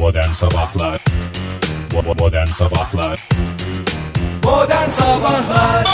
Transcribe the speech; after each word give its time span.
Modern 0.00 0.30
Sabahlar. 0.32 1.04
Modern 2.18 2.46
Sabahlar. 2.46 3.28
Modern 4.44 4.90
Sabahlar. 4.90 5.84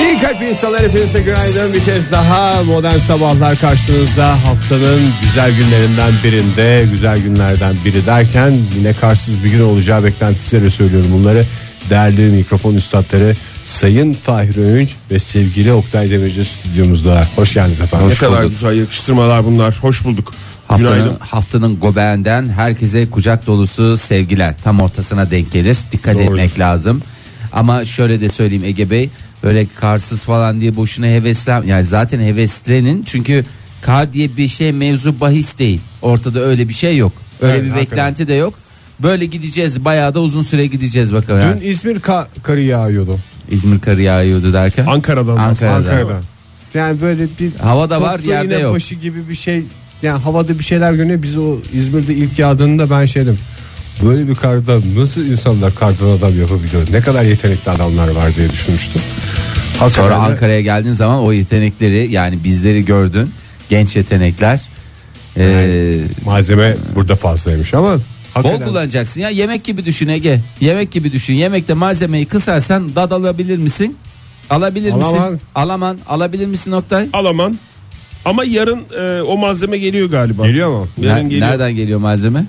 İyi 0.00 0.18
kalp 0.18 0.42
insanlar 0.42 0.82
hepinize 0.82 1.20
günaydın. 1.20 1.74
Bir 1.74 1.84
kez 1.84 2.12
daha 2.12 2.62
modern 2.62 2.98
sabahlar 2.98 3.58
karşınızda. 3.58 4.30
Haftanın 4.44 5.12
güzel 5.22 5.56
günlerinden 5.56 6.12
birinde 6.24 6.86
güzel 6.90 7.22
günlerden 7.22 7.76
biri 7.84 8.06
derken 8.06 8.60
yine 8.76 8.94
karsız 8.94 9.44
bir 9.44 9.50
gün 9.50 9.62
olacağı 9.62 10.04
beklentisiyle 10.04 10.70
söylüyorum 10.70 11.10
bunları. 11.12 11.44
Değerli 11.90 12.22
mikrofon 12.22 12.74
üstadları 12.74 13.34
Sayın 13.64 14.14
Fahir 14.14 14.56
Öğünç 14.56 14.90
ve 15.10 15.18
sevgili 15.18 15.72
Oktay 15.72 16.10
Demirci 16.10 16.44
stüdyomuzda. 16.44 17.26
Hoş 17.36 17.54
geldiniz 17.54 17.80
efendim. 17.80 18.08
Ne 18.08 18.14
kadar 18.14 18.44
güzel 18.44 18.78
yakıştırmalar 18.78 19.44
bunlar. 19.44 19.78
Hoş 19.80 20.04
bulduk. 20.04 20.32
Haftanın, 20.68 20.94
Günaydın. 20.94 21.16
haftanın 21.20 21.80
gobeğinden 21.80 22.48
herkese 22.48 23.10
kucak 23.10 23.46
dolusu 23.46 23.96
sevgiler. 23.96 24.54
Tam 24.64 24.80
ortasına 24.80 25.30
denk 25.30 25.52
gelir. 25.52 25.78
Dikkat 25.92 26.14
Doğru. 26.14 26.22
etmek 26.24 26.58
lazım. 26.58 27.02
Ama 27.52 27.84
şöyle 27.84 28.20
de 28.20 28.28
söyleyeyim 28.28 28.64
Ege 28.64 28.90
Bey. 28.90 29.10
Böyle 29.42 29.66
karsız 29.66 30.24
falan 30.24 30.60
diye 30.60 30.76
boşuna 30.76 31.06
heveslen. 31.06 31.62
Yani 31.62 31.84
zaten 31.84 32.20
heveslenin 32.20 33.02
çünkü 33.06 33.44
kar 33.82 34.12
diye 34.12 34.36
bir 34.36 34.48
şey 34.48 34.72
mevzu 34.72 35.20
bahis 35.20 35.58
değil. 35.58 35.80
Ortada 36.02 36.40
öyle 36.40 36.68
bir 36.68 36.74
şey 36.74 36.96
yok. 36.96 37.12
Öyle 37.40 37.52
Evet, 37.54 37.64
bir 37.64 37.70
hakikaten. 37.70 37.96
beklenti 37.98 38.28
de 38.28 38.34
yok. 38.34 38.54
Böyle 39.00 39.26
gideceğiz. 39.26 39.84
Bayağı 39.84 40.14
da 40.14 40.20
uzun 40.20 40.42
süre 40.42 40.66
gideceğiz 40.66 41.12
bakalım. 41.14 41.40
Yani. 41.40 41.60
Dün 41.60 41.66
İzmir 41.66 41.96
ka- 42.00 42.26
karı 42.42 42.60
yağıyordu 42.60 43.18
İzmir 43.50 43.78
karı 43.80 44.02
yağıyordu 44.02 44.52
derken. 44.52 44.86
Ankara'dan 44.86 45.36
Ankara'dan. 45.36 45.76
Ankara'da. 45.76 46.20
Yani 46.74 47.00
böyle 47.00 47.24
bir 47.40 47.54
Hava 47.54 47.90
da 47.90 48.00
var, 48.00 48.20
yerde 48.20 48.54
yok. 48.56 48.74
başı 48.74 48.94
gibi 48.94 49.28
bir 49.28 49.34
şey 49.34 49.62
yani 50.02 50.22
havada 50.22 50.58
bir 50.58 50.64
şeyler 50.64 50.92
görünüyor. 50.92 51.22
Biz 51.22 51.36
o 51.36 51.56
İzmir'de 51.72 52.14
ilk 52.14 52.38
yağdığında 52.38 52.90
ben 52.90 53.06
şeydim. 53.06 53.38
Böyle 54.02 54.28
bir 54.28 54.34
karda 54.34 54.80
nasıl 54.96 55.24
insanlar 55.24 55.74
kardan 55.74 56.06
adam 56.06 56.40
yapabiliyor? 56.40 56.86
Ne 56.92 57.00
kadar 57.00 57.22
yetenekli 57.22 57.70
adamlar 57.70 58.08
var 58.08 58.36
diye 58.36 58.50
düşünmüştüm. 58.50 59.02
Sonra 59.72 59.88
Hakikaten 59.88 60.10
de 60.10 60.14
Ankara'ya 60.14 60.60
geldiğin 60.60 60.94
zaman 60.94 61.18
o 61.20 61.32
yetenekleri 61.32 62.12
yani 62.12 62.44
bizleri 62.44 62.84
gördün. 62.84 63.30
Genç 63.70 63.96
yetenekler. 63.96 64.60
Ee, 65.36 65.94
malzeme 66.24 66.76
burada 66.94 67.16
fazlaymış 67.16 67.74
ama 67.74 67.94
Bol 67.94 68.00
hakikaten 68.34 68.68
kullanacaksın 68.68 69.20
ya 69.20 69.28
yemek 69.30 69.64
gibi 69.64 69.84
düşün 69.84 70.08
Ege. 70.08 70.40
Yemek 70.60 70.90
gibi 70.90 71.12
düşün. 71.12 71.34
Yemekte 71.34 71.74
malzemeyi 71.74 72.26
kısarsan 72.26 72.96
dad 72.96 73.10
alabilir 73.10 73.58
misin? 73.58 73.96
Alabilir 74.50 74.92
Alamam. 74.92 75.32
misin? 75.32 75.40
Alaman. 75.54 75.98
Alabilir 76.08 76.46
misin 76.46 76.72
Oktay? 76.72 77.08
Alaman. 77.12 77.58
Ama 78.24 78.44
yarın 78.44 78.80
e, 79.00 79.22
o 79.22 79.36
malzeme 79.36 79.78
geliyor 79.78 80.10
galiba. 80.10 80.46
geliyor 80.46 80.68
mu? 80.70 80.88
Yarın 81.00 81.20
Ner- 81.24 81.28
geliyor. 81.28 81.48
Nereden 81.48 81.72
geliyor 81.76 82.00
malzeme? 82.00 82.44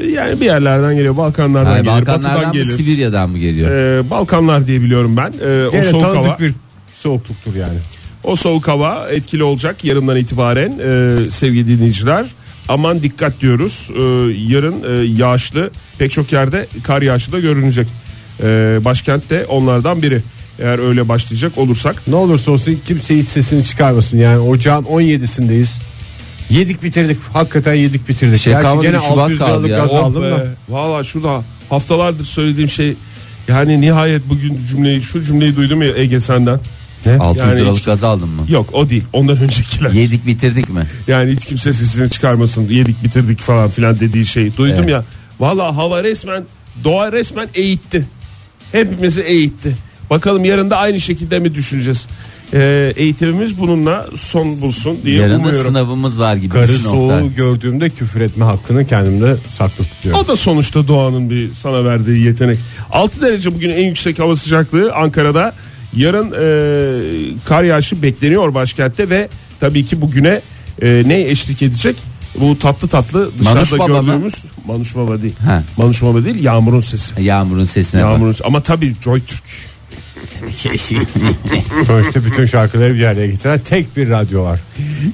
E, 0.00 0.06
Yani 0.06 0.40
bir 0.40 0.44
yerlerden 0.46 0.94
geliyor. 0.96 1.16
Balkanlardan 1.16 1.70
Ha, 1.70 1.78
geliyor. 1.78 1.94
Balkanlardan 1.96 2.32
Batıdan 2.34 2.48
mı 2.48 2.52
geliyor. 2.54 2.76
Sibirya'dan 2.78 3.30
mı 3.30 3.38
geliyor? 3.38 3.70
E, 3.70 4.10
Balkanlar 4.10 4.66
diye 4.66 4.80
biliyorum 4.80 5.16
ben. 5.16 5.32
E, 5.48 5.66
o 5.66 5.70
Gene 5.70 5.82
soğuk 5.84 6.02
tanıdık 6.02 6.24
hava. 6.26 6.38
bir 6.38 6.54
soğukluktur 6.96 7.54
yani. 7.54 7.78
O 8.24 8.36
soğuk 8.36 8.68
hava 8.68 9.08
etkili 9.10 9.42
olacak 9.42 9.84
yarından 9.84 10.16
itibaren 10.16 10.72
e, 10.84 11.30
sevgili 11.30 11.68
dinleyiciler. 11.78 12.26
Aman 12.68 13.02
dikkat 13.02 13.40
diyoruz. 13.40 13.90
E, 13.96 14.00
yarın 14.54 14.74
e, 14.82 15.04
yağışlı 15.22 15.70
pek 15.98 16.12
çok 16.12 16.32
yerde 16.32 16.66
kar 16.84 17.02
yağışı 17.02 17.32
da 17.32 17.40
görünecek. 17.40 17.86
E, 18.42 18.78
başkent 18.84 19.30
de 19.30 19.46
onlardan 19.46 20.02
biri. 20.02 20.20
Eğer 20.58 20.78
öyle 20.78 21.08
başlayacak 21.08 21.58
olursak. 21.58 22.08
Ne 22.08 22.14
olursa 22.14 22.52
olsun 22.52 22.80
kimse 22.86 23.18
hiç 23.18 23.26
sesini 23.28 23.64
çıkarmasın. 23.64 24.18
Yani 24.18 24.38
ocağın 24.38 24.84
17'sindeyiz. 24.84 25.80
Yedik 26.50 26.82
bitirdik. 26.82 27.18
Hakikaten 27.32 27.74
yedik 27.74 28.08
bitirdik. 28.08 28.40
Şey 28.40 28.52
Gerçi 28.52 28.80
gene 28.82 28.92
bir 28.96 29.00
Şubat 29.00 29.18
600 29.18 29.38
kaldı 29.38 29.68
ya. 29.68 29.78
gaz 29.78 29.90
Oh 29.90 30.04
aldım 30.04 30.22
da. 30.22 30.46
Valla 30.68 31.04
şurada 31.04 31.42
haftalardır 31.70 32.24
söylediğim 32.24 32.70
şey 32.70 32.94
yani 33.48 33.80
nihayet 33.80 34.28
bugün 34.28 34.60
cümleyi 34.68 35.02
şu 35.02 35.22
cümleyi 35.22 35.56
duydum 35.56 35.82
ya 35.82 35.96
Ege 35.96 36.20
senden. 36.20 36.60
600 37.18 37.46
yani 37.46 37.60
liralık 37.60 37.78
hiç- 37.78 37.84
gaz 37.84 38.04
aldın 38.04 38.28
mı? 38.28 38.46
Yok 38.48 38.68
o 38.72 38.88
değil 38.90 39.04
ondan 39.12 39.36
öncekiler. 39.38 39.90
Yedik 39.90 40.26
bitirdik 40.26 40.68
mi? 40.68 40.86
Yani 41.06 41.30
hiç 41.32 41.44
kimse 41.44 41.72
sesini 41.72 42.10
çıkarmasın 42.10 42.68
yedik 42.68 43.04
bitirdik 43.04 43.38
falan 43.40 43.68
filan 43.68 44.00
dediği 44.00 44.26
şey 44.26 44.56
duydum 44.56 44.78
Evet. 44.78 44.90
ya. 44.90 45.04
Valla 45.40 45.76
hava 45.76 46.04
resmen 46.04 46.44
doğa 46.84 47.12
resmen 47.12 47.48
eğitti. 47.54 48.06
Hepimizi 48.72 49.20
eğitti. 49.20 49.76
Bakalım 50.10 50.44
yarın 50.44 50.70
da 50.70 50.76
aynı 50.76 51.00
şekilde 51.00 51.38
mi 51.38 51.54
düşüneceğiz? 51.54 52.06
Ee, 52.54 52.92
eğitimimiz 52.96 53.58
bununla 53.58 54.06
son 54.16 54.60
bulsun 54.60 54.98
diye 55.04 55.20
Yarın 55.20 55.32
da 55.34 55.36
umuyorum. 55.38 55.66
sınavımız 55.66 56.20
var 56.20 56.36
gibi. 56.36 56.48
Karı 56.48 56.68
düşün 56.68 56.88
Oktay. 56.88 57.20
soğuğu 57.20 57.34
gördüğümde 57.36 57.90
küfür 57.90 58.20
etme 58.20 58.44
hakkını 58.44 58.86
kendimde 58.86 59.36
saklı 59.58 59.84
tutuyorum. 59.84 60.20
O 60.24 60.28
da 60.28 60.36
sonuçta 60.36 60.88
doğanın 60.88 61.30
bir 61.30 61.52
sana 61.52 61.84
verdiği 61.84 62.24
yetenek. 62.26 62.58
6 62.92 63.20
derece 63.20 63.54
bugün 63.54 63.70
en 63.70 63.86
yüksek 63.86 64.18
hava 64.18 64.36
sıcaklığı 64.36 64.92
Ankara'da. 64.94 65.54
Yarın 65.96 66.26
e, 66.32 67.38
kar 67.44 67.62
yağışı 67.64 68.02
bekleniyor 68.02 68.54
başkentte 68.54 69.10
ve 69.10 69.28
tabii 69.60 69.84
ki 69.84 70.00
bugüne 70.00 70.40
e, 70.82 71.02
ne 71.06 71.20
eşlik 71.20 71.62
edecek? 71.62 71.96
Bu 72.40 72.58
tatlı 72.58 72.88
tatlı 72.88 73.30
dışarıda 73.38 73.54
Manuş 73.54 73.72
Baba 73.72 74.02
mı? 74.02 74.06
gördüğümüz 74.12 74.34
Manuş 74.66 74.96
Baba 74.96 75.22
değil. 75.22 75.34
Ha. 75.46 75.62
Manuş 75.76 76.02
Baba 76.02 76.24
değil 76.24 76.44
Yağmur'un 76.44 76.80
sesi. 76.80 77.22
Yağmurun 77.22 77.64
sesine 77.64 78.02
bak. 78.04 78.10
Yağmur'un 78.10 78.34
ama 78.44 78.60
tabii 78.62 78.94
Joy 79.04 79.20
Türk. 79.26 79.42
Sonuçta 81.86 82.24
bütün 82.24 82.44
şarkıları 82.44 82.94
bir 82.94 83.04
araya 83.04 83.26
getiren 83.26 83.58
tek 83.58 83.96
bir 83.96 84.10
radyo 84.10 84.44
var. 84.44 84.60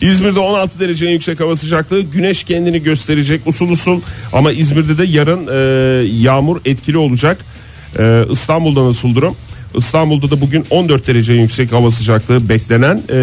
İzmir'de 0.01 0.39
16 0.39 0.81
derece 0.81 1.07
yüksek 1.07 1.41
hava 1.41 1.57
sıcaklığı. 1.57 2.01
Güneş 2.01 2.45
kendini 2.45 2.83
gösterecek 2.83 3.41
usul 3.47 3.69
usul 3.69 4.01
ama 4.33 4.53
İzmir'de 4.53 4.99
de 4.99 5.05
yarın 5.05 5.47
e, 5.47 6.05
yağmur 6.05 6.61
etkili 6.65 6.99
olacak. 6.99 7.39
E, 7.99 8.25
İstanbul'da 8.31 8.85
nasıl 8.85 9.15
durum? 9.15 9.37
İstanbul'da 9.77 10.31
da 10.31 10.41
bugün 10.41 10.65
14 10.71 11.07
derece 11.07 11.33
yüksek 11.33 11.73
hava 11.73 11.91
sıcaklığı 11.91 12.49
beklenen. 12.49 13.03
E, 13.09 13.17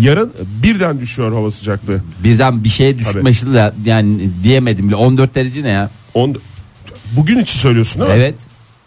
yarın 0.00 0.32
birden 0.62 1.00
düşüyor 1.00 1.32
hava 1.32 1.50
sıcaklığı. 1.50 2.00
Birden 2.24 2.64
bir 2.64 2.68
şeye 2.68 2.98
düşmesi 2.98 3.54
de 3.54 3.72
yani 3.84 4.30
diyemedim 4.42 4.88
bile 4.88 4.96
14 4.96 5.34
derece 5.34 5.62
ne 5.62 5.70
ya? 5.70 5.90
On, 6.14 6.36
bugün 7.16 7.38
için 7.38 7.58
söylüyorsun 7.58 8.00
değil 8.02 8.12
mi? 8.12 8.16
Evet. 8.18 8.34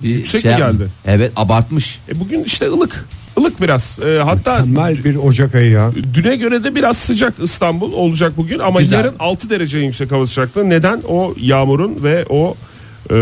Bir 0.03 0.09
Yüksek 0.09 0.45
mi 0.45 0.51
yapmış. 0.51 0.77
geldi? 0.79 0.89
Evet 1.05 1.31
abartmış. 1.35 1.99
E, 2.09 2.19
bugün 2.19 2.43
işte 2.43 2.69
ılık. 2.69 3.05
Ilık 3.39 3.61
biraz. 3.61 3.99
E, 3.99 4.19
hatta 4.23 4.59
Mükemmel 4.59 5.03
bir 5.03 5.15
Ocak 5.15 5.55
ayı 5.55 5.71
ya. 5.71 5.91
Düne 6.13 6.35
göre 6.35 6.63
de 6.63 6.75
biraz 6.75 6.97
sıcak 6.97 7.33
İstanbul 7.43 7.93
olacak 7.93 8.33
bugün 8.37 8.59
ama 8.59 8.79
Güzel. 8.79 8.97
yarın 8.97 9.15
6 9.19 9.49
derece 9.49 9.77
yüksek 9.79 10.11
hava 10.11 10.27
sıcaklığı. 10.27 10.69
Neden? 10.69 11.01
O 11.07 11.33
yağmurun 11.41 12.03
ve 12.03 12.25
o 12.29 12.55
e, 13.11 13.17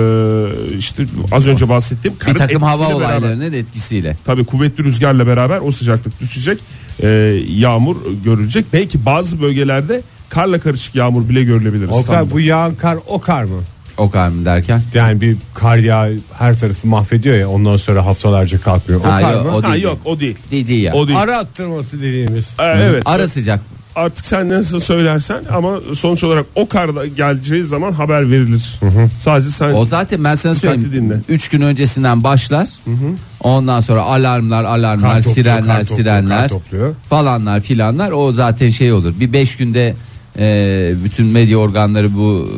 işte 0.78 1.06
az 1.32 1.48
önce 1.48 1.70
bahsettiğim 1.70 2.16
Bir 2.16 2.20
karın 2.20 2.36
takım 2.38 2.62
hava 2.62 2.84
etkisiyle 2.84 3.00
beraber. 3.10 3.18
olaylarının 3.28 3.54
etkisiyle. 3.54 4.18
Tabii 4.26 4.46
kuvvetli 4.46 4.84
rüzgarla 4.84 5.28
beraber 5.28 5.60
o 5.60 5.72
sıcaklık 5.72 6.22
düşecek. 6.22 6.60
E, 7.04 7.08
yağmur 7.50 7.96
görülecek. 8.26 8.66
Belki 8.74 9.06
bazı 9.06 9.42
bölgelerde 9.42 10.02
karla 10.30 10.60
karışık 10.60 10.96
yağmur 10.96 11.30
bile 11.30 11.44
görülebilir. 11.44 11.86
Oktay 11.86 12.00
İstanbul'da. 12.02 12.32
bu 12.36 12.40
yağan 12.40 12.76
kar 12.76 12.98
o 13.08 13.22
kar 13.22 13.44
mı? 13.44 13.62
O 13.98 14.10
kadar 14.10 14.30
mı 14.30 14.46
derken? 14.46 14.82
Yani 14.94 15.22
bir 15.22 15.38
kar 15.54 15.78
yağ 15.78 16.08
her 16.38 16.60
tarafı 16.60 16.88
mahvediyor 16.88 17.36
ya 17.38 17.50
ondan 17.50 17.78
sonra 17.78 18.06
haftalarca 18.06 18.62
kalkmıyor. 18.62 19.02
O 19.02 19.04
Ha, 19.12 19.22
kar 19.22 19.34
yok, 19.34 19.46
mı? 19.46 19.52
o 19.58 19.64
Ha, 19.64 19.72
değil. 19.74 19.84
yok 19.84 19.98
o 20.06 20.20
değil. 20.20 20.38
Değil 20.52 20.68
değil 20.68 20.84
ya. 20.84 20.94
O 20.94 21.08
değil. 21.08 21.20
Ara 21.20 21.38
attırması 21.38 21.98
dediğimiz. 22.00 22.56
E, 22.60 22.64
evet. 22.64 23.04
Ara 23.06 23.28
sıcak. 23.28 23.60
Artık 23.96 24.26
sen 24.26 24.50
nasıl 24.50 24.80
söylersen 24.80 25.44
ama 25.52 25.80
sonuç 25.98 26.24
olarak 26.24 26.46
o 26.56 26.68
kar 26.68 26.96
da 26.96 27.06
geleceği 27.08 27.64
zaman 27.64 27.92
haber 27.92 28.32
verilir. 28.32 28.80
Sadece 29.20 29.50
sen 29.50 29.74
O 29.74 29.86
zaten 29.86 30.24
ben 30.24 30.36
sana 30.36 30.56
Dikkatli 30.56 30.82
söyleyeyim. 30.82 31.10
dinle. 31.10 31.20
3 31.30 31.50
gün 31.50 31.62
öncesinden 31.62 32.24
başlar. 32.24 32.70
Ondan 33.42 33.80
sonra 33.80 34.02
alarmlar, 34.02 34.64
alarmlar, 34.64 35.12
Kar 35.12 35.18
topluyor, 35.18 35.36
sirenler, 35.36 35.66
kar 35.66 35.80
topluyor, 35.84 35.98
sirenler 36.00 36.38
kar 36.42 36.50
topluyor. 36.50 36.96
falanlar 37.10 37.62
filanlar. 37.62 38.12
O 38.12 38.32
zaten 38.32 38.70
şey 38.70 38.94
olur. 38.94 39.14
Bir 39.20 39.34
5 39.34 39.56
günde 39.58 39.96
e, 40.40 40.94
bütün 41.04 41.26
medya 41.26 41.58
organları 41.58 42.16
bu 42.16 42.50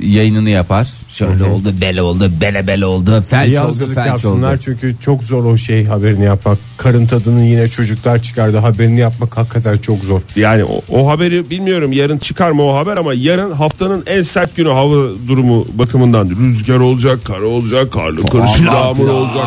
yayınını 0.00 0.50
yapar. 0.50 0.88
Şöyle 1.08 1.44
oldu, 1.44 1.74
bele 1.80 2.02
oldu, 2.02 2.30
bele 2.40 2.66
bele 2.66 2.86
oldu, 2.86 3.24
felç 3.30 3.48
İyi 3.48 3.60
oldu, 3.60 3.88
felç 3.94 4.24
oldu. 4.24 4.46
çünkü 4.60 4.96
çok 5.00 5.22
zor 5.24 5.44
o 5.44 5.56
şey 5.56 5.84
haberini 5.84 6.24
yapmak. 6.24 6.58
Karın 6.76 7.06
tadını 7.06 7.44
yine 7.44 7.68
çocuklar 7.68 8.22
çıkardı 8.22 8.56
haberini 8.56 9.00
yapmak 9.00 9.36
hakikaten 9.36 9.76
çok 9.76 10.04
zor. 10.04 10.20
Yani 10.36 10.64
o, 10.64 10.80
o 10.88 11.08
haberi 11.08 11.50
bilmiyorum 11.50 11.92
yarın 11.92 12.18
çıkar 12.18 12.50
mı 12.50 12.62
o 12.62 12.74
haber 12.76 12.96
ama 12.96 13.14
yarın 13.14 13.52
haftanın 13.52 14.02
en 14.06 14.22
sert 14.22 14.56
günü 14.56 14.68
hava 14.68 14.94
durumu 15.28 15.66
bakımından 15.74 16.30
rüzgar 16.30 16.78
olacak, 16.78 17.24
kar 17.24 17.40
olacak, 17.40 17.92
karlı 17.92 18.22
karışık 18.26 18.66
yağmur 18.66 19.08
olacak. 19.08 19.46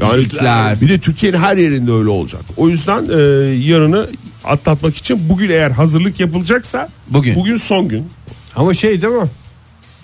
Yani 0.00 0.16
Müzikler. 0.16 0.80
bir 0.80 0.88
de 0.88 0.98
Türkiye'nin 0.98 1.38
her 1.38 1.56
yerinde 1.56 1.92
öyle 1.92 2.08
olacak. 2.08 2.42
O 2.56 2.68
yüzden 2.68 3.04
e, 3.04 3.22
yarını 3.68 4.06
atlatmak 4.48 4.96
için 4.96 5.28
bugün 5.28 5.50
eğer 5.50 5.70
hazırlık 5.70 6.20
yapılacaksa 6.20 6.88
Bugün. 7.10 7.34
bugün 7.36 7.56
son 7.56 7.88
gün. 7.88 8.06
Ama 8.56 8.74
şey 8.74 9.02
değil 9.02 9.12
mi? 9.12 9.28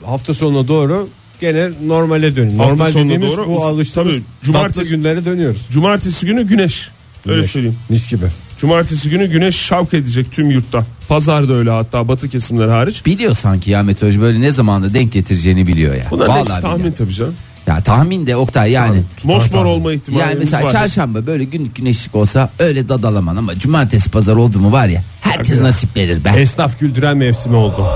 Hafta 0.05 0.35
sonuna 0.35 0.69
doğru 0.69 1.09
gene 1.41 1.69
normale 1.87 2.37
dönüyor. 2.37 2.59
Hafta 2.59 2.75
Normal 2.85 2.95
dediğimiz 3.05 3.37
doğru, 3.37 3.49
bu 3.49 3.65
alıştığımız 3.67 4.15
cumartesi- 4.43 4.53
tatlı 4.75 4.85
günlere 4.85 5.25
dönüyoruz. 5.25 5.67
Cumartesi 5.71 6.27
günü 6.27 6.47
güneş. 6.47 6.89
Öyle 7.27 7.37
Güneş, 7.37 7.51
söyleyeyim. 7.51 7.77
Mis 7.89 8.11
gibi. 8.11 8.25
Cumartesi 8.59 9.11
günü 9.11 9.27
güneş 9.27 9.57
şavk 9.57 9.95
edecek 9.95 10.33
tüm 10.33 10.51
yurtta. 10.51 10.87
Pazar 11.09 11.49
da 11.49 11.53
öyle 11.53 11.71
hatta 11.71 12.09
batı 12.09 12.29
kesimler 12.29 12.69
hariç. 12.69 13.07
Biliyor 13.07 13.35
sanki 13.35 13.71
ya 13.71 13.83
meteoroloji 13.83 14.21
böyle 14.21 14.41
ne 14.41 14.51
zamanda 14.51 14.95
denk 14.95 15.13
getireceğini 15.13 15.67
biliyor 15.67 15.95
ya. 15.95 16.01
Hepsi 16.05 16.19
Vallahi 16.19 16.61
tahmin 16.61 16.79
biliyor. 16.79 16.95
tabii 16.97 17.15
canım. 17.15 17.35
Ya 17.67 17.81
tahmin 17.83 18.27
de 18.27 18.37
Oktay 18.37 18.71
yani. 18.73 19.03
Mosmor 19.25 19.65
olma 19.65 19.93
ihtimalimiz 19.93 20.31
Yani 20.31 20.39
mesela 20.39 20.65
var. 20.65 20.71
çarşamba 20.71 21.27
böyle 21.27 21.45
günlük 21.45 21.77
güneşlik 21.77 22.15
olsa 22.15 22.51
öyle 22.59 22.89
dadalaman 22.89 23.37
ama 23.37 23.55
cumartesi 23.59 24.11
pazar 24.11 24.37
oldu 24.37 24.59
mu 24.59 24.73
var 24.73 24.87
ya 24.87 25.05
herkes 25.21 25.61
nasiplenir 25.61 26.25
be. 26.25 26.29
Esnaf 26.37 26.81
güldüren 26.81 27.17
mevsimi 27.17 27.57
oldu. 27.57 27.87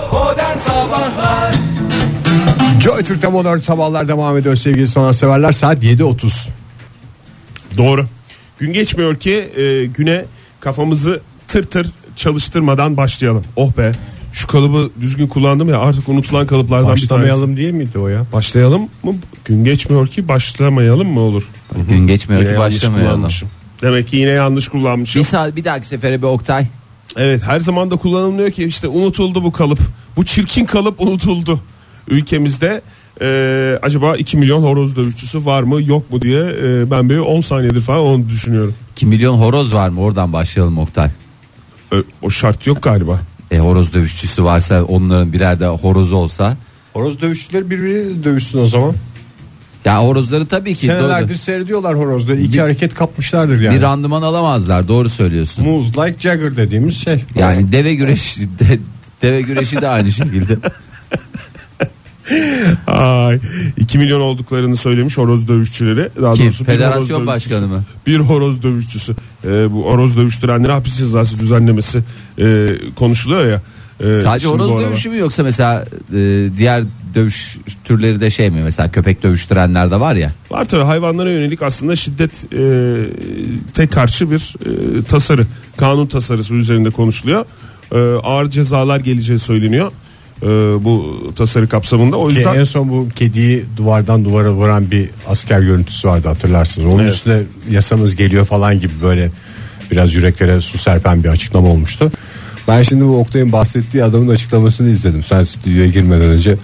Joy 2.81 3.03
Türk'te 3.05 3.29
modern 3.29 3.59
sabahlar 3.59 4.09
devam 4.09 4.37
ediyor 4.37 4.57
sevgili 4.57 4.89
sanatseverler. 4.89 5.53
Saat 5.53 5.85
7.30. 5.85 6.49
Doğru. 7.79 8.07
Gün 8.59 8.73
geçmiyor 8.73 9.17
ki 9.17 9.35
e, 9.57 9.85
güne 9.87 10.25
kafamızı 10.61 11.21
tır 11.49 11.63
tır 11.65 11.91
çalıştırmadan 12.17 12.97
başlayalım. 12.97 13.45
Oh 13.57 13.73
be. 13.79 13.93
Şu 14.39 14.47
kalıbı 14.47 14.91
düzgün 15.01 15.27
kullandım 15.27 15.69
ya 15.69 15.79
artık 15.79 16.09
unutulan 16.09 16.47
kalıplardan 16.47 16.97
bir. 16.97 17.03
Başlamayalım 17.03 17.57
değil 17.57 17.71
miydi 17.71 17.99
o 17.99 18.09
ya? 18.09 18.23
Başlayalım 18.33 18.83
mı? 19.03 19.15
Gün 19.45 19.65
geçmiyor 19.65 20.09
ki 20.09 20.29
başlamayalım 20.29 21.09
mı 21.09 21.21
olur? 21.21 21.49
Gün 21.89 22.07
geçmiyor 22.07 22.43
Yine 22.43 22.53
ki 22.53 22.61
yanlış 22.61 22.75
başlamayalım. 22.75 23.11
kullanmışım. 23.11 23.49
Demek 23.83 24.09
ki 24.09 24.17
yine 24.17 24.31
yanlış 24.31 24.69
kullanmışım. 24.69 25.21
Bir 25.21 25.27
saat 25.27 25.57
bir 25.57 25.65
dahaki 25.65 25.87
sefere 25.87 26.19
bir 26.23 26.27
Oktay. 26.27 26.67
Evet 27.17 27.43
her 27.43 27.61
zaman 27.61 27.91
da 27.91 27.97
kullanılmıyor 27.97 28.51
ki 28.51 28.65
işte 28.65 28.89
unutuldu 28.89 29.45
bu 29.45 29.53
kalıp. 29.53 29.79
Bu 30.17 30.25
çirkin 30.25 30.65
kalıp 30.65 31.01
unutuldu. 31.01 31.61
Ülkemizde 32.09 32.83
e, 33.21 33.79
acaba 33.83 34.17
2 34.17 34.37
milyon 34.37 34.63
horoz 34.63 34.97
dövüşçüsü 34.97 35.45
var 35.47 35.63
mı 35.63 35.83
yok 35.83 36.11
mu 36.11 36.23
diye 36.23 36.43
e, 36.43 36.91
ben 36.91 37.11
bir 37.11 37.19
10 37.19 37.41
saniyedir 37.41 37.81
falan 37.81 38.01
onu 38.01 38.29
düşünüyorum. 38.29 38.75
2 38.93 39.07
milyon 39.07 39.37
horoz 39.39 39.75
var 39.75 39.89
mı 39.89 40.01
oradan 40.01 40.33
başlayalım 40.33 40.79
Oktay. 40.79 41.11
O 42.23 42.31
şart 42.31 42.67
yok 42.67 42.83
galiba. 42.83 43.21
E 43.51 43.59
horoz 43.59 43.93
dövüşçüsü 43.93 44.45
varsa 44.45 44.85
onların 44.85 45.33
birer 45.33 45.61
de 45.61 45.67
horozu 45.67 46.17
olsa. 46.17 46.57
Horoz 46.93 47.21
dövüşçüleri 47.21 47.71
birbirini 47.71 48.25
dövüşsün 48.25 48.59
o 48.59 48.67
zaman. 48.67 48.95
Ya 49.85 50.03
horozları 50.05 50.47
tabii 50.47 50.75
ki 50.75 50.87
Senelerdir 50.87 51.29
doğru. 51.29 51.39
seyrediyorlar 51.39 51.99
horozları. 51.99 52.41
İki 52.41 52.61
hareket 52.61 52.95
kapmışlardır 52.95 53.61
yani. 53.61 53.77
bir 53.77 53.83
randıman 53.83 54.23
alamazlar 54.23 54.89
doğru 54.89 55.09
söylüyorsun. 55.09 55.65
Moves 55.65 55.89
like 55.99 56.17
Jagger 56.21 56.57
dediğimiz 56.57 56.97
şey. 57.05 57.25
Yani 57.39 57.73
deve 57.73 57.95
güreşi 57.95 58.41
de, 58.59 58.79
deve 59.23 59.41
güreşi 59.41 59.81
de 59.81 59.89
aynı 59.89 60.13
şekilde. 60.13 60.57
Ay 62.87 63.39
2 63.77 63.99
milyon 63.99 64.21
olduklarını 64.21 64.77
söylemiş 64.77 65.19
horoz 65.19 65.49
dövüşçüleri. 65.49 66.09
Daha 66.23 66.33
Kim? 66.35 66.45
doğrusu 66.45 66.65
bir 66.65 66.69
horoz 66.69 66.77
Federasyon 66.79 67.01
dövüşçüsü. 67.09 67.27
başkanı 67.27 67.69
mı? 67.69 67.83
Bir 68.07 68.19
horoz 68.19 68.63
dövüşçüsü. 68.63 69.13
E, 69.45 69.73
bu 69.73 69.85
horoz 69.85 70.17
dövüştürenlere 70.17 70.73
hapis 70.73 70.97
cezası 70.99 71.39
düzenlemesi 71.39 72.01
e, 72.41 72.69
konuşuluyor 72.97 73.47
ya. 73.47 73.61
E, 74.01 74.21
Sadece 74.21 74.47
şimdi 74.47 74.59
bu 74.59 74.63
horoz 74.65 74.73
aralar. 74.73 74.89
dövüşü 74.91 75.09
mü 75.11 75.19
yoksa 75.19 75.43
mesela 75.43 75.85
e, 76.15 76.49
diğer 76.59 76.83
dövüş 77.15 77.57
türleri 77.85 78.21
de 78.21 78.31
şey 78.31 78.51
mi? 78.51 78.61
Mesela 78.65 78.91
köpek 78.91 79.23
dövüştürenler 79.23 79.91
de 79.91 80.01
var 80.01 80.15
ya. 80.15 80.33
Var 80.51 80.65
tabii 80.65 80.85
hayvanlara 80.85 81.31
yönelik 81.31 81.63
aslında 81.63 81.97
şiddet 81.97 82.45
e, 82.55 82.95
tek 83.75 83.93
karşı 83.93 84.31
bir 84.31 84.55
e, 84.67 85.03
tasarı. 85.03 85.47
Kanun 85.77 86.07
tasarısı 86.07 86.55
üzerinde 86.55 86.91
konuşuluyor. 86.91 87.45
E, 87.95 87.99
ağır 88.23 88.51
cezalar 88.51 89.01
geleceği 89.01 89.39
söyleniyor. 89.39 89.93
E, 90.43 90.47
bu 90.85 91.19
tasarı 91.37 91.69
kapsamında. 91.69 92.17
O 92.17 92.29
Ki 92.29 92.35
yüzden 92.35 92.55
en 92.55 92.65
son 92.65 92.89
bu 92.89 93.09
kediyi 93.17 93.65
duvardan 93.77 94.25
duvara 94.25 94.53
vuran 94.53 94.91
bir 94.91 95.09
asker 95.29 95.61
görüntüsü 95.61 96.09
vardı 96.09 96.29
hatırlarsınız. 96.29 96.95
Onun 96.95 97.03
Evet. 97.03 97.13
üstüne 97.13 97.43
yasamız 97.71 98.17
geliyor 98.17 98.45
falan 98.45 98.81
gibi 98.81 98.93
böyle 99.03 99.31
biraz 99.91 100.15
yüreklere 100.15 100.61
su 100.61 100.79
serpen 100.79 101.25
bir 101.25 101.29
açıklama 101.29 101.69
olmuştu. 101.69 102.13
Ben 102.69 102.83
şimdi 102.83 103.05
bu 103.05 103.19
Oktay'ın 103.19 103.53
bahsettiği 103.53 104.05
adamın 104.05 104.29
açıklamasını 104.29 104.91
izledim. 104.91 105.23
Sen 105.23 105.43
stüdyoya 105.43 105.87
girmeden 105.87 106.29
önce 106.29 106.57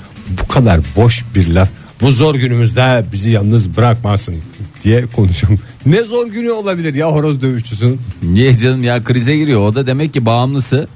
bu 0.43 0.49
kadar 0.49 0.81
boş 0.97 1.25
bir 1.35 1.49
laf. 1.55 1.69
Bu 2.01 2.13
zor 2.13 2.35
günümüzde 2.35 3.05
bizi 3.13 3.31
yalnız 3.31 3.77
bırakmasın 3.77 4.35
diye 4.85 5.07
konuşuyorum. 5.07 5.59
Ne 5.87 6.03
zor 6.05 6.27
günü 6.27 6.51
olabilir 6.51 6.95
ya 6.95 7.13
horoz 7.13 7.43
dövüşçüsünün. 7.43 8.01
Niye 8.23 8.57
canım 8.59 8.85
ya 8.85 9.05
krize 9.05 9.37
giriyor. 9.37 9.61
O 9.61 9.75
da 9.75 9.87
demek 9.87 10.13
ki 10.15 10.27
bağımlısı. 10.27 10.89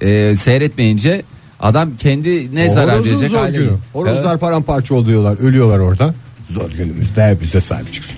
E, 0.00 0.36
seyretmeyince 0.36 1.22
adam 1.62 1.96
kendi 1.96 2.54
ne 2.54 2.68
O 2.70 2.72
zarar 2.74 3.04
verecek 3.04 3.28
zor 3.30 3.38
hale 3.38 3.50
günü. 3.50 3.58
geliyor. 3.60 3.78
Horozlar 3.92 4.30
Evet. 4.30 4.40
paramparça 4.40 4.94
oluyorlar, 4.94 5.36
ölüyorlar 5.40 5.78
orada. 5.78 6.14
Zor 6.50 6.70
günümüzde 6.70 7.38
bize 7.42 7.60
sahip 7.60 7.92
çıksın. 7.92 8.16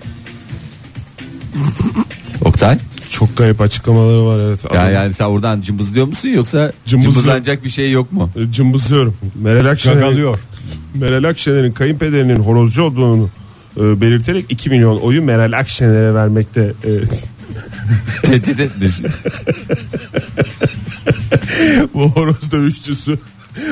Oktay. 2.45 2.79
çok 3.11 3.37
kayıp 3.37 3.61
açıklamaları 3.61 4.27
var 4.27 4.39
evet. 4.49 4.65
Ya 4.65 4.71
Adam- 4.83 4.93
yani 4.93 5.13
sen 5.15 5.25
oradan 5.25 5.61
cımbızlıyor 5.61 6.07
musun 6.07 6.29
yoksa 6.29 6.73
Cımbızlı- 6.87 7.13
cımbızlanacak 7.13 7.65
bir 7.65 7.71
şey 7.71 7.91
yok 7.93 8.13
mu? 8.13 8.31
E, 8.37 8.53
Cımbızlıyorum. 8.53 9.17
Meral 9.35 9.67
Akşener'in, 9.71 10.01
Gagalıyor. 10.01 10.39
Meral 10.95 11.25
Akşener'in 11.25 11.73
kayınpederinin 11.73 12.37
horozcu 12.37 12.83
olduğunu 12.83 13.29
e, 13.77 14.01
belirterek 14.01 14.45
2 14.49 14.71
milyon 14.71 15.01
oyu 15.01 15.23
Meral 15.23 15.53
Akşener'e 15.59 16.15
vermekte 16.15 16.61
e, 16.85 16.91
Tehdit 18.27 18.61
etmiş. 18.61 18.93
bu 21.95 22.03
horoz 22.11 22.53
dövüşçüsü 22.53 23.19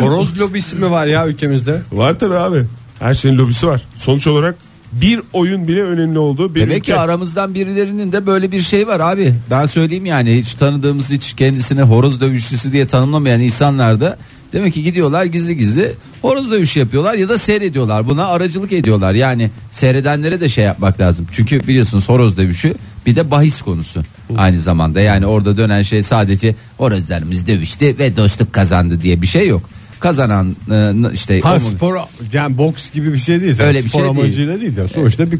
Horoz 0.01 0.41
lobisi 0.41 0.77
mi 0.77 0.91
var 0.91 1.07
ya 1.07 1.29
ülkemizde? 1.29 1.83
var 1.93 2.19
tabi 2.19 2.35
abi. 2.35 2.65
Her 2.99 3.15
şeyin 3.15 3.39
lobisi 3.39 3.67
var. 3.67 3.83
Sonuç 3.99 4.27
olarak 4.27 4.55
bir 4.93 5.21
oyun 5.33 5.69
bile 5.69 5.83
önemli 5.83 6.19
olduğu 6.19 6.55
bir 6.55 6.61
Demek 6.61 6.85
ki 6.85 6.91
ülke. 6.91 7.01
aramızdan 7.01 7.55
birilerinin 7.55 8.13
de 8.13 8.27
böyle 8.27 8.53
bir 8.53 8.61
şey 8.61 8.87
var 8.87 9.01
abi. 9.01 9.35
Ben 9.51 9.67
söyleyeyim 9.67 10.07
yani 10.07 10.37
hiç 10.39 10.55
tanıdığımız 10.55 11.11
hiç 11.11 11.33
kendisine 11.33 11.83
horoz 11.83 12.21
dövüşçüsü 12.21 12.73
diye 12.73 12.87
tanımlamayan 12.87 13.41
insanlar 13.41 14.01
da 14.01 14.19
demek 14.53 14.75
ki 14.75 14.83
gidiyorlar 14.83 15.25
gizli 15.25 15.57
gizli 15.57 15.93
horoz 16.23 16.51
dövüşü 16.51 16.79
yapıyorlar 16.81 17.15
ya 17.15 17.29
da 17.29 17.39
seyrediyorlar. 17.39 18.07
Buna 18.09 18.27
aracılık 18.27 18.73
ediyorlar. 18.73 19.13
Yani 19.15 19.51
seyredenlere 19.71 20.41
de 20.41 20.49
şey 20.49 20.65
yapmak 20.65 21.01
lazım. 21.01 21.27
Çünkü 21.33 21.67
biliyorsunuz 21.69 22.09
horoz 22.09 22.37
dövüşü 22.37 22.75
bir 23.07 23.17
de 23.17 23.31
bahis 23.31 23.63
konusu 23.63 24.03
aynı 24.37 24.59
zamanda. 24.61 25.01
Yani 25.01 25.27
orada 25.27 25.57
dönen 25.57 25.83
şey 25.83 26.03
sadece 26.03 26.55
horozlarımız 26.79 27.47
dövüştü 27.47 27.99
ve 27.99 28.17
dostluk 28.17 28.53
kazandı 28.53 29.01
diye 29.03 29.23
bir 29.23 29.27
şey 29.27 29.49
yok. 29.49 29.63
Kazanan 30.01 30.57
e, 30.71 30.93
işte 31.15 31.41
Ha 31.41 31.55
o- 31.57 31.61
spor 31.61 31.97
yani 32.33 32.59
boks 32.59 32.91
gibi 32.91 33.13
bir 33.13 33.19
şey 33.19 33.41
değil. 33.41 33.53
Öyle 33.53 33.63
Öyle 33.63 33.85
bir 33.85 33.89
spor 33.89 33.99
şey 34.01 34.09
değil. 34.09 34.21
amacıyla 34.25 34.61
değil. 34.61 34.77
de 34.77 34.89
Sonuçta 34.89 35.33
bir 35.33 35.39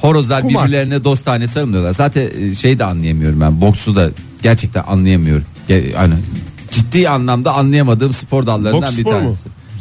Horozlar 0.00 0.42
Kumar. 0.42 0.64
birbirlerine 0.64 1.04
dostane 1.04 1.46
sarılmıyorlar. 1.48 1.92
Zaten 1.92 2.28
e, 2.40 2.54
şey 2.54 2.78
de 2.78 2.84
anlayamıyorum 2.84 3.40
ben. 3.40 3.60
Boksu 3.60 3.96
da 3.96 4.10
gerçekten 4.42 4.84
anlayamıyorum. 4.86 5.44
Hani 5.96 6.14
ciddi 6.70 7.08
anlamda 7.08 7.54
anlayamadığım 7.54 8.14
spor 8.14 8.46
dallarından 8.46 8.82
Boks 8.82 8.96
bir 8.96 9.02
spor 9.02 9.20
mu? 9.20 9.36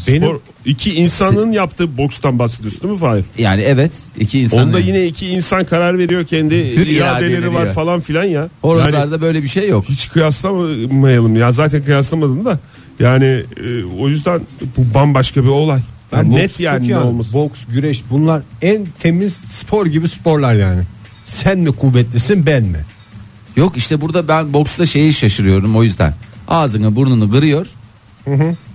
Benim- 0.08 0.24
Spor, 0.24 0.40
iki 0.66 0.94
insanın 0.94 1.52
yaptığı 1.52 1.98
bokstan 1.98 2.40
bahsediyorsun 2.40 2.82
değil 2.82 2.94
mi 2.94 3.00
Fahir? 3.00 3.26
Yani 3.38 3.62
evet 3.62 3.92
iki 4.20 4.40
insan. 4.40 4.60
Onda 4.60 4.80
yine 4.80 5.06
iki 5.06 5.28
insan 5.28 5.66
karar 5.66 5.98
veriyor 5.98 6.24
kendi 6.24 6.56
Hür 6.56 6.88
iradeleri 6.88 6.98
iradeleri 7.32 7.54
var 7.54 7.66
ya. 7.66 7.74
falan 7.74 8.00
filan 8.00 8.24
ya. 8.24 8.50
Horozlarda 8.62 8.98
Yani 8.98 9.22
böyle 9.22 9.44
bir 9.44 9.48
şey 9.48 9.70
yok. 9.70 9.86
hiç 9.90 10.10
kıyaslamayalım 10.10 11.36
ya 11.36 11.52
zaten 11.52 11.84
kıyaslamadım 11.84 12.46
da 12.46 12.60
yani 13.00 13.26
e, 13.26 13.84
o 14.00 14.10
yüzden 14.10 14.42
bu 14.78 14.94
bambaşka 14.94 15.44
bir 15.44 15.50
olay. 15.50 15.80
Yani 16.14 16.30
boks 16.32 16.42
net 16.42 16.52
çok 16.52 16.60
yani 16.62 16.88
ne 16.90 16.98
olması. 16.98 17.34
Boks, 17.34 17.60
güreş 17.70 18.04
bunlar 18.10 18.42
en 18.62 18.88
temiz 19.00 19.34
spor 19.34 19.86
gibi 19.86 20.08
sporlar 20.08 20.54
yani. 20.54 20.82
Sen 21.26 21.60
mi 21.60 21.72
kuvvetlisin 21.72 22.46
ben 22.46 22.64
mi? 22.64 22.80
Yok 23.58 23.78
işte 23.78 24.02
burada 24.02 24.28
ben 24.28 24.54
boksta 24.54 24.86
şeyi 24.86 25.14
şaşırıyorum 25.14 25.76
o 25.76 25.84
yüzden. 25.84 26.14
Ağzını 26.48 26.96
burnunu 26.96 27.32
kırıyor. 27.32 27.68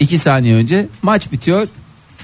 İki 0.00 0.18
saniye 0.18 0.54
önce 0.54 0.86
maç 1.02 1.32
bitiyor. 1.32 1.68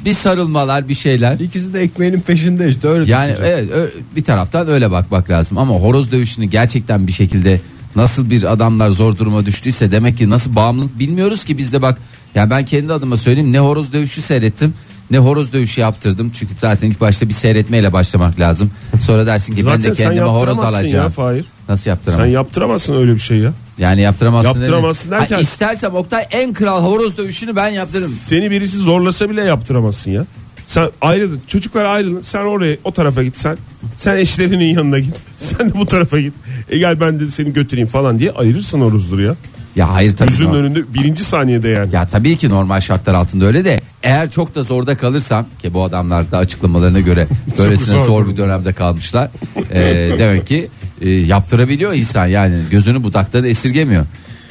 Bir 0.04 0.12
sarılmalar 0.12 0.88
bir 0.88 0.94
şeyler. 0.94 1.38
İkisi 1.38 1.74
de 1.74 1.80
ekmeğinin 1.80 2.20
peşinde 2.20 2.68
işte 2.68 2.88
öyle 2.88 3.10
Yani 3.10 3.30
düşüneceksin. 3.32 3.52
evet 3.52 3.70
ö- 3.70 4.16
bir 4.16 4.24
taraftan 4.24 4.68
öyle 4.68 4.90
bakmak 4.90 5.30
lazım 5.30 5.58
ama 5.58 5.74
horoz 5.74 6.12
dövüşünü 6.12 6.44
gerçekten 6.44 7.06
bir 7.06 7.12
şekilde 7.12 7.60
nasıl 7.96 8.30
bir 8.30 8.52
adamlar 8.52 8.90
zor 8.90 9.18
duruma 9.18 9.46
düştüyse 9.46 9.90
demek 9.92 10.18
ki 10.18 10.30
nasıl 10.30 10.56
bağımlılık 10.56 10.98
bilmiyoruz 10.98 11.44
ki 11.44 11.58
biz 11.58 11.72
de 11.72 11.82
bak 11.82 11.98
ya 12.34 12.50
ben 12.50 12.64
kendi 12.64 12.92
adıma 12.92 13.16
söyleyeyim 13.16 13.52
ne 13.52 13.58
horoz 13.58 13.92
dövüşü 13.92 14.22
seyrettim 14.22 14.74
ne 15.10 15.18
horoz 15.18 15.52
dövüşü 15.52 15.80
yaptırdım 15.80 16.32
çünkü 16.34 16.54
zaten 16.58 16.90
ilk 16.90 17.00
başta 17.00 17.28
bir 17.28 17.34
seyretmeyle 17.34 17.92
başlamak 17.92 18.40
lazım 18.40 18.70
sonra 19.06 19.26
dersin 19.26 19.54
ki 19.54 19.66
ben 19.66 19.82
de 19.82 19.94
sen 19.94 20.04
kendime 20.04 20.26
horoz 20.26 20.42
yaptıramazsın 20.48 20.76
ya 20.76 20.80
alacağım 20.82 21.10
Fahir. 21.12 21.44
nasıl 21.68 21.82
Sen 21.84 21.90
yaptıramam 21.90 22.30
yaptıramazsın 22.32 22.96
öyle 22.96 23.14
bir 23.14 23.20
şey 23.20 23.38
ya. 23.38 23.52
Yani 23.82 24.02
yaptıramazsın 24.02 24.48
Yaptıramazsın 24.60 25.10
dedi. 25.10 25.20
derken- 25.20 25.36
Ha, 25.36 25.40
istersem 25.42 25.94
Oktay 25.94 26.24
en 26.30 26.52
kral 26.52 26.82
horoz 26.84 27.16
dövüşünü 27.16 27.56
ben 27.56 27.68
yaptırırım 27.68 28.10
Seni 28.10 28.50
birisi 28.50 28.76
zorlasa 28.78 29.30
bile 29.30 29.42
yaptıramazsın 29.44 30.10
ya. 30.10 30.24
Sen 30.66 30.90
ayrılın. 31.00 31.40
Çocuklar 31.46 31.84
ayrılın. 31.84 32.22
Sen 32.22 32.40
oraya 32.40 32.76
o 32.84 32.92
tarafa 32.92 33.22
git 33.22 33.36
sen. 33.38 33.56
Sen 33.96 34.16
eşlerinin 34.16 34.74
yanına 34.74 34.98
git. 34.98 35.22
Sen 35.36 35.70
de 35.70 35.74
bu 35.74 35.86
tarafa 35.86 36.20
git. 36.20 36.34
E 36.70 36.78
gel 36.78 37.00
ben 37.00 37.20
de 37.20 37.30
seni 37.30 37.52
götüreyim 37.52 37.88
falan 37.88 38.18
diye 38.18 38.30
ayırırsın 38.32 38.80
o 38.80 38.90
ruzları 38.90 39.22
ya. 39.22 39.34
ya 39.76 39.92
hayır 39.94 40.16
tabii 40.16 40.30
Yüzünün 40.30 40.54
önünde 40.54 40.94
birinci 40.94 41.24
saniyede 41.24 41.68
yani. 41.68 41.94
Ya 41.94 42.06
tabii 42.06 42.36
ki 42.36 42.48
normal 42.48 42.80
şartlar 42.80 43.14
altında 43.14 43.44
öyle 43.46 43.64
de 43.64 43.80
eğer 44.02 44.30
çok 44.30 44.54
da 44.54 44.62
zorda 44.62 44.96
kalırsam 44.96 45.46
ki 45.62 45.74
bu 45.74 45.84
adamlar 45.84 46.30
da 46.30 46.38
açıklamalarına 46.38 47.00
göre 47.00 47.26
böylesine 47.58 47.94
zor 47.94 48.06
zor 48.06 48.28
bir 48.28 48.36
dönemde 48.36 48.72
kalmışlar. 48.72 49.28
Ee, 49.72 50.10
demek 50.18 50.46
ki 50.46 50.68
e, 51.02 51.10
yaptırabiliyor 51.10 51.94
insan 51.94 52.26
yani 52.26 52.54
gözünü 52.70 53.02
budaktan 53.02 53.44
esirgemiyor. 53.44 54.06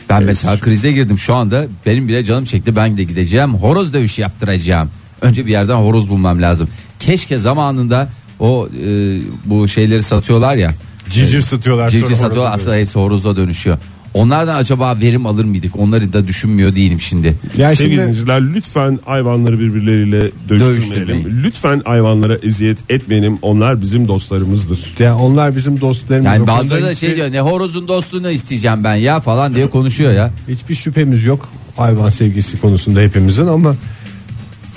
Ben 0.10 0.24
mesela 0.24 0.58
krize 0.58 0.92
girdim 0.92 1.18
şu 1.20 1.36
anda 1.36 1.66
benim 1.86 2.08
bile 2.08 2.24
canım 2.24 2.46
çekti 2.46 2.76
ben 2.76 2.98
de 2.98 3.04
gideceğim 3.04 3.54
horoz 3.54 3.94
dövüşü 3.94 4.22
yaptıracağım. 4.22 4.90
Önce 5.22 5.46
bir 5.46 5.52
yerden 5.52 5.76
horoz 5.76 6.10
bulmam 6.10 6.42
lazım. 6.42 6.70
Keşke 7.00 7.38
zamanında 7.38 8.10
o 8.40 8.68
e, 8.68 9.20
bu 9.46 9.68
şeyleri 9.68 10.04
satıyorlar 10.04 10.56
ya. 10.56 10.72
Civciv 11.10 11.42
satıyorlar. 11.42 11.90
Civciv 11.90 12.16
satıyorlar 12.16 12.52
aslında 12.54 12.76
hepsi 12.76 13.00
horoza 13.00 13.36
dönüşüyor. 13.36 13.78
Onlardan 14.14 14.56
acaba 14.56 15.00
verim 15.00 15.26
alır 15.26 15.46
mıydık? 15.46 15.80
Onları 15.80 16.14
da 16.14 16.28
düşünmüyor 16.28 16.76
değilim 16.76 17.02
şimdi. 17.02 17.36
Ya 17.58 17.70
Sevgili 17.70 17.84
şimdi 17.96 18.02
dinleyiciler 18.02 18.54
lütfen 18.54 19.00
hayvanları 19.06 19.60
birbirleriyle 19.60 20.22
dövüştürmeyelim. 20.22 20.70
Dövüştürmeyin. 20.70 21.44
Lütfen 21.44 21.82
hayvanlara 21.86 22.36
eziyet 22.44 22.78
etmeyelim. 22.90 23.38
Onlar 23.42 23.82
bizim 23.82 24.08
dostlarımızdır. 24.08 24.80
ya 25.00 25.18
onlar 25.18 25.56
bizim 25.56 25.82
dostlarımız. 25.82 26.26
Yani 26.26 26.42
O 26.42 26.46
konuda 26.46 26.60
bazıları 26.62 26.84
da 26.84 26.90
hiçbir- 26.90 27.08
şey 27.08 27.16
diyor 27.16 27.32
ne 27.32 27.40
horozun 27.42 27.88
dostluğunu 27.88 28.32
isteyeceğim 28.32 28.84
ben 28.84 28.96
ya 28.96 29.20
falan 29.20 29.56
diye 29.56 29.68
konuşuyor 29.70 30.12
ya. 30.14 30.32
Hiçbir 30.48 30.76
şüphemiz 30.76 31.26
yok 31.26 31.50
hayvan 31.78 32.10
sevgisi 32.10 32.62
konusunda 32.62 33.00
hepimizin 33.02 33.48
ama 33.48 33.76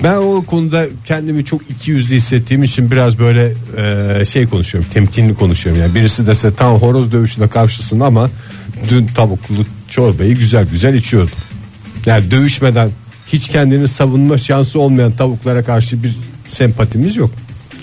ben 0.03 0.17
o 0.17 0.43
konuda 0.43 0.87
kendimi 1.07 1.45
çok 1.45 1.61
iki 1.71 1.91
yüzlü 1.91 2.15
hissettiğim 2.15 2.63
için 2.63 2.91
biraz 2.91 3.19
böyle 3.19 3.53
e, 4.21 4.25
şey 4.25 4.47
konuşuyorum 4.47 4.91
temkinli 4.95 5.35
konuşuyorum 5.35 5.83
yani 5.83 5.95
birisi 5.95 6.27
dese 6.27 6.55
tam 6.55 6.75
horoz 6.77 7.13
dövüşüne 7.13 7.49
karşısın 7.49 8.01
ama 8.01 8.31
dün 8.89 9.07
tavuklu 9.07 9.67
çorbayı 9.89 10.37
güzel 10.37 10.67
güzel 10.73 10.95
içiyordum. 10.95 11.39
Yani 12.07 12.31
dövüşmeden 12.31 12.91
hiç 13.27 13.49
kendini 13.49 13.89
savunma 13.89 14.39
şansı 14.39 14.81
olmayan 14.81 15.13
tavuklara 15.13 15.63
karşı 15.63 16.03
bir 16.03 16.17
sempatimiz 16.49 17.17
yok. 17.17 17.31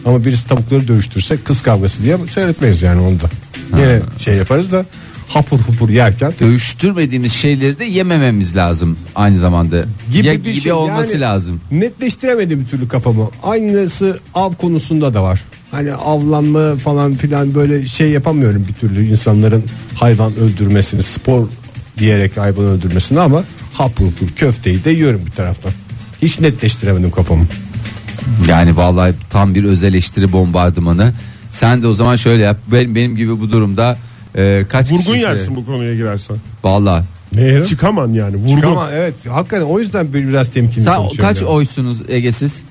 Ama 0.05 0.25
birisi 0.25 0.47
tavukları 0.47 0.87
dövüştürse 0.87 1.37
kız 1.37 1.61
kavgası 1.61 2.03
diye 2.03 2.17
seyretmeyiz 2.27 2.81
yani 2.81 3.01
onu 3.01 3.19
da. 3.21 3.29
Yine 3.77 4.01
şey 4.19 4.35
yaparız 4.35 4.71
da 4.71 4.85
hapur 5.33 5.59
hupur 5.59 5.89
yerken 5.89 6.33
Dövüştürmediğimiz 6.39 7.33
şeyleri 7.33 7.79
de 7.79 7.85
yemememiz 7.85 8.55
lazım 8.55 8.97
aynı 9.15 9.39
zamanda. 9.39 9.85
gibi 10.13 10.27
Ya- 10.27 10.33
bir 10.33 10.43
gibi 10.43 10.53
şey 10.61 10.71
olması 10.71 11.11
yani 11.11 11.21
lazım. 11.21 11.61
Netleştiremedim 11.71 12.59
bir 12.59 12.65
türlü 12.65 12.87
kafamı. 12.87 13.29
Aynısı 13.43 14.19
av 14.33 14.53
konusunda 14.53 15.13
da 15.13 15.23
var. 15.23 15.41
Hani 15.71 15.93
avlanma 15.93 16.75
falan 16.75 17.13
filan 17.15 17.55
böyle 17.55 17.85
şey 17.87 18.09
yapamıyorum 18.09 18.65
bir 18.69 18.73
türlü 18.73 19.07
insanların 19.07 19.63
hayvan 19.95 20.35
öldürmesini 20.35 21.03
spor 21.03 21.47
diyerek 21.97 22.37
hayvan 22.37 22.65
öldürmesini 22.65 23.19
ama 23.19 23.43
hapur 23.73 24.05
hapur 24.05 24.27
köfteyi 24.35 24.83
de 24.83 24.91
yiyorum 24.91 25.21
bir 25.25 25.31
taraftan. 25.31 25.71
Hiç 26.21 26.39
netleştiremedim 26.39 27.11
kafamı. 27.11 27.43
Yani 28.47 28.77
vallahi 28.77 29.13
tam 29.29 29.55
bir 29.55 29.63
öz 29.63 29.83
eleştiri 29.83 30.31
bombardımanı. 30.31 31.13
Sen 31.51 31.81
de 31.83 31.87
o 31.87 31.95
zaman 31.95 32.15
şöyle 32.15 32.43
yap. 32.43 32.57
Benim, 32.71 32.95
benim 32.95 33.15
gibi 33.15 33.39
bu 33.39 33.51
durumda 33.51 33.97
e, 34.37 34.65
kaç 34.69 34.91
Vurgun 34.91 35.03
kişi- 35.13 35.19
yersin 35.23 35.55
bu 35.55 35.65
konuya 35.65 35.95
girersen. 35.95 36.37
Vallahi. 36.63 37.03
Ne? 37.35 37.63
Çıkaman 37.65 38.13
yani 38.13 38.35
vurgun. 38.35 38.67
Ama 38.71 38.91
evet 38.91 39.13
hakikaten 39.29 39.65
o 39.65 39.79
yüzden 39.79 40.13
bir- 40.13 40.27
biraz 40.27 40.51
temkinli 40.51 40.83
Sen 40.83 40.95
konuşuyorum 40.97 41.27
kaç 41.29 41.41
yani. 41.41 41.49
oysunuz 41.49 41.97
Egesiz? 42.09 42.61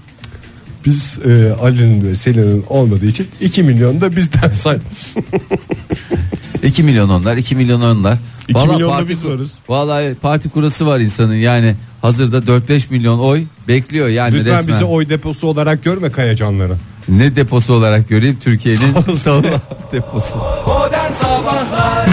Biz 0.87 1.19
e, 1.27 1.53
Ali'nin 1.63 2.05
ve 2.09 2.17
Selin'in 2.17 2.65
olmadığı 2.69 3.07
için 3.07 3.27
2 3.41 3.63
milyon 3.63 4.01
da 4.01 4.17
bizden 4.17 4.49
say. 4.51 4.79
2 6.63 6.83
milyon 6.83 7.09
onlar 7.09 7.37
2 7.37 7.57
milyon 7.57 7.81
onlar. 7.81 8.19
İki 8.49 8.55
Vallahi 8.59 8.73
milyonda 8.73 8.95
parti 8.97 9.09
biz 9.09 9.23
kur- 9.23 9.31
varız. 9.31 9.53
Vallahi 9.69 10.15
parti 10.23 10.49
kurası 10.49 10.87
var 10.87 11.01
insanın 11.01 11.35
yani 11.35 11.75
hazırda 12.03 12.39
4-5 12.39 12.91
milyon 12.91 13.19
oy 13.19 13.45
bekliyor 13.69 14.09
yani 14.09 14.35
Lütfen 14.35 14.59
resmen. 14.59 14.69
bizi 14.75 14.85
oy 14.85 15.09
deposu 15.09 15.47
olarak 15.47 15.85
görme 15.85 16.11
kayacanları. 16.13 16.75
Ne 17.11 17.37
deposu 17.37 17.75
olarak 17.75 18.09
göreyim 18.09 18.37
Türkiye'nin 18.41 18.95
deposu. 19.93 20.39
Modern 20.67 21.13
Sabahlar 21.13 22.07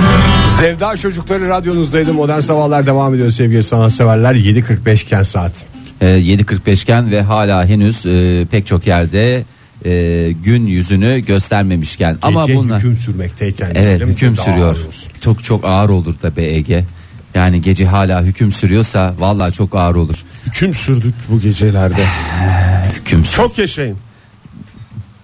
Sevda 0.59 0.97
Çocukları 0.97 1.47
radyonuzdaydı. 1.49 2.13
Modern 2.13 2.39
Sabahlar 2.39 2.85
devam 2.85 3.13
ediyor 3.15 3.31
sevgili 3.31 3.63
sanatseverler. 3.63 4.35
7.45 4.35 5.03
iken 5.03 5.23
saat. 5.23 5.51
Ee, 6.01 6.05
7.45 6.05 6.83
iken 6.83 7.11
ve 7.11 7.21
hala 7.21 7.65
henüz 7.65 8.05
e, 8.05 8.45
pek 8.51 8.67
çok 8.67 8.87
yerde 8.87 9.43
e, 9.85 10.31
gün 10.43 10.65
yüzünü 10.65 11.19
göstermemişken 11.19 12.17
ama 12.21 12.45
Gece 12.45 12.57
bunlar 12.59 12.79
hüküm 12.79 12.97
sürmekteyken. 12.97 13.65
evet 13.75 13.75
diyelim, 13.87 14.09
hüküm 14.09 14.35
sürüyor. 14.37 14.77
Çok 15.21 15.43
çok 15.43 15.65
ağır 15.65 15.89
olur 15.89 16.15
da 16.23 16.35
be 16.35 16.43
Ege. 16.55 16.83
Yani 17.35 17.61
gece 17.61 17.85
hala 17.85 18.23
hüküm 18.23 18.51
sürüyorsa 18.51 19.13
vallahi 19.19 19.53
çok 19.53 19.75
ağır 19.75 19.95
olur. 19.95 20.23
Hüküm 20.45 20.73
sürdük 20.73 21.15
bu 21.29 21.39
gecelerde. 21.41 22.03
Hüküm 22.95 23.25
sür- 23.25 23.35
Çok 23.35 23.57
yaşayın. 23.57 23.97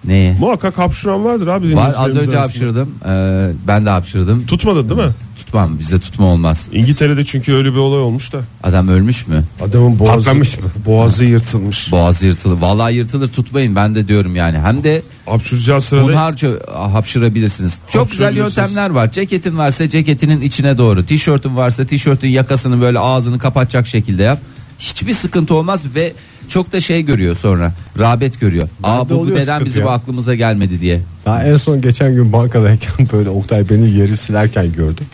Neye? 0.06 0.36
Muhakkak 0.40 0.78
hapşuran 0.78 1.24
vardır 1.24 1.46
abi. 1.46 1.76
Var 1.76 1.94
az 1.96 2.08
önce 2.08 2.18
arasında. 2.20 2.40
hapşırdım. 2.40 2.90
Ee, 3.08 3.50
ben 3.66 3.86
de 3.86 3.90
hapşırdım. 3.90 4.46
Tutmadın 4.46 4.90
değil 4.90 5.08
mi? 5.08 5.12
Tutmam 5.36 5.78
bizde 5.78 5.98
tutma 6.00 6.26
olmaz. 6.26 6.66
İngiltere'de 6.72 7.24
çünkü 7.24 7.54
öyle 7.54 7.72
bir 7.72 7.78
olay 7.78 8.00
olmuş 8.00 8.32
da. 8.32 8.38
Adam 8.62 8.88
ölmüş 8.88 9.26
mü? 9.26 9.44
Adamın 9.62 9.98
boğazı, 9.98 10.16
Patlamış 10.16 10.58
mı? 10.58 10.64
boğazı 10.86 11.24
yırtılmış. 11.24 11.92
Boğazı 11.92 12.26
yırtılır. 12.26 12.60
Vallahi 12.60 12.94
yırtılır 12.94 13.28
tutmayın 13.28 13.76
ben 13.76 13.94
de 13.94 14.08
diyorum 14.08 14.36
yani. 14.36 14.58
Hem 14.58 14.84
de 14.84 15.02
Hapşuracağı 15.26 15.80
sırada 15.82 16.04
Hunharca 16.06 16.50
hapşırabilirsiniz. 16.92 17.78
Çok 17.90 18.10
güzel 18.10 18.36
yöntemler 18.36 18.90
var. 18.90 19.12
Ceketin 19.12 19.58
varsa 19.58 19.88
ceketinin 19.88 20.40
içine 20.40 20.78
doğru. 20.78 21.06
Tişörtün 21.06 21.56
varsa 21.56 21.84
tişörtün 21.84 22.28
yakasını 22.28 22.80
böyle 22.80 22.98
ağzını 22.98 23.38
kapatacak 23.38 23.86
şekilde 23.86 24.22
yap. 24.22 24.38
Hiçbir 24.78 25.14
sıkıntı 25.14 25.54
olmaz 25.54 25.80
ve 25.94 26.12
çok 26.48 26.72
da 26.72 26.80
şey 26.80 27.02
görüyor 27.02 27.36
sonra. 27.36 27.72
Rağbet 27.98 28.40
görüyor. 28.40 28.68
Aa 28.82 29.08
de 29.08 29.14
bu 29.14 29.18
oluyor 29.18 29.36
neden 29.36 29.44
sıkıntı 29.44 29.64
bizim 29.66 29.82
ya. 29.82 29.88
aklımıza 29.90 30.34
gelmedi 30.34 30.80
diye. 30.80 31.00
Daha 31.26 31.44
en 31.44 31.56
son 31.56 31.80
geçen 31.80 32.14
gün 32.14 32.32
bankadayken 32.32 33.08
böyle 33.12 33.30
Oktay 33.30 33.68
beni 33.70 33.90
yeri 33.90 34.16
silerken 34.16 34.72
gördüm. 34.72 35.06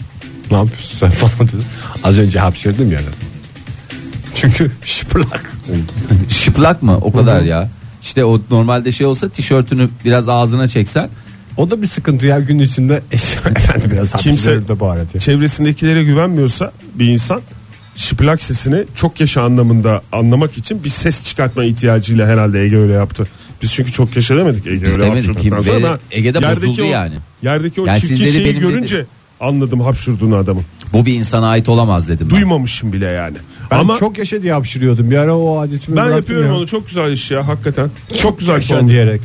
Ne 0.50 0.56
yapıyorsun 0.56 0.96
sen 0.98 1.10
falan 1.28 1.48
dedi. 1.48 1.62
Az 2.04 2.18
önce 2.18 2.38
hapşırdım 2.38 2.92
ya. 2.92 2.98
dedim. 2.98 3.12
Çünkü 4.34 4.70
şıpırlak. 4.84 5.52
Şıplak 6.28 6.82
mı? 6.82 6.98
O 7.02 7.12
kadar 7.12 7.42
ya. 7.42 7.68
İşte 8.02 8.24
o 8.24 8.40
normalde 8.50 8.92
şey 8.92 9.06
olsa 9.06 9.28
tişörtünü 9.28 9.88
biraz 10.04 10.28
ağzına 10.28 10.68
çeksen 10.68 11.08
O 11.56 11.70
da 11.70 11.82
bir 11.82 11.86
sıkıntı 11.86 12.26
ya 12.26 12.40
gün 12.40 12.58
içinde. 12.58 13.02
Efendim 13.12 13.90
biraz 13.90 14.12
Kimse- 14.12 14.80
bu 14.80 14.86
arada. 14.90 15.18
çevresindekilere 15.18 16.04
güvenmiyorsa 16.04 16.72
bir 16.94 17.08
insan 17.08 17.40
şıplak 17.96 18.42
sesini 18.42 18.84
çok 18.94 19.20
yaşa 19.20 19.42
anlamında 19.42 20.02
anlamak 20.12 20.58
için 20.58 20.84
bir 20.84 20.88
ses 20.90 21.24
çıkartma 21.24 21.64
ihtiyacıyla 21.64 22.26
herhalde 22.26 22.62
Ege 22.64 22.76
öyle 22.76 22.92
yaptı. 22.92 23.26
Biz 23.62 23.72
çünkü 23.72 23.92
çok 23.92 24.16
yaşa 24.16 24.36
demedik 24.36 24.66
Ege 24.66 24.86
öyle 24.86 25.02
demedik 25.04 25.28
hapşırdıktan 25.28 25.62
ki, 25.62 25.68
sonra. 25.70 25.98
Ben 26.12 26.18
Ege'de 26.18 26.38
yerdeki 26.38 26.66
bozuldu 26.66 26.82
o- 26.82 26.90
yani. 26.90 27.14
Yerdeki 27.42 27.80
o 27.80 27.86
Yani 27.86 28.00
çirkin 28.00 28.16
şeyi 28.16 28.58
görünce 28.58 28.96
dedi- 28.96 29.06
anladım 29.40 29.80
hapşırdığını 29.80 30.36
adamın. 30.36 30.62
bu 30.92 31.06
bir 31.06 31.14
insana 31.14 31.48
ait 31.48 31.68
olamaz 31.68 32.08
dedim. 32.08 32.28
ben. 32.30 32.36
Duymamışım 32.36 32.92
bile 32.92 33.06
yani. 33.06 33.36
Ben 33.70 33.78
Ama 33.78 33.96
çok 33.96 34.18
yaşa 34.18 34.42
diye 34.42 34.52
hapşırıyordum. 34.52 35.10
Bir 35.10 35.16
ara 35.16 35.36
o 35.36 35.58
adetimi 35.58 35.96
ben 35.96 36.10
yapıyorum 36.10 36.46
ya. 36.48 36.56
onu 36.56 36.66
çok 36.66 36.86
güzel 36.88 37.12
iş 37.12 37.30
ya 37.30 37.48
hakikaten. 37.48 37.90
Çok 38.22 38.38
güzel 38.38 38.54
Yaşa 38.54 38.88
diyerek. 38.88 39.20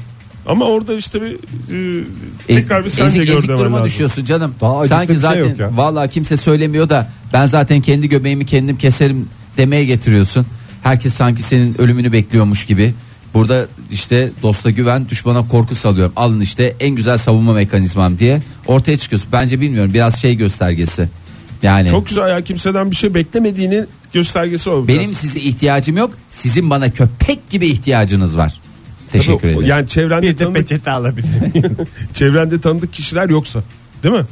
Ama 0.48 0.66
orada 0.66 0.94
işte 0.96 1.22
bir 1.22 1.32
e, 1.32 2.04
E, 2.50 2.56
tekrar 2.56 2.86
bir 2.86 2.90
sen 2.90 3.06
ezik, 3.06 3.22
de 3.22 3.26
gör 3.26 3.38
ezik 3.38 3.50
duruma 3.50 3.78
lazım. 3.78 3.86
düşüyorsun 3.88 4.26
canım. 4.26 4.56
Daha 4.62 4.88
Sanki 4.88 5.08
şey 5.14 5.16
zaten 5.22 5.40
yok 5.40 5.60
ya. 5.60 5.70
vallahi 5.78 6.10
kimse 6.10 6.38
söylemiyor 6.38 6.90
da 6.90 7.10
ben 7.34 7.46
zaten 7.46 7.82
kendi 7.82 8.10
göbeğimi 8.10 8.46
kendim 8.46 8.78
keserim 8.78 9.30
demeye 9.58 9.86
getiriyorsun. 9.86 10.46
Herkes 10.84 11.14
sanki 11.14 11.44
senin 11.44 11.82
ölümünü 11.82 12.12
bekliyormuş 12.12 12.66
gibi. 12.66 12.94
Burada 13.34 13.68
işte 13.92 14.30
dosta 14.44 14.70
güven 14.70 15.10
düşmana 15.10 15.48
korku 15.48 15.76
salıyorum. 15.76 16.14
Alın 16.16 16.42
işte 16.42 16.76
en 16.80 16.90
güzel 16.96 17.18
savunma 17.18 17.54
mekanizmam 17.54 18.20
diye 18.20 18.42
ortaya 18.68 18.98
çıkıyorsun. 18.98 19.30
Bence 19.32 19.62
bilmiyorum 19.62 19.94
biraz 19.94 20.22
şey 20.22 20.36
göstergesi. 20.36 21.10
Yani 21.64 21.90
Çok 21.90 22.08
güzel 22.08 22.30
ya 22.30 22.42
kimseden 22.42 22.92
bir 22.92 22.96
şey 22.96 23.14
beklemediğinin 23.14 23.88
göstergesi 24.14 24.70
o. 24.70 24.88
biraz. 24.88 25.00
benim 25.00 25.14
size 25.16 25.40
ihtiyacım 25.40 25.98
yok. 25.98 26.12
Sizin 26.32 26.70
bana 26.70 26.92
köpek 26.92 27.50
gibi 27.50 27.68
ihtiyacınız 27.68 28.38
var. 28.38 28.54
Teşekkür 29.18 29.40
Tabii 29.40 29.52
ederim. 29.52 29.68
Yani 29.68 29.88
çevrende 29.88 30.28
Bir 30.28 30.38
tanıdık, 30.38 30.56
peçete 30.56 30.92
alabilir 30.92 31.42
miyim? 31.54 31.78
çevrende 32.14 32.62
tanıdık 32.62 32.94
kişiler 32.94 33.30
yoksa 33.30 33.64
değil 34.04 34.16
mi? 34.16 34.26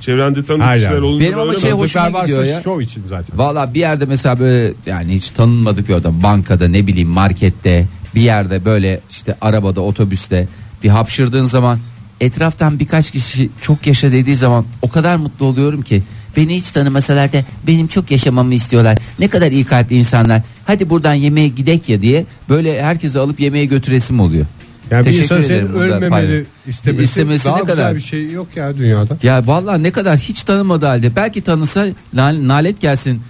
Çevrende 0.00 0.44
tanıdık 0.44 0.66
Aynen. 0.66 0.82
kişiler 0.82 1.00
olunca 1.00 1.26
Benim 1.26 1.38
ama 1.38 1.54
şey 1.54 1.70
hoşuma 1.70 2.20
gidiyor 2.22 2.44
ya. 2.44 2.62
Şov 2.62 2.80
için 2.80 3.02
zaten. 3.08 3.38
Valla 3.38 3.74
bir 3.74 3.80
yerde 3.80 4.04
mesela 4.04 4.38
böyle 4.38 4.74
yani 4.86 5.14
hiç 5.14 5.30
tanınmadık 5.30 5.88
bir 5.88 5.94
adam 5.94 6.22
bankada 6.22 6.68
ne 6.68 6.86
bileyim 6.86 7.08
markette 7.08 7.86
bir 8.14 8.20
yerde 8.20 8.64
böyle 8.64 9.00
işte 9.10 9.36
arabada 9.40 9.80
otobüste 9.80 10.48
bir 10.82 10.88
hapşırdığın 10.88 11.46
zaman 11.46 11.78
etraftan 12.20 12.78
birkaç 12.78 13.10
kişi 13.10 13.50
çok 13.60 13.86
yaşa 13.86 14.12
dediği 14.12 14.36
zaman 14.36 14.64
o 14.82 14.88
kadar 14.88 15.16
mutlu 15.16 15.46
oluyorum 15.46 15.82
ki 15.82 16.02
beni 16.38 16.56
hiç 16.56 16.70
tanımasalar 16.70 17.32
da 17.32 17.38
benim 17.66 17.86
çok 17.88 18.10
yaşamamı 18.10 18.54
istiyorlar. 18.54 18.98
Ne 19.18 19.28
kadar 19.28 19.52
iyi 19.52 19.64
kalpli 19.64 19.96
insanlar. 19.98 20.42
Hadi 20.66 20.90
buradan 20.90 21.14
yemeğe 21.14 21.48
gidek 21.48 21.88
ya 21.88 22.02
diye 22.02 22.24
böyle 22.48 22.82
herkesi 22.82 23.18
alıp 23.18 23.40
yemeğe 23.40 23.64
götüresim 23.64 24.20
oluyor. 24.20 24.46
Yani 24.90 25.00
bir 25.00 25.12
Teşekkür 25.12 25.36
insan 25.36 25.40
senin 25.48 25.66
paylaş- 26.10 26.44
istemesi, 26.66 27.04
İstemesi 27.04 27.44
daha 27.44 27.54
ne 27.56 27.60
güzel 27.60 27.76
kadar? 27.76 27.94
bir 27.94 28.00
şey 28.00 28.30
yok 28.30 28.46
ya 28.56 28.76
dünyada. 28.76 29.18
Ya 29.22 29.46
vallahi 29.46 29.82
ne 29.82 29.90
kadar 29.90 30.18
hiç 30.18 30.42
tanımadığı 30.44 30.86
halde 30.86 31.16
belki 31.16 31.42
tanısa 31.42 31.86
nal- 32.12 32.48
nalet 32.48 32.80
gelsin 32.80 33.20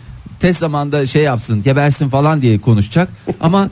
tez 0.41 0.57
zamanda 0.57 1.07
şey 1.07 1.23
yapsın 1.23 1.63
gebersin 1.63 2.09
falan 2.09 2.43
diye 2.43 2.59
konuşacak 2.59 3.09
ama 3.41 3.71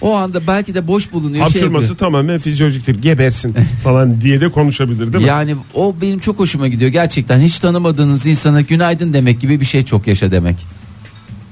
O 0.00 0.14
anda 0.14 0.46
belki 0.46 0.74
de 0.74 0.86
boş 0.86 1.12
bulunuyor. 1.12 1.34
şey 1.34 1.42
Hapşırması 1.42 1.84
yapıyor. 1.86 1.98
tamamen 1.98 2.38
fizyolojiktir. 2.38 3.02
Gebersin 3.02 3.54
falan 3.84 4.20
diye 4.20 4.40
de 4.40 4.48
konuşabilir 4.48 5.12
değil 5.12 5.24
mi? 5.24 5.28
Yani 5.28 5.56
o 5.74 5.94
benim 6.02 6.18
çok 6.18 6.38
hoşuma 6.38 6.68
gidiyor 6.68 6.90
gerçekten 6.90 7.40
hiç 7.40 7.58
tanımadığınız 7.58 8.26
insana 8.26 8.60
günaydın 8.60 9.12
demek 9.12 9.40
gibi 9.40 9.60
bir 9.60 9.66
şey 9.66 9.82
çok 9.84 10.06
yaşa 10.06 10.30
demek. 10.30 10.56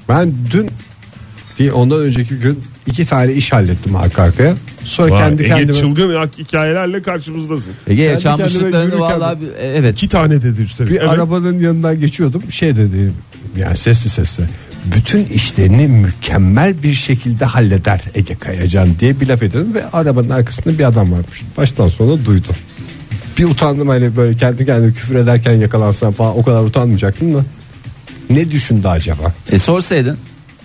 Ben 0.09 0.33
dün 0.53 0.69
değil 1.59 1.71
ondan 1.73 1.99
önceki 1.99 2.35
gün 2.35 2.63
iki 2.87 3.05
tane 3.05 3.33
iş 3.33 3.53
hallettim 3.53 3.95
arka 3.95 4.23
arkaya. 4.23 4.53
Sonra 4.83 5.11
Vay, 5.11 5.19
kendi 5.19 5.41
Ege 5.43 5.49
kendime 5.55 5.73
çılgın 5.73 6.29
hikayelerle 6.37 7.01
karşımızdasın. 7.01 7.71
Ege 7.87 8.01
Kendi 8.03 8.13
yaşanmışlıklarını 8.13 8.91
bir- 9.41 9.47
e, 9.47 9.67
evet 9.67 9.97
İki 9.97 10.09
tane 10.09 10.41
dedi 10.41 10.61
üstelik. 10.61 10.91
bir 10.91 10.95
Evet. 10.99 11.09
arabanın 11.09 11.59
yanından 11.59 11.99
geçiyordum. 11.99 12.43
Şey 12.51 12.75
dedi 12.75 13.11
yani 13.57 13.77
sesli 13.77 14.09
sesli. 14.09 14.43
Bütün 14.85 15.25
işlerini 15.25 15.87
mükemmel 15.87 16.83
bir 16.83 16.93
şekilde 16.93 17.45
halleder 17.45 18.01
Ege 18.13 18.35
Kayacan 18.35 18.87
diye 18.99 19.19
bir 19.19 19.27
laf 19.27 19.43
ediyordum 19.43 19.73
ve 19.73 19.89
arabanın 19.89 20.29
arkasında 20.29 20.77
bir 20.79 20.83
adam 20.83 21.11
varmış. 21.11 21.41
Baştan 21.57 21.87
sona 21.87 22.25
duydum. 22.25 22.55
Bir 23.37 23.43
utandım 23.43 23.87
hani 23.87 24.15
böyle 24.15 24.37
kendi 24.37 24.65
kendime 24.65 24.93
küfür 24.93 25.15
ederken 25.15 25.53
yakalansam 25.53 26.13
falan 26.13 26.37
o 26.37 26.43
kadar 26.43 26.63
utanmayacaktım 26.63 27.33
da. 27.33 27.45
Ne 28.29 28.51
düşündü 28.51 28.87
acaba? 28.87 29.33
e, 29.51 29.59
sorsaydın 29.59 30.17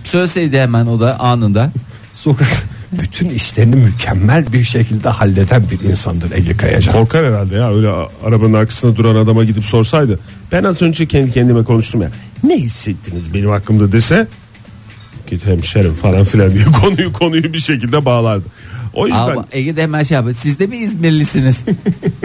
söyleseydi 0.04 0.60
hemen 0.60 0.86
o 0.86 1.00
da 1.00 1.20
anında 1.20 1.72
Sokak 2.14 2.48
bütün 2.92 3.28
işlerini 3.28 3.76
mükemmel 3.76 4.52
bir 4.52 4.64
şekilde 4.64 5.08
halleden 5.08 5.62
bir 5.70 5.88
insandır 5.88 6.32
Ege 6.32 6.56
Kayacan. 6.56 6.92
Korkar 6.92 7.26
herhalde 7.26 7.54
ya 7.54 7.74
öyle 7.74 7.88
arabanın 8.24 8.52
arkasında 8.52 8.96
duran 8.96 9.14
adama 9.14 9.44
gidip 9.44 9.64
sorsaydı. 9.64 10.18
Ben 10.52 10.64
az 10.64 10.82
önce 10.82 11.06
kendi 11.06 11.32
kendime 11.32 11.64
konuştum 11.64 12.02
ya. 12.02 12.10
Ne 12.44 12.56
hissettiniz 12.56 13.34
benim 13.34 13.50
hakkımda 13.50 13.92
dese 13.92 14.26
git 15.30 15.46
hemşerim 15.46 15.94
falan 15.94 16.24
filan 16.24 16.50
diye 16.50 16.64
konuyu 16.82 17.12
konuyu 17.12 17.52
bir 17.52 17.60
şekilde 17.60 18.04
bağlardı. 18.04 18.44
O 18.94 19.06
yüzden 19.06 19.20
Ama 19.20 19.44
Ege 19.52 19.76
de 19.76 19.82
hemen 19.82 20.02
şey 20.02 20.14
yapıyor. 20.14 20.36
Siz 20.36 20.58
de 20.58 20.66
mi 20.66 20.76
İzmirlisiniz? 20.76 21.64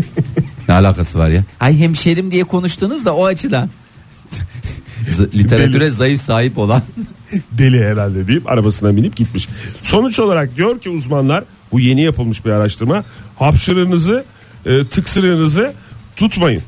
ne 0.67 0.73
alakası 0.73 1.19
var 1.19 1.29
ya? 1.29 1.43
Ay 1.59 1.79
hemşerim 1.79 2.31
diye 2.31 2.43
konuştunuz 2.43 3.05
da 3.05 3.15
o 3.15 3.25
açıdan. 3.25 3.69
Literatüre 5.33 5.89
zayıf 5.89 6.21
sahip 6.21 6.57
olan. 6.57 6.81
deli 7.51 7.85
herhalde 7.85 8.27
deyip 8.27 8.49
arabasına 8.49 8.95
binip 8.95 9.15
gitmiş. 9.15 9.47
Sonuç 9.81 10.19
olarak 10.19 10.57
diyor 10.57 10.79
ki 10.79 10.89
uzmanlar 10.89 11.43
bu 11.71 11.79
yeni 11.79 12.03
yapılmış 12.03 12.45
bir 12.45 12.49
araştırma 12.49 13.03
hapşırığınızı 13.39 14.25
e, 14.65 14.85
tıksırığınızı 14.85 15.73
tutmayın. 16.15 16.61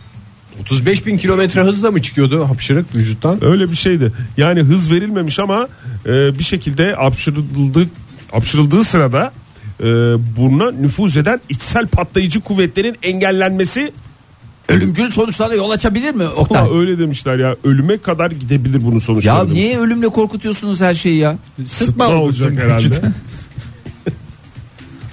35 0.62 1.06
bin 1.06 1.18
kilometre 1.18 1.62
hızla 1.62 1.92
mı 1.92 2.02
çıkıyordu 2.02 2.50
hapşırık 2.50 2.96
vücuttan? 2.96 3.44
Öyle 3.44 3.72
bir 3.72 3.76
şeydi. 3.76 4.12
Yani 4.38 4.62
hız 4.62 4.92
verilmemiş 4.92 5.40
ama 5.40 5.68
e, 6.06 6.40
bir 6.40 6.44
şekilde 6.44 6.94
hapşırıldığı, 6.94 7.88
hapşırıldığı 8.32 8.84
sırada 8.84 9.32
e, 9.80 9.86
buruna 10.38 10.72
nüfuz 10.72 11.18
eden 11.18 11.42
içsel 11.50 11.88
patlayıcı 11.88 12.42
kuvvetlerin 12.42 12.96
engellenmesi 13.04 13.92
Ölümcül 14.70 15.12
sonuçlara 15.12 15.56
yol 15.56 15.70
açabilir 15.70 16.14
mi 16.16 16.28
Oktay? 16.28 16.62
Ama 16.62 16.80
öyle 16.80 17.00
demişler 17.00 17.38
ya 17.40 17.56
ölüme 17.64 17.98
kadar 17.98 18.32
gidebilir 18.32 18.84
bunun 18.84 19.00
sonuçları. 19.00 19.36
Ya 19.36 19.42
demiş. 19.42 19.54
niye 19.54 19.80
ölümle 19.80 20.08
korkutuyorsunuz 20.10 20.82
her 20.82 20.94
şeyi 20.94 21.18
ya? 21.18 21.38
Sıtma 21.68 22.08
olacak 22.08 22.54
herhalde. 22.64 22.86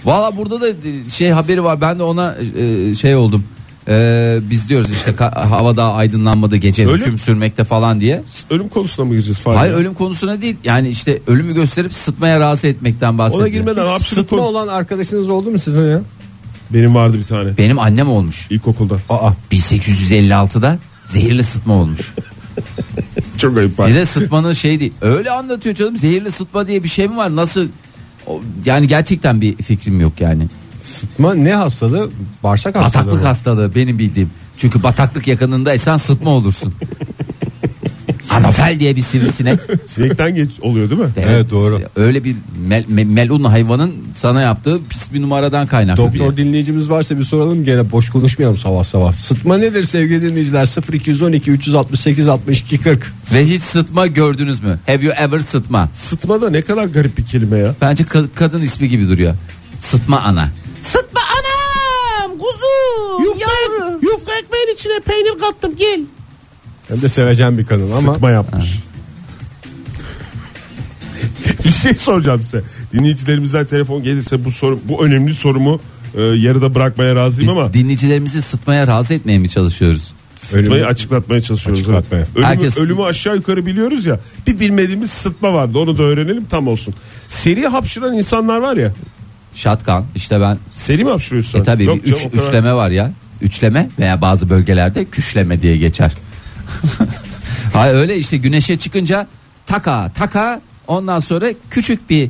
Valla 0.05 0.37
burada 0.37 0.61
da 0.61 0.67
şey 1.11 1.31
haberi 1.31 1.65
var. 1.65 1.81
Ben 1.81 1.99
de 1.99 2.03
ona 2.03 2.37
e, 2.59 2.95
şey 2.95 3.17
oldum. 3.17 3.45
E, 3.89 4.39
biz 4.51 4.69
diyoruz 4.69 4.91
işte 4.91 5.25
hava 5.25 5.77
daha 5.77 5.95
aydınlanmadı 5.95 6.57
gece 6.57 6.87
Öyle 6.89 7.01
hüküm 7.01 7.13
mi? 7.13 7.19
sürmekte 7.19 7.65
falan 7.65 8.01
diye. 8.01 8.23
Ölüm 8.51 8.69
konusuna 8.69 9.07
mı 9.07 9.13
gireceğiz 9.13 9.39
falan? 9.39 9.57
Hayır 9.57 9.75
ölüm 9.75 9.95
konusuna 9.95 10.41
değil. 10.43 10.57
Yani 10.65 10.89
işte 10.89 11.21
ölümü 11.27 11.55
gösterip 11.55 11.95
sıtmaya 11.95 12.41
razı 12.41 12.67
etmekten 12.67 13.19
bahsediyor. 13.19 13.43
Ona 13.43 13.49
girmeden 13.49 13.87
hapşırık 13.87 14.21
Sıtma 14.21 14.39
konusu. 14.39 14.51
olan 14.51 14.69
arkadaşınız 14.69 15.29
oldu 15.29 15.51
mu 15.51 15.59
sizin 15.59 15.85
ya? 15.85 16.01
Benim 16.75 16.95
vardı 16.95 17.19
bir 17.19 17.25
tane 17.25 17.57
Benim 17.59 17.79
annem 17.79 18.09
olmuş. 18.11 18.47
ilkokulda. 18.51 18.95
Aa 19.09 19.31
1856'da 19.53 20.79
zehirli 21.05 21.45
sıtma 21.45 21.75
olmuş. 21.75 22.15
Çok 23.39 23.59
ayıp 23.59 23.79
var. 23.79 23.89
Bir 23.91 23.95
de 23.95 24.07
sıtmanın 24.07 24.53
şey 24.53 24.81
değil. 24.81 24.93
Öyle 25.03 25.31
anlatıyor 25.31 25.75
canım. 25.75 25.97
Zehirli 25.97 26.33
sıtma 26.33 26.67
diye 26.67 26.83
bir 26.83 26.89
şey 26.89 27.09
mi 27.09 27.17
var? 27.17 27.37
Nasıl? 27.37 27.69
Yani 28.65 28.89
gerçekten 28.89 29.41
bir 29.41 29.57
fikrim 29.57 30.01
yok 30.01 30.21
yani. 30.21 30.49
sıtma 30.83 31.35
ne 31.35 31.55
hastalığı? 31.55 32.11
Bağırsak 32.43 32.75
hastalığı. 32.75 33.05
Bataklık 33.05 33.23
mı? 33.23 33.29
hastalığı 33.29 33.75
benim 33.75 33.99
bildiğim. 33.99 34.31
Çünkü 34.57 34.83
bataklık 34.83 35.27
yakınındaysan 35.29 35.97
sıtma 35.97 36.31
olursun. 36.31 36.75
Anofel 38.35 38.79
diye 38.81 38.97
bir 38.97 39.03
sivrisinek. 39.03 39.59
Sinekten 39.87 40.35
geç 40.35 40.51
oluyor 40.61 40.91
değil 40.91 41.01
mi? 41.01 41.09
Evet, 41.17 41.51
doğru. 41.51 41.81
Öyle 41.97 42.25
bir 42.25 42.37
mel, 42.67 42.85
me- 42.85 43.05
melun 43.05 43.45
hayvanın 43.45 43.95
sana 44.15 44.41
yaptığı 44.41 44.81
pis 44.89 45.13
bir 45.13 45.23
numaradan 45.23 45.67
kaynaklı. 45.67 46.03
Doktor 46.03 46.37
dinleyicimiz 46.37 46.91
varsa 46.91 47.19
bir 47.19 47.25
soralım 47.25 47.65
gene 47.65 47.91
boş 47.93 48.11
konuşmayalım 48.11 48.57
sabah 48.57 48.85
sabah. 48.85 49.13
Sıtma 49.15 49.59
nedir 49.59 49.85
sevgili 49.85 50.23
dinleyiciler? 50.31 50.69
0212 50.95 51.51
368 51.51 52.29
62 52.29 52.79
40. 52.79 53.13
Ve 53.35 53.47
hiç 53.47 53.63
sıtma 53.63 54.07
gördünüz 54.07 54.63
mü? 54.63 54.79
Have 54.87 55.05
you 55.05 55.15
ever 55.19 55.41
sıtma? 55.41 55.89
Sıtma 55.93 56.41
da 56.43 56.51
ne 56.51 56.63
kadar 56.63 56.85
garip 56.85 57.19
bir 57.19 57.25
kelime 57.25 57.59
ya. 57.59 57.75
Bence 57.81 58.05
ka- 58.05 58.27
kadın 58.35 58.63
ismi 58.63 58.89
gibi 58.89 59.09
duruyor. 59.09 59.35
Sıtma 59.81 60.21
ana. 60.21 60.49
Sıtma 60.83 61.21
anam 61.21 62.31
kuzum 62.39 63.39
yavrum. 63.41 63.99
Yufka 64.03 64.33
ekmeğin 64.33 64.75
içine 64.75 65.01
peynir 65.01 65.39
kattım 65.41 65.73
gel. 65.79 66.01
Hem 66.89 67.03
de 67.03 67.09
sevecen 67.09 67.59
bir 67.59 67.65
kadın 67.67 67.91
ama 67.91 68.13
Sıkma 68.15 68.31
yapmış. 68.31 68.65
bir 71.65 71.71
şey 71.71 71.95
soracağım 71.95 72.43
size. 72.43 72.63
Dinleyicilerimizden 72.93 73.67
telefon 73.67 74.03
gelirse 74.03 74.45
bu 74.45 74.53
soru 74.53 74.81
bu 74.89 75.05
önemli 75.07 75.35
sorumu 75.35 75.81
e, 76.15 76.23
yarıda 76.23 76.75
bırakmaya 76.75 77.15
razıyım 77.17 77.51
Biz 77.53 77.59
ama 77.59 77.73
dinleyicilerimizi 77.73 78.43
sıtmaya 78.43 78.87
razı 78.87 79.15
etmeye 79.15 79.39
mi 79.39 79.49
çalışıyoruz? 79.49 80.13
sıtmayı 80.41 80.87
açıklatmaya 80.87 81.43
çalışıyoruz. 81.43 81.81
Açıklatmaya. 81.81 82.27
Ölümü, 82.35 82.47
Herkes- 82.47 82.79
ölümü 82.79 83.03
aşağı 83.03 83.37
yukarı 83.37 83.67
biliyoruz 83.67 84.07
ya. 84.07 84.21
Bir 84.47 84.61
bilmediğimiz 84.61 85.11
sıtma 85.11 85.55
vardı. 85.55 85.79
Onu 85.79 85.99
da 85.99 86.03
öğrenelim 86.03 86.45
tam 86.45 86.69
olsun. 86.69 86.95
Seri 87.29 87.67
hapşıran 87.69 88.15
insanlar 88.15 88.59
var 88.59 88.77
ya. 88.77 88.93
Şatkan 89.55 90.05
işte 90.15 90.41
ben 90.41 90.59
Seri 90.73 91.05
mi 91.05 91.11
hapşırıyorsun? 91.11 91.61
e 91.61 91.65
tabii 91.65 91.85
Yok 91.85 91.97
bir 92.05 92.13
üç, 92.13 92.27
üçleme 92.33 92.75
var 92.75 92.91
ya. 92.91 93.13
Üçleme 93.43 93.89
veya 93.99 94.21
bazı 94.21 94.51
bölgelerde 94.51 95.05
küşleme 95.05 95.63
diye 95.63 95.77
geçer. 95.77 96.13
Hayır 97.73 97.95
öyle 97.95 98.17
işte 98.17 98.37
güneşe 98.37 98.77
çıkınca 98.79 99.27
taka 99.67 100.11
taka 100.15 100.61
ondan 100.87 101.21
sonra 101.21 101.47
küçük 101.71 102.11
bir 102.11 102.25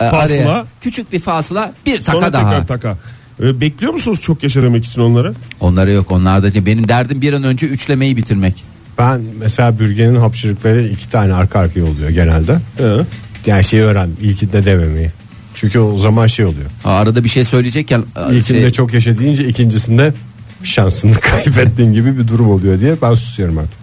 e, 0.00 0.08
Fasıla. 0.10 0.18
araya 0.18 0.66
küçük 0.80 1.12
bir 1.12 1.20
fasıla 1.20 1.72
bir 1.86 1.98
taka 2.04 2.12
Sonra 2.18 2.32
daha. 2.32 2.42
tekrar 2.50 2.66
taka. 2.66 2.98
E, 3.42 3.60
bekliyor 3.60 3.92
musunuz 3.92 4.20
çok 4.20 4.42
yaşa 4.42 4.62
demek 4.62 4.84
için 4.84 5.00
onları? 5.00 5.34
Onlara 5.60 5.90
yok 5.90 6.10
onlarda 6.12 6.66
benim 6.66 6.88
derdim 6.88 7.20
bir 7.22 7.32
an 7.32 7.42
önce 7.44 7.66
üçlemeyi 7.66 8.16
bitirmek. 8.16 8.64
ben 8.98 9.20
mesela 9.38 9.78
bürgenin 9.78 10.16
hapşırıkları 10.16 10.86
iki 10.86 11.10
tane 11.10 11.34
arka 11.34 11.58
arkaya 11.58 11.84
oluyor 11.84 12.10
genelde. 12.10 12.54
He. 12.78 13.04
Yani 13.46 13.64
şeyi 13.64 13.82
öğren 13.82 14.10
ilkinde 14.20 14.64
dememeyi. 14.64 15.10
Çünkü 15.54 15.78
o 15.78 15.98
zaman 15.98 16.26
şey 16.26 16.44
oluyor. 16.44 16.66
Ha, 16.82 16.90
Arada 16.90 17.24
bir 17.24 17.28
şey 17.28 17.44
söyleyecekken 17.44 17.98
e, 18.30 18.36
İlkinde 18.36 18.60
şey, 18.60 18.70
çok 18.70 18.94
yaşa 18.94 19.18
deyince 19.18 19.48
ikincisinde 19.48 20.14
şansını 20.62 21.14
kaybettiğin 21.20 21.92
gibi 21.92 22.18
bir 22.18 22.28
durum 22.28 22.50
oluyor 22.50 22.80
diye 22.80 22.94
ben 23.02 23.14
susuyorum 23.14 23.58
artık. 23.58 23.78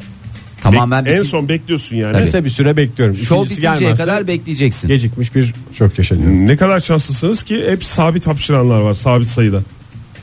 tamamen 0.64 1.04
Bek- 1.06 1.10
en 1.10 1.16
bitir- 1.22 1.26
son 1.30 1.50
bekliyorsun 1.50 1.96
yani. 1.96 2.12
Tabii. 2.14 2.24
Neyse 2.24 2.46
bir 2.46 2.50
süre 2.50 2.78
bekliyorum. 2.78 3.16
Şov 3.18 3.36
İkincisi 3.44 3.62
bitinceye 3.62 3.80
gelmezse 3.80 4.04
kadar 4.04 4.28
bekleyeceksin. 4.28 4.88
gecikmiş 4.88 5.36
bir 5.36 5.54
çok 5.74 5.98
yaşa 5.98 6.16
diyorum. 6.18 6.48
Ne 6.48 6.58
kadar 6.58 6.80
şanslısınız 6.80 7.44
ki 7.44 7.64
hep 7.70 7.84
sabit 7.86 8.28
hapşıranlar 8.28 8.82
var 8.82 8.94
sabit 8.94 9.28
sayıda. 9.30 9.62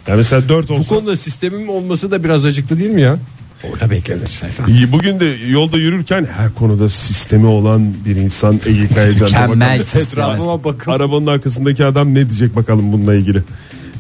Yani 0.08 0.16
mesela 0.16 0.48
4 0.48 0.68
Bu 0.68 0.74
olsa. 0.74 0.88
konuda 0.88 1.16
sistemin 1.16 1.66
olması 1.68 2.10
da 2.10 2.24
biraz 2.24 2.44
acıklı 2.44 2.78
değil 2.78 2.90
mi 2.90 3.00
ya? 3.00 3.16
Orada 3.72 3.90
beklenir 3.90 4.26
sayfa. 4.26 4.64
İyi, 4.72 4.92
Bugün 4.92 5.20
de 5.20 5.24
yolda 5.48 5.78
yürürken 5.78 6.28
her 6.36 6.54
konuda 6.54 6.90
sistemi 6.90 7.46
olan 7.46 7.94
bir 8.06 8.16
insan 8.16 8.60
Ege 8.66 8.88
Kayacan'da 8.94 9.24
Mükemmel 9.24 9.60
bakalım. 9.60 9.84
sistem. 9.84 10.02
Etrafıma 10.02 10.64
bakın. 10.64 10.92
Arabanın 10.92 11.26
arkasındaki 11.26 11.84
adam 11.84 12.10
ne 12.14 12.14
diyecek 12.30 12.56
bakalım 12.56 12.92
bununla 12.92 13.14
ilgili. 13.14 13.42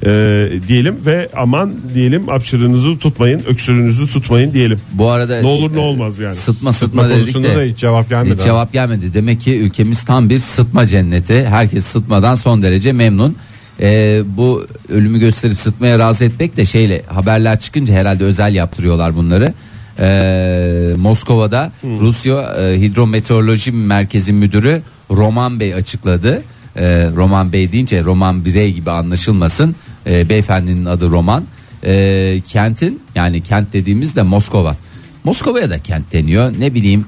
Ee, 0.06 0.48
diyelim 0.68 0.96
ve 1.06 1.28
aman 1.36 1.72
diyelim 1.94 2.28
hapşırığınızı 2.28 2.98
tutmayın 2.98 3.42
öksürüğünüzü 3.48 4.06
tutmayın 4.06 4.52
diyelim. 4.54 4.80
Bu 4.92 5.10
arada 5.10 5.40
Ne 5.40 5.46
olur 5.46 5.74
ne 5.74 5.78
olmaz 5.78 6.18
yani. 6.18 6.34
Sıtma 6.34 6.72
sıtma, 6.72 7.02
Sıtma 7.02 7.16
dedik 7.16 7.34
de 7.34 7.56
da 7.56 7.62
hiç 7.62 7.78
cevap 7.78 8.08
gelmedi. 8.08 8.34
hiç 8.34 8.42
cevap 8.42 8.72
gelmedi. 8.72 9.14
Demek 9.14 9.40
ki 9.40 9.58
ülkemiz 9.58 10.02
tam 10.04 10.28
bir 10.28 10.38
sıtma 10.38 10.86
cenneti. 10.86 11.46
Herkes 11.46 11.84
sıtmadan 11.84 12.34
son 12.34 12.62
derece 12.62 12.92
memnun. 12.92 13.36
Ee, 13.80 14.22
bu 14.36 14.66
ölümü 14.88 15.18
gösterip 15.18 15.58
sıtmaya 15.58 15.98
razı 15.98 16.24
etmek 16.24 16.56
de 16.56 16.66
şeyle 16.66 17.02
haberler 17.06 17.60
çıkınca 17.60 17.94
herhalde 17.94 18.24
özel 18.24 18.54
yaptırıyorlar 18.54 19.16
bunları. 19.16 19.54
Ee, 20.00 20.94
Moskova'da 20.96 21.72
Rusya 21.84 22.56
e, 22.60 22.80
Hidrometeoroloji 22.80 23.72
Merkezi 23.72 24.32
Müdürü 24.32 24.82
Roman 25.10 25.60
Bey 25.60 25.74
açıkladı. 25.74 26.42
Ee, 26.76 27.08
Roman 27.16 27.52
Bey 27.52 27.72
deyince 27.72 28.02
Roman 28.04 28.44
Birey 28.44 28.72
gibi 28.72 28.90
anlaşılmasın. 28.90 29.76
Ee, 30.06 30.28
beyefendinin 30.28 30.84
adı 30.84 31.10
Roman. 31.10 31.44
Ee, 31.84 32.40
kentin 32.48 33.02
yani 33.14 33.40
kent 33.40 33.72
dediğimizde 33.72 34.22
Moskova. 34.22 34.76
Moskova'ya 35.24 35.70
da 35.70 35.78
kent 35.78 36.12
deniyor. 36.12 36.52
Ne 36.58 36.74
bileyim 36.74 37.06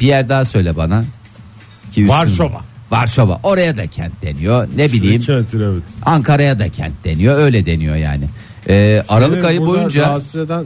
bir 0.00 0.06
yer 0.06 0.28
daha 0.28 0.44
söyle 0.44 0.76
bana. 0.76 1.04
Varşova. 1.98 2.60
Varşova 2.90 3.40
oraya 3.42 3.76
da 3.76 3.86
kent 3.86 4.22
deniyor. 4.22 4.68
Ne 4.76 4.92
bileyim 4.92 5.22
Kentin 5.22 5.60
evet. 5.60 5.82
Ankara'ya 6.02 6.58
da 6.58 6.68
kent 6.68 7.04
deniyor. 7.04 7.38
Öyle 7.38 7.66
deniyor 7.66 7.96
yani. 7.96 8.24
Ee, 8.68 9.04
Aralık 9.08 9.44
ayı 9.44 9.60
boyunca 9.60 10.02
rahatsız 10.02 10.36
eden 10.36 10.64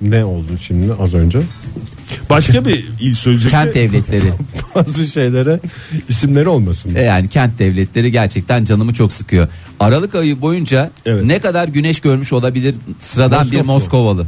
ne 0.00 0.24
oldu 0.24 0.58
şimdi 0.60 0.92
az 0.92 1.14
önce? 1.14 1.38
Başka 2.30 2.64
bir 2.64 2.88
il 3.00 3.14
söyleyecek. 3.14 3.50
kent 3.50 3.74
devletleri 3.74 4.32
Bazı 4.76 5.06
şeylere 5.06 5.60
isimleri 6.08 6.48
olmasın. 6.48 6.94
E 6.94 7.02
yani 7.02 7.28
kent 7.28 7.58
devletleri 7.58 8.12
gerçekten 8.12 8.64
canımı 8.64 8.94
çok 8.94 9.12
sıkıyor. 9.12 9.48
Aralık 9.80 10.14
ayı 10.14 10.40
boyunca 10.40 10.90
Evet. 11.06 11.24
ne 11.24 11.38
kadar 11.38 11.68
güneş 11.68 12.00
görmüş 12.00 12.32
olabilir 12.32 12.74
sıradan 13.00 13.50
bir 13.50 13.56
Moskova. 13.56 13.72
Moskovalı. 13.74 14.26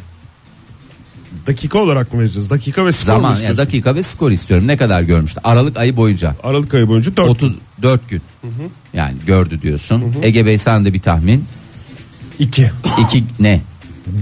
Dakika 1.46 1.78
olarak 1.78 2.14
mı 2.14 2.20
vereceğiz? 2.20 2.50
Dakika 2.50 2.87
ve 2.87 2.92
skor 2.92 3.06
mu 3.12 3.16
Zaman 3.16 3.28
yani 3.28 3.34
istiyorsun? 3.34 3.58
dakika 3.66 3.94
ve 3.94 4.02
skor 4.02 4.30
istiyorum. 4.30 4.66
Ne 4.66 4.76
kadar 4.76 5.02
görmüştü? 5.02 5.40
Aralık 5.44 5.76
ayı 5.76 5.96
boyunca. 5.96 6.34
Aralık 6.42 6.74
ayı 6.74 6.88
boyunca 6.88 7.16
4 7.16 7.28
34 7.30 8.08
gün. 8.08 8.22
Yani 8.94 9.14
gördü 9.26 9.62
diyorsun. 9.62 10.04
Ege 10.22 10.46
Bey 10.46 10.58
sen 10.58 10.84
de 10.84 10.92
bir 10.92 11.00
tahmin. 11.00 11.44
İki 12.38 12.70
İki 13.04 13.24
ne? 13.40 13.61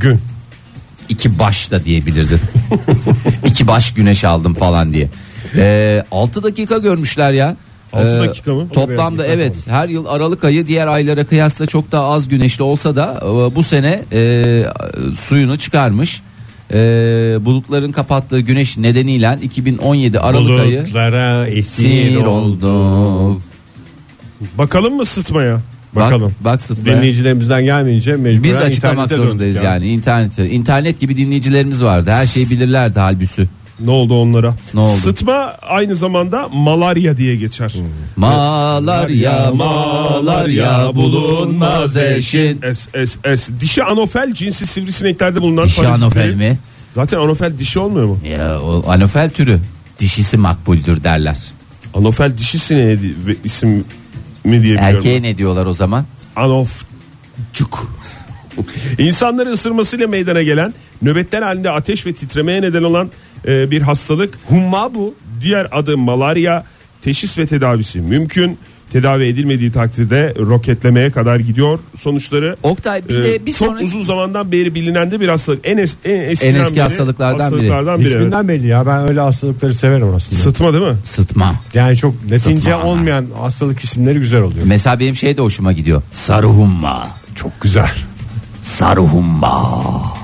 gün. 0.01 0.21
İki 1.09 1.39
baş 1.39 1.71
da 1.71 1.85
diyebilirdin. 1.85 2.41
İki 3.47 3.67
baş 3.67 3.95
güneş 3.95 4.25
aldım 4.25 4.55
falan 4.55 4.93
diye. 4.93 5.09
6 6.11 6.43
dakika 6.43 6.79
görmüşler 6.79 7.33
ya. 7.33 7.57
Altı 7.93 8.17
Ee, 8.17 8.29
dakika 8.29 8.55
mı? 8.55 8.69
Toplamda 8.69 9.27
evet 9.27 9.57
her 9.67 9.89
yıl 9.89 10.07
Aralık 10.07 10.45
ayı 10.45 10.67
diğer 10.67 10.87
aylara 10.87 11.25
kıyasla 11.25 11.67
çok 11.67 11.93
daha 11.93 12.05
az 12.09 12.29
güneşli 12.29 12.63
olsa 12.63 12.97
da 12.97 13.21
e, 13.23 13.55
bu 13.57 13.63
sene 13.63 14.03
e, 14.13 14.65
suyunu 15.21 15.59
çıkarmış. 15.59 16.23
E, 16.73 16.77
bulutların 17.41 17.93
kapattığı 17.93 18.41
güneş 18.41 18.77
nedeniyle 18.79 19.39
2017 19.43 20.21
Aralık 20.21 20.61
ayı 20.61 20.81
Bulutlara 20.85 21.47
esir 21.47 22.17
oldu. 22.25 22.67
oldu. 22.69 23.41
Bakalım 24.59 24.95
mı 24.97 25.05
sıtmaya? 25.05 25.61
Bakalım. 25.97 26.23
Bak, 26.23 26.45
bak 26.45 26.63
sıtmaya. 26.63 26.97
Dinleyicilerimizden 26.97 27.65
gelmeyince 27.65 28.17
mecburen 28.17 28.43
Biz 28.43 28.57
açıklamak 28.57 29.05
internete 29.05 29.17
zorundayız 29.17 29.55
döndük 29.57 29.67
yani. 29.67 29.89
internette. 29.89 30.51
İnternet 30.51 31.01
gibi 31.01 31.17
dinleyicilerimiz 31.17 31.83
vardı. 31.83 32.11
Her 32.11 32.27
şeyi 32.27 32.51
bilirlerdi 32.51 33.01
halbüsü. 33.01 33.47
Ne 33.81 33.91
oldu 33.91 34.15
onlara? 34.21 34.55
Ne 34.75 34.81
oldu? 34.81 34.97
Sıtma 35.01 35.35
aynı 35.63 35.97
zamanda 35.97 36.49
malarya 36.49 37.17
diye 37.17 37.37
geçer. 37.37 37.75
Malarya 38.17 39.51
malarya 39.55 40.95
bulunmaz 40.95 41.97
eşin. 41.97 42.61
S, 42.61 43.07
S, 43.07 43.37
S. 43.37 43.61
Dişi 43.61 43.85
anofel 43.85 44.35
cinsi 44.35 44.67
sivrisineklerde 44.67 45.43
bulunan 45.43 45.65
Dişi 45.65 45.81
parazitleri- 45.81 45.95
anofel 45.95 46.35
mi? 46.35 46.59
Zaten 46.95 47.19
anofel 47.19 47.59
dişi 47.59 47.79
olmuyor 47.79 48.07
mu? 48.07 48.19
Ya 48.39 48.61
o 48.63 48.85
anofel 48.91 49.31
türü. 49.31 49.59
Dişisi 50.01 50.37
makbuldür 50.37 51.05
derler. 51.05 51.39
Anofel 51.95 52.39
dişi 52.39 52.59
sineğe 52.59 52.99
di- 53.03 53.15
ve 53.27 53.37
isim 53.45 53.71
mi 53.71 53.83
diye 54.45 54.61
biliyorum. 54.63 54.85
Erkeğe 54.97 55.23
ne 55.23 55.39
diyorlar 55.39 55.67
o 55.67 55.75
zaman? 55.75 56.05
Anofcuk. 56.37 57.93
İnsanları 58.99 59.51
ısırmasıyla 59.51 60.07
meydana 60.09 60.43
gelen 60.43 60.75
nöbetler 61.03 61.43
halinde 61.43 61.71
ateş 61.71 62.07
ve 62.07 62.13
titremeye 62.13 62.63
neden 62.63 62.83
olan 62.83 63.11
e, 63.47 63.71
bir 63.71 63.83
hastalık. 63.83 64.35
Humma 64.49 64.95
bu. 64.95 65.15
Diğer 65.41 65.69
adı 65.73 65.99
malarya. 65.99 66.65
Teşhis 67.03 67.39
ve 67.39 67.47
tedavisi 67.47 68.01
mümkün. 68.01 68.59
Tedavi 68.93 69.25
edilmediği 69.25 69.73
takdirde 69.73 70.35
roketlemeye 70.39 71.11
kadar 71.11 71.37
gidiyor 71.37 71.79
sonuçları. 71.97 72.57
Oktay 72.63 73.09
bir 73.09 73.19
e, 73.19 73.25
de 73.25 73.47
bir 73.47 73.53
çok 73.53 73.69
sonraki 73.69 73.85
uzun 73.85 74.03
zamandan 74.03 74.53
beri 74.53 74.75
bilinen 74.75 75.11
de 75.11 75.21
bir 75.21 75.29
hastalık. 75.29 75.61
En, 75.65 75.77
es, 75.79 75.97
en, 76.05 76.11
En 76.15 76.31
eski 76.31 76.47
beri 76.75 76.83
hastalıklardan 76.83 77.39
biri. 77.39 77.43
hastalıklardan 77.45 78.01
biri. 78.01 78.09
evet. 78.09 78.17
İsminden 78.17 78.49
belli 78.49 78.67
ya 78.67 78.87
ben 78.87 79.09
öyle 79.09 79.21
hastalıkları 79.21 79.75
severim 79.75 80.15
aslında. 80.15 80.41
Sıtma 80.43 80.73
değil 80.75 80.85
mi? 80.85 80.97
sıtma. 81.05 81.55
yani 81.75 81.97
çok 81.97 82.15
latince 82.31 82.61
Sıtma. 82.61 82.83
olmayan 82.85 83.27
hastalık 83.41 83.81
isimleri 83.81 84.19
güzel 84.19 84.41
oluyor. 84.43 84.67
Mesela 84.67 85.01
benim 85.01 85.17
şey 85.17 85.37
de 85.37 85.43
hoşuma 85.43 85.73
gidiyor. 85.73 86.03
Sarıhumma. 86.13 87.09
Çok 87.35 87.61
güzel. 87.61 87.91
Sarıhumma. 88.63 90.16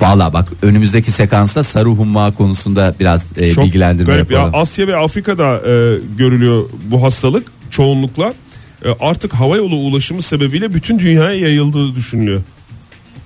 Valla 0.00 0.32
bak 0.32 0.48
önümüzdeki 0.62 1.12
sekansta 1.12 1.64
sarıhumma 1.64 2.32
konusunda 2.32 2.94
biraz 3.00 3.38
e, 3.38 3.52
Çok 3.52 3.64
bilgilendirme 3.64 4.12
garip 4.14 4.30
ya. 4.30 4.38
yapalım. 4.38 4.62
Asya 4.62 4.86
ve 4.86 4.96
Afrika'da 4.96 5.54
e, 5.56 5.98
görülüyor 6.18 6.64
bu 6.90 7.02
hastalık 7.02 7.46
çoğunlukla. 7.70 8.34
E, 8.84 8.88
artık 9.00 9.32
hava 9.34 9.56
yolu 9.56 9.74
ulaşımı 9.76 10.22
sebebiyle 10.22 10.74
bütün 10.74 10.98
dünyaya 10.98 11.38
yayıldığı 11.38 11.94
düşünülüyor. 11.94 12.42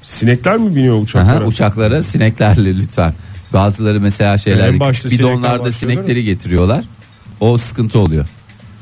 Sinekler 0.03 0.57
mi 0.57 0.77
biniyor 0.77 1.03
uçaklara? 1.03 1.37
Aha, 1.39 1.45
uçaklara 1.45 2.03
sineklerle 2.03 2.77
lütfen. 2.77 3.15
Bazıları 3.53 4.01
mesela 4.01 4.39
şeyler 4.39 4.79
küçük 4.93 5.11
bidonlarda 5.11 5.73
sinekleri 5.73 6.25
getiriyorlar. 6.25 6.85
O 7.41 7.59
sıkıntı 7.59 7.99
oluyor. 7.99 8.27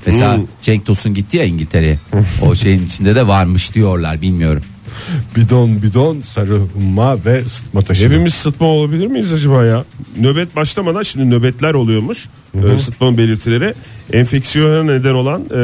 Mesela 0.06 0.36
Hmm. 0.36 0.44
Cenk 0.62 0.86
Tosun 0.86 1.14
gitti 1.14 1.36
ya 1.36 1.44
İngiltere'ye. 1.44 1.98
o 2.42 2.54
şeyin 2.54 2.86
içinde 2.86 3.14
de 3.14 3.26
varmış 3.26 3.74
diyorlar 3.74 4.20
bilmiyorum. 4.22 4.62
Bidon 5.36 5.82
bidon 5.82 6.20
sarı 6.20 6.58
humma 6.58 7.24
ve 7.24 7.42
sıtma 7.48 7.80
taşı. 7.80 8.08
Hepimiz 8.08 8.34
sıtma 8.34 8.66
olabilir 8.66 9.06
miyiz 9.06 9.32
acaba 9.32 9.64
ya? 9.64 9.84
Nöbet 10.20 10.56
başlamadan 10.56 11.02
şimdi 11.02 11.30
nöbetler 11.30 11.74
oluyormuş. 11.74 12.28
E, 12.54 12.78
sıtmanın 12.78 13.18
belirtileri. 13.18 13.74
Enfeksiyona 14.12 14.82
neden 14.82 15.14
olan 15.14 15.42
e, 15.54 15.56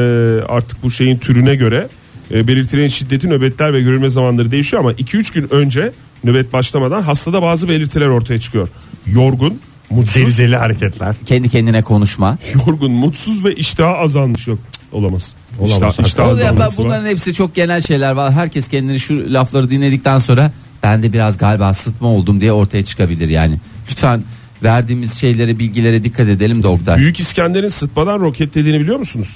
artık 0.47 0.83
bu 0.83 0.91
şeyin 0.91 1.17
türüne 1.17 1.55
göre 1.55 1.87
e, 2.31 2.47
belirtilerin 2.47 2.87
şiddeti 2.87 3.29
nöbetler 3.29 3.73
ve 3.73 3.81
görülme 3.81 4.09
zamanları 4.09 4.51
değişiyor 4.51 4.79
ama 4.79 4.93
2-3 4.93 5.33
gün 5.33 5.53
önce 5.53 5.91
nöbet 6.23 6.53
başlamadan 6.53 7.01
hastada 7.01 7.41
bazı 7.41 7.69
belirtiler 7.69 8.07
ortaya 8.07 8.39
çıkıyor. 8.39 8.69
Yorgun, 9.07 9.59
mutsuz, 9.89 10.23
deli 10.23 10.37
deli 10.37 10.57
hareketler. 10.57 11.15
Kendi 11.25 11.49
kendine 11.49 11.81
konuşma. 11.83 12.37
yorgun, 12.67 12.91
mutsuz 12.91 13.45
ve 13.45 13.55
iştahı 13.55 13.97
azalmış 13.97 14.47
yok. 14.47 14.59
Olamaz. 14.93 15.33
Olamaz. 15.59 15.99
İştah 16.05 16.27
O 16.27 16.29
ya 16.29 16.35
ben- 16.37 16.41
azalması 16.43 16.77
var. 16.81 16.85
bunların 16.85 17.05
hepsi 17.05 17.33
çok 17.33 17.55
genel 17.55 17.81
şeyler 17.81 18.11
var. 18.11 18.33
Herkes 18.33 18.67
kendini 18.67 18.99
şu 18.99 19.33
lafları 19.33 19.69
dinledikten 19.69 20.19
sonra 20.19 20.51
ben 20.83 21.03
de 21.03 21.13
biraz 21.13 21.37
galiba 21.37 21.73
sıtma 21.73 22.07
oldum 22.07 22.41
diye 22.41 22.51
ortaya 22.51 22.83
çıkabilir 22.85 23.29
yani. 23.29 23.57
Lütfen 23.91 24.23
verdiğimiz 24.63 25.13
şeylere 25.13 25.59
bilgilere 25.59 26.03
dikkat 26.03 26.27
edelim 26.27 26.63
de 26.63 26.67
Oktay. 26.67 26.97
Büyük 26.97 27.19
İskender'in 27.19 27.69
sıtmadan 27.69 28.19
roketlediğini 28.19 28.79
biliyor 28.79 28.99
musunuz? 28.99 29.35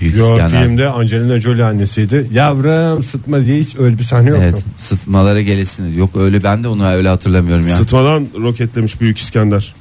Büyük 0.00 0.16
Yo, 0.16 0.24
İskender. 0.32 0.64
filmde 0.64 0.88
Angelina 0.88 1.40
Jolie 1.40 1.62
annesiydi. 1.64 2.28
Yavrum 2.32 3.02
sıtma 3.02 3.44
diye 3.44 3.60
hiç 3.60 3.76
öyle 3.78 3.98
bir 3.98 4.02
sahne 4.04 4.28
yok. 4.28 4.38
Evet 4.42 4.54
sıtmalara 4.76 5.40
gelesin. 5.40 5.94
Yok 5.98 6.10
öyle 6.16 6.42
ben 6.42 6.64
de 6.64 6.68
onu 6.68 6.86
öyle 6.86 7.08
hatırlamıyorum 7.08 7.68
ya. 7.68 7.76
Sıtmadan 7.76 8.26
roketlemiş 8.42 9.00
Büyük 9.00 9.18
İskender. 9.18 9.74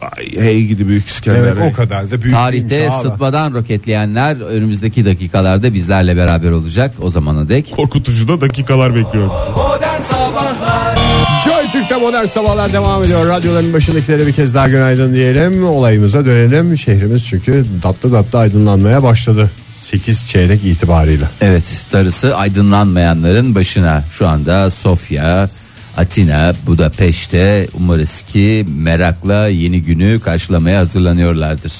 Ay 0.00 0.36
hey 0.36 0.64
gidi 0.66 0.88
Büyük 0.88 1.06
İskender. 1.08 1.38
Evet 1.38 1.72
o 1.72 1.76
kadar 1.76 2.10
da 2.10 2.22
büyük 2.22 2.34
Tarihte 2.36 2.70
değilmiş 2.70 2.94
sıtmadan 2.94 3.52
roketleyenler 3.52 4.40
önümüzdeki 4.40 5.04
dakikalarda 5.04 5.74
bizlerle 5.74 6.16
beraber 6.16 6.50
olacak. 6.50 6.94
O 7.02 7.10
zamana 7.10 7.48
dek 7.48 7.72
Korkutucu 7.76 8.28
da 8.28 8.40
dakikalar 8.40 8.94
bekliyor 8.94 9.30
bizi. 9.40 9.50
Modern 9.50 10.02
Sabahlar 10.02 10.98
Joy 11.44 11.70
Türk'te 11.72 11.96
modern 11.96 12.24
sabahlar 12.24 12.72
devam 12.72 13.04
ediyor. 13.04 13.28
Radyoların 13.28 13.72
başındakilere 13.72 14.26
bir 14.26 14.32
kez 14.32 14.54
daha 14.54 14.68
günaydın 14.68 15.14
diyelim. 15.14 15.66
Olayımıza 15.66 16.24
dönelim. 16.24 16.78
Şehrimiz 16.78 17.26
çünkü 17.26 17.64
tatlı 17.82 18.10
tatlı 18.10 18.38
aydınlanmaya 18.38 19.02
başladı. 19.02 19.50
8 19.78 20.26
çeyrek 20.26 20.64
itibariyle. 20.64 21.24
evet 21.40 21.64
darısı 21.92 22.36
aydınlanmayanların 22.36 23.54
başına 23.54 24.04
şu 24.12 24.28
anda 24.28 24.70
Sofya, 24.70 25.48
Atina, 25.96 26.52
Budapeşte 26.66 27.68
umarız 27.74 28.22
ki 28.22 28.66
merakla 28.76 29.48
yeni 29.48 29.82
günü 29.82 30.20
karşılamaya 30.20 30.78
hazırlanıyorlardır. 30.78 31.72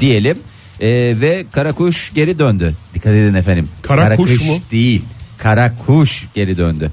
Diyelim 0.00 0.38
Ee, 0.80 1.14
ve 1.20 1.44
Karakuş 1.52 2.12
geri 2.14 2.38
döndü. 2.38 2.74
Dikkat 2.94 3.12
edin 3.12 3.34
efendim. 3.34 3.68
Karakuş 3.82 4.16
Karakuş 4.30 4.48
mu? 4.48 4.54
değil. 4.70 5.02
Karakuş 5.38 6.26
geri 6.34 6.56
döndü. 6.56 6.90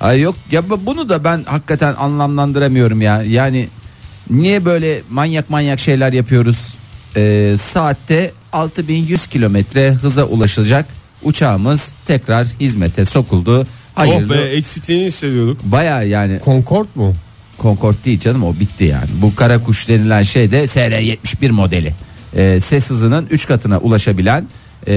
Ay 0.00 0.20
yok 0.20 0.34
ya 0.50 0.70
bu- 0.70 0.86
bunu 0.86 1.08
da 1.08 1.24
ben 1.24 1.44
hakikaten 1.46 1.94
anlamlandıramıyorum 1.94 3.00
ya. 3.02 3.22
Yani 3.22 3.68
niye 4.30 4.64
böyle 4.64 5.02
manyak 5.10 5.50
manyak 5.50 5.80
şeyler 5.80 6.12
yapıyoruz? 6.12 6.74
Ee, 7.16 7.54
saatte 7.60 8.32
6100 8.52 9.26
kilometre 9.26 9.90
hıza 9.90 10.24
ulaşılacak 10.24 10.86
uçağımız 11.22 11.92
tekrar 12.06 12.46
hizmete 12.60 13.04
sokuldu. 13.04 13.66
Hayırlı. 13.96 14.34
Oh 14.34 14.38
be 14.38 14.40
eksikliğini 14.40 15.04
hissediyorduk. 15.04 15.60
Baya 15.64 16.02
yani 16.02 16.40
Concord 16.44 16.86
mu? 16.94 17.14
Concorde 17.62 18.04
değil 18.04 18.20
canım 18.20 18.44
o 18.44 18.54
bitti 18.60 18.84
yani. 18.84 19.08
Bu 19.22 19.34
kara 19.34 19.62
kuş 19.62 19.88
denilen 19.88 20.22
şey 20.22 20.50
de 20.50 20.64
SR71 20.64 21.50
modeli. 21.50 21.94
Ee, 22.36 22.60
ses 22.60 22.90
hızının 22.90 23.26
3 23.30 23.46
katına 23.46 23.78
ulaşabilen 23.78 24.46
e, 24.86 24.94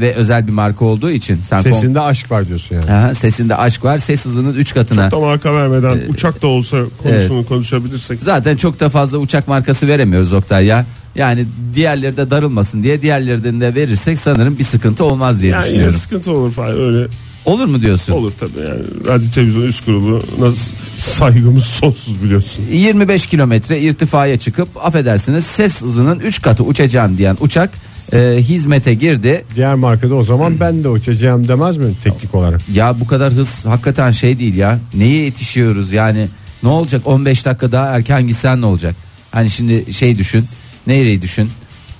ve 0.00 0.14
özel 0.14 0.46
bir 0.46 0.52
marka 0.52 0.84
olduğu 0.84 1.10
için 1.10 1.40
sen 1.42 1.60
Sesinde 1.60 2.00
aşk 2.00 2.30
var 2.30 2.48
diyorsun 2.48 2.74
yani. 2.74 2.90
Aha, 2.90 3.14
sesinde 3.14 3.56
aşk 3.56 3.84
var. 3.84 3.98
Ses 3.98 4.24
hızının 4.24 4.54
3 4.54 4.74
katına. 4.74 5.08
Tam 5.08 5.20
marka 5.20 5.54
vermeden 5.54 5.98
uçak 6.08 6.42
da 6.42 6.46
olsa 6.46 6.78
konusunu 7.02 7.46
konuşabilirsek. 7.46 8.22
Zaten 8.22 8.56
çok 8.56 8.80
da 8.80 8.88
fazla 8.88 9.18
uçak 9.18 9.48
markası 9.48 9.88
veremiyoruz 9.88 10.32
Oktay 10.32 10.66
ya. 10.66 10.86
Yani 11.14 11.46
diğerleri 11.74 12.16
de 12.16 12.30
darılmasın 12.30 12.82
diye 12.82 13.02
diğerlerden 13.02 13.60
de 13.60 13.74
verirsek 13.74 14.18
sanırım 14.18 14.58
bir 14.58 14.64
sıkıntı 14.64 15.04
olmaz 15.04 15.42
diye 15.42 15.52
Yani 15.52 15.60
yine 15.60 15.68
düşünüyorum. 15.68 15.98
sıkıntı 15.98 16.32
olur 16.32 16.52
falan 16.52 16.80
öyle 16.80 17.06
Olur 17.44 17.64
mu 17.66 17.82
diyorsun? 17.82 18.12
olur 18.12 18.32
tabii 18.40 18.58
yani 18.58 18.82
radyo 19.06 19.30
televizyon 19.30 19.62
üst 19.62 19.84
kurulu 19.84 20.22
nasıl 20.40 20.74
saygımız 20.98 21.64
sonsuz 21.64 22.22
biliyorsun. 22.22 22.64
25 22.72 23.26
kilometre 23.26 23.80
irtifaya 23.80 24.38
çıkıp 24.38 24.68
affedersiniz 24.86 25.46
ses 25.46 25.82
hızının 25.82 26.20
3 26.20 26.42
katı 26.42 26.64
uçacağım 26.64 27.18
diyen 27.18 27.36
uçak 27.40 27.70
e, 28.12 28.36
hizmete 28.38 28.94
girdi. 28.94 29.44
Diğer 29.56 29.74
markada 29.74 30.14
o 30.14 30.22
zaman 30.24 30.60
ben 30.60 30.84
de 30.84 30.88
uçacağım 30.88 31.48
demez 31.48 31.76
mi 31.76 31.94
teknik 32.04 32.34
olarak? 32.34 32.60
Ya 32.74 33.00
bu 33.00 33.06
kadar 33.06 33.32
hız 33.32 33.66
hakikaten 33.66 34.10
şey 34.10 34.38
değil 34.38 34.54
ya. 34.54 34.78
Neye 34.94 35.24
yetişiyoruz 35.24 35.92
yani? 35.92 36.28
Ne 36.62 36.68
olacak 36.68 37.02
15 37.04 37.44
dakika 37.44 37.72
daha 37.72 37.86
erken 37.86 38.26
gitsen 38.26 38.60
ne 38.60 38.66
olacak? 38.66 38.96
Hani 39.30 39.50
şimdi 39.50 39.92
şey 39.92 40.18
düşün. 40.18 40.44
Nereyi 40.86 41.22
düşün? 41.22 41.50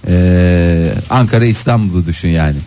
Ee, 0.08 0.92
Ankara 1.10 1.44
İstanbul'u 1.44 2.06
düşün 2.06 2.28
yani. 2.28 2.58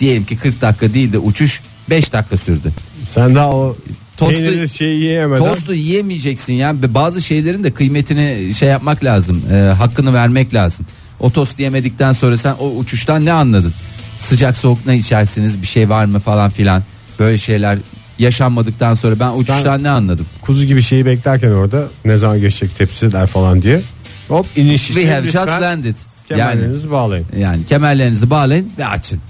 Diyelim 0.00 0.24
ki 0.24 0.36
40 0.36 0.60
dakika 0.60 0.94
değil 0.94 1.12
de 1.12 1.18
uçuş 1.18 1.60
5 1.90 2.12
dakika 2.12 2.36
sürdü. 2.36 2.72
Sen 3.08 3.34
daha 3.34 3.50
o 3.50 3.76
Tostu- 4.16 4.30
peynirli 4.32 4.68
şeyi 4.68 5.00
yiyemeden 5.00 5.44
Tostu 5.44 5.74
yiyemeyeceksin 5.74 6.52
ya. 6.52 6.94
Bazı 6.94 7.22
şeylerin 7.22 7.64
de 7.64 7.70
kıymetini 7.74 8.54
şey 8.54 8.68
yapmak 8.68 9.04
lazım. 9.04 9.42
e, 9.52 9.54
hakkını 9.54 10.14
vermek 10.14 10.54
lazım. 10.54 10.86
O 11.20 11.30
tostu 11.30 11.62
yemedikten 11.62 12.12
sonra 12.12 12.36
sen 12.36 12.54
o 12.60 12.68
uçuştan 12.70 13.24
ne 13.24 13.32
anladın? 13.32 13.72
Sıcak 14.18 14.56
soğuk 14.56 14.86
ne 14.86 14.96
içersiniz 14.96 15.62
bir 15.62 15.66
şey 15.66 15.88
var 15.88 16.04
mı 16.04 16.18
falan 16.20 16.50
filan. 16.50 16.82
Böyle 17.18 17.38
şeyler 17.38 17.78
yaşanmadıktan 18.18 18.94
sonra 18.94 19.20
ben 19.20 19.38
uçuştan 19.38 19.82
ne 19.82 19.90
anladım? 19.90 20.26
kuzu 20.40 20.64
gibi 20.64 20.82
şeyi 20.82 21.06
beklerken 21.06 21.50
orada 21.50 21.88
ne 22.04 22.16
zaman 22.16 22.40
geçecek 22.40 22.78
tepsiler 22.78 23.26
falan 23.26 23.62
diye. 23.62 23.82
Hop 24.28 24.46
iniş 24.56 24.84
için 24.90 24.94
We 24.94 25.12
have 25.14 25.24
just 25.28 25.36
landed. 25.48 25.96
Yani, 26.30 26.40
kemerlerinizi 26.40 26.90
bağlayın. 26.90 27.26
yani 27.38 27.66
kemerlerinizi 27.66 28.30
bağlayın 28.30 28.72
ve 28.78 28.86
açın. 28.86 29.20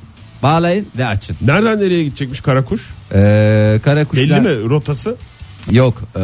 Bağlayın 0.45 0.87
ve 0.99 1.07
açın. 1.07 1.37
Nereden 1.41 1.81
nereye 1.81 2.05
gidecekmiş 2.05 2.41
karakuş? 2.41 2.81
Ee, 3.15 3.81
kara 3.85 4.05
kuşlar 4.05 4.45
Belli 4.45 4.57
mi 4.63 4.69
rotası? 4.71 5.17
yok. 5.71 6.03
Ee, 6.17 6.21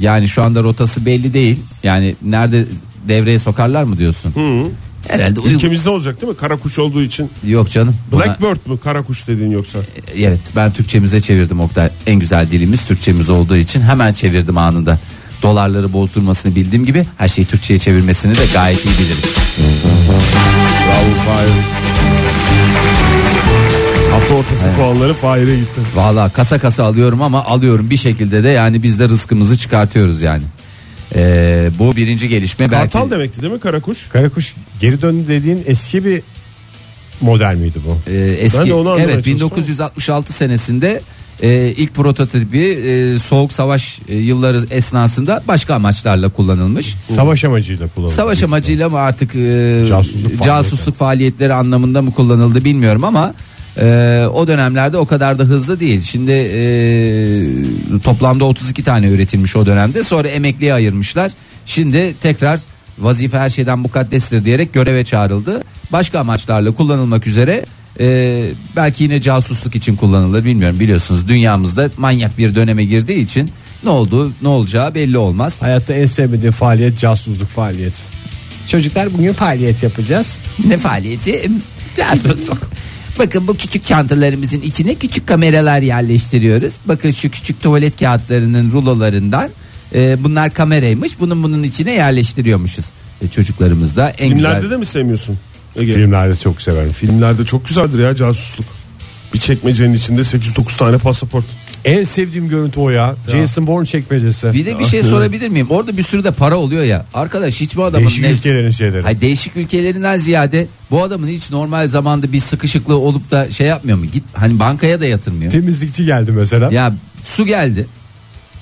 yani 0.00 0.28
şu 0.28 0.42
anda 0.42 0.62
rotası 0.62 1.06
belli 1.06 1.34
değil. 1.34 1.58
Yani 1.82 2.16
nerede 2.22 2.64
devreye 3.08 3.38
sokarlar 3.38 3.82
mı 3.84 3.98
diyorsun? 3.98 4.32
Hı. 4.34 4.68
Herhalde 5.08 5.40
uygun- 5.40 5.54
Ülkemizde 5.56 5.90
olacak 5.90 6.20
değil 6.22 6.32
mi? 6.32 6.36
Karakuş 6.38 6.78
olduğu 6.78 7.02
için. 7.02 7.30
Yok 7.46 7.70
canım. 7.70 7.96
Buna- 8.12 8.24
Blackbird 8.26 8.70
mü 8.72 8.78
karakuş 8.78 9.28
dediğin 9.28 9.50
yoksa? 9.50 9.78
Evet 10.16 10.40
ben 10.56 10.72
Türkçemize 10.72 11.20
çevirdim 11.20 11.60
Oktay. 11.60 11.90
En 12.06 12.14
güzel 12.20 12.50
dilimiz 12.50 12.84
Türkçemiz 12.86 13.30
olduğu 13.30 13.56
için 13.56 13.80
hemen 13.80 14.12
çevirdim 14.12 14.58
anında. 14.58 14.98
Dolarları 15.42 15.92
bozdurmasını 15.92 16.54
bildiğim 16.54 16.84
gibi 16.84 17.04
her 17.18 17.28
şeyi 17.28 17.46
Türkçe'ye 17.46 17.78
çevirmesini 17.78 18.34
de 18.34 18.40
gayet 18.54 18.84
iyi 18.84 18.94
bilirim. 18.98 19.22
Bravo 20.86 21.14
Fahir. 21.26 21.50
Hafta 24.10 24.34
ortası 24.34 24.64
puanları 24.76 25.14
Fahir'e 25.14 25.56
gitti. 25.56 25.80
Valla 25.94 26.28
kasa 26.28 26.58
kasa 26.58 26.84
alıyorum 26.84 27.22
ama 27.22 27.44
alıyorum 27.44 27.90
bir 27.90 27.96
şekilde 27.96 28.44
de 28.44 28.48
yani 28.48 28.82
biz 28.82 29.00
de 29.00 29.08
rızkımızı 29.08 29.58
çıkartıyoruz 29.58 30.22
yani. 30.22 30.44
Ee, 31.14 31.70
bu 31.78 31.96
birinci 31.96 32.28
gelişme 32.28 32.70
belki 32.70 32.92
Kartal 32.92 33.10
demekti 33.10 33.42
değil 33.42 33.52
mi 33.52 33.60
karakuş? 33.60 34.08
Karakuş 34.08 34.54
geri 34.80 35.02
döndü 35.02 35.24
dediğin 35.28 35.62
eski 35.66 36.04
bir 36.04 36.22
model 37.20 37.54
miydi 37.56 37.78
bu? 37.86 38.10
Ee, 38.10 38.16
eski 38.40 38.58
Ben 38.58 38.66
de 38.68 38.74
onu 38.74 38.96
evet 39.00 39.10
çalıştım. 39.10 39.34
1966 39.34 40.32
senesinde 40.32 41.00
e, 41.42 41.74
ilk 41.76 41.94
prototipi 41.94 42.58
e, 42.58 43.18
soğuk 43.18 43.52
savaş 43.52 43.98
e, 44.08 44.16
yılları 44.16 44.66
esnasında 44.70 45.42
başka 45.48 45.74
amaçlarla 45.74 46.28
kullanılmış. 46.28 46.94
Savaş 47.16 47.44
amacıyla 47.44 47.88
kullanıldı. 47.88 48.14
Savaş 48.14 48.42
amacıyla 48.42 48.88
mı 48.88 48.98
artık 48.98 49.34
e, 49.34 49.84
Casusluk 49.88 50.42
casusluk, 50.42 50.94
faaliyetleri 50.94 51.54
anlamında 51.54 52.02
mı 52.02 52.12
kullanıldı 52.12 52.64
bilmiyorum 52.64 53.04
ama 53.04 53.34
e, 53.78 54.26
o 54.34 54.48
dönemlerde 54.48 54.96
o 54.96 55.06
kadar 55.06 55.38
da 55.38 55.42
hızlı 55.42 55.80
değil. 55.80 56.00
Şimdi 56.00 56.32
e, 56.32 57.98
toplamda 58.04 58.44
32 58.44 58.84
tane 58.84 59.06
üretilmiş 59.08 59.56
o 59.56 59.66
dönemde 59.66 60.04
sonra 60.04 60.28
emekliye 60.28 60.74
ayırmışlar. 60.74 61.32
Şimdi 61.66 62.14
tekrar 62.20 62.60
vazife 62.98 63.38
her 63.38 63.50
şeyden 63.50 63.78
mukaddestir 63.78 64.44
diyerek 64.44 64.72
göreve 64.72 65.04
çağrıldı. 65.04 65.62
Başka 65.92 66.20
amaçlarla 66.20 66.70
kullanılmak 66.70 67.26
üzere 67.26 67.64
e, 68.00 68.44
belki 68.76 69.04
yine 69.04 69.20
casusluk 69.20 69.76
için 69.76 69.96
kullanılır 69.96 70.44
bilmiyorum 70.44 70.80
biliyorsunuz 70.80 71.28
dünyamızda 71.28 71.90
manyak 71.96 72.38
bir 72.38 72.54
döneme 72.54 72.84
girdiği 72.84 73.24
için 73.24 73.50
ne 73.84 73.90
olduğu 73.90 74.32
ne 74.42 74.48
olacağı 74.48 74.94
belli 74.94 75.18
olmaz. 75.18 75.62
Hayatta 75.62 75.94
en 75.94 76.06
sevmediğim 76.06 76.52
faaliyet 76.52 76.98
casusluk 76.98 77.48
faaliyeti. 77.48 77.98
Çocuklar 78.66 79.12
bugün 79.14 79.32
faaliyet 79.32 79.82
yapacağız. 79.82 80.38
Ne 80.64 80.78
faaliyeti? 80.78 81.50
Bakın 83.18 83.48
bu 83.48 83.56
küçük 83.56 83.84
çantalarımızın 83.84 84.60
içine 84.60 84.94
küçük 84.94 85.26
kameralar 85.26 85.82
yerleştiriyoruz. 85.82 86.74
Bakın 86.84 87.10
şu 87.10 87.30
küçük 87.30 87.60
tuvalet 87.60 88.00
kağıtlarının 88.00 88.72
rulolarından 88.72 89.50
e, 89.94 90.24
bunlar 90.24 90.54
kameraymış. 90.54 91.20
Bunun 91.20 91.42
bunun 91.42 91.62
içine 91.62 91.92
yerleştiriyormuşuz. 91.92 92.84
E, 93.22 93.28
çocuklarımız 93.28 93.96
da 93.96 94.10
en 94.10 94.28
Filmlerde 94.32 94.60
güzel. 94.60 94.70
de 94.70 94.76
mi 94.76 94.86
sevmiyorsun? 94.86 95.38
Ege? 95.78 95.94
Filmlerde 95.94 96.36
çok 96.36 96.62
severim. 96.62 96.92
Filmlerde 96.92 97.44
çok 97.44 97.66
güzeldir 97.68 97.98
ya 97.98 98.14
casusluk. 98.16 98.66
Bir 99.34 99.38
çekmecenin 99.38 99.94
içinde 99.94 100.20
8-9 100.20 100.76
tane 100.78 100.98
pasaport. 100.98 101.44
En 101.84 102.04
sevdiğim 102.04 102.48
görüntü 102.48 102.80
o 102.80 102.90
ya. 102.90 103.14
Jason 103.30 103.66
Bourne 103.66 103.86
çekmecesi. 103.86 104.52
Bir 104.52 104.66
de 104.66 104.78
bir 104.78 104.84
şey 104.84 105.02
sorabilir 105.02 105.48
miyim? 105.48 105.66
Orada 105.70 105.96
bir 105.96 106.02
sürü 106.02 106.24
de 106.24 106.30
para 106.30 106.56
oluyor 106.56 106.82
ya. 106.84 107.06
Arkadaş 107.14 107.60
hiç 107.60 107.76
bu 107.76 107.84
adamın 107.84 108.06
Değişik 108.06 108.24
nefsi- 108.24 108.32
ülkelerin 108.34 108.70
şeyleri. 108.70 109.02
Hayır, 109.02 109.20
değişik 109.20 109.56
ülkelerinden 109.56 110.16
ziyade 110.16 110.66
bu 110.90 111.02
adamın 111.02 111.28
hiç 111.28 111.50
normal 111.50 111.88
zamanda 111.88 112.32
bir 112.32 112.40
sıkışıklığı 112.40 112.98
olup 112.98 113.30
da 113.30 113.50
şey 113.50 113.66
yapmıyor 113.66 113.98
mu? 113.98 114.06
Git 114.06 114.24
hani 114.32 114.58
bankaya 114.58 115.00
da 115.00 115.06
yatırmıyor. 115.06 115.52
Temizlikçi 115.52 116.04
geldi 116.04 116.32
mesela. 116.32 116.70
Ya 116.72 116.94
su 117.24 117.46
geldi. 117.46 117.86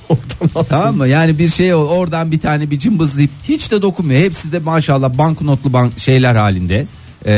tamam 0.69 0.97
mı? 0.97 1.09
Yani 1.09 1.39
bir 1.39 1.49
şey 1.49 1.75
oradan 1.75 2.33
bir 2.33 2.41
tane 2.41 2.71
bir 2.71 2.79
cımbızlayıp 2.79 3.31
hiç 3.49 3.71
de 3.71 3.83
dokunmuyor. 3.83 4.21
Hepsi 4.21 4.53
de 4.53 4.59
maşallah 4.59 5.19
banknotlu 5.19 5.73
bank 5.73 5.99
şeyler 5.99 6.35
halinde. 6.35 6.87
E, 7.27 7.31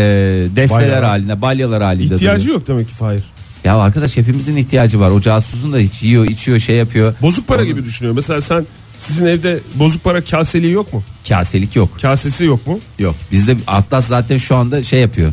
desteler 0.56 0.70
Balyalar. 0.82 1.04
halinde, 1.04 1.40
balyalar 1.40 1.82
halinde. 1.82 2.14
İhtiyacı 2.14 2.42
duruyor. 2.44 2.58
yok 2.60 2.68
demek 2.68 2.88
ki 2.88 2.94
Fahir. 2.94 3.22
Ya 3.64 3.76
arkadaş 3.78 4.16
hepimizin 4.16 4.56
ihtiyacı 4.56 5.00
var. 5.00 5.10
O 5.10 5.20
casusun 5.20 5.72
da 5.72 5.78
hiç 5.78 6.02
yiyor, 6.02 6.24
içiyor, 6.24 6.58
şey 6.58 6.76
yapıyor. 6.76 7.14
Bozuk 7.22 7.46
para 7.48 7.58
Onu- 7.58 7.66
gibi 7.66 7.84
düşünüyor. 7.84 8.14
Mesela 8.14 8.40
sen 8.40 8.66
sizin 8.98 9.26
evde 9.26 9.60
bozuk 9.74 10.04
para 10.04 10.24
kaseliği 10.24 10.72
yok 10.72 10.92
mu? 10.92 11.02
Kaselik 11.28 11.76
yok. 11.76 12.00
Kasesi 12.02 12.44
yok 12.44 12.66
mu? 12.66 12.78
Yok. 12.98 13.14
Bizde 13.32 13.56
Atlas 13.66 14.06
zaten 14.06 14.38
şu 14.38 14.56
anda 14.56 14.82
şey 14.82 15.00
yapıyor. 15.00 15.32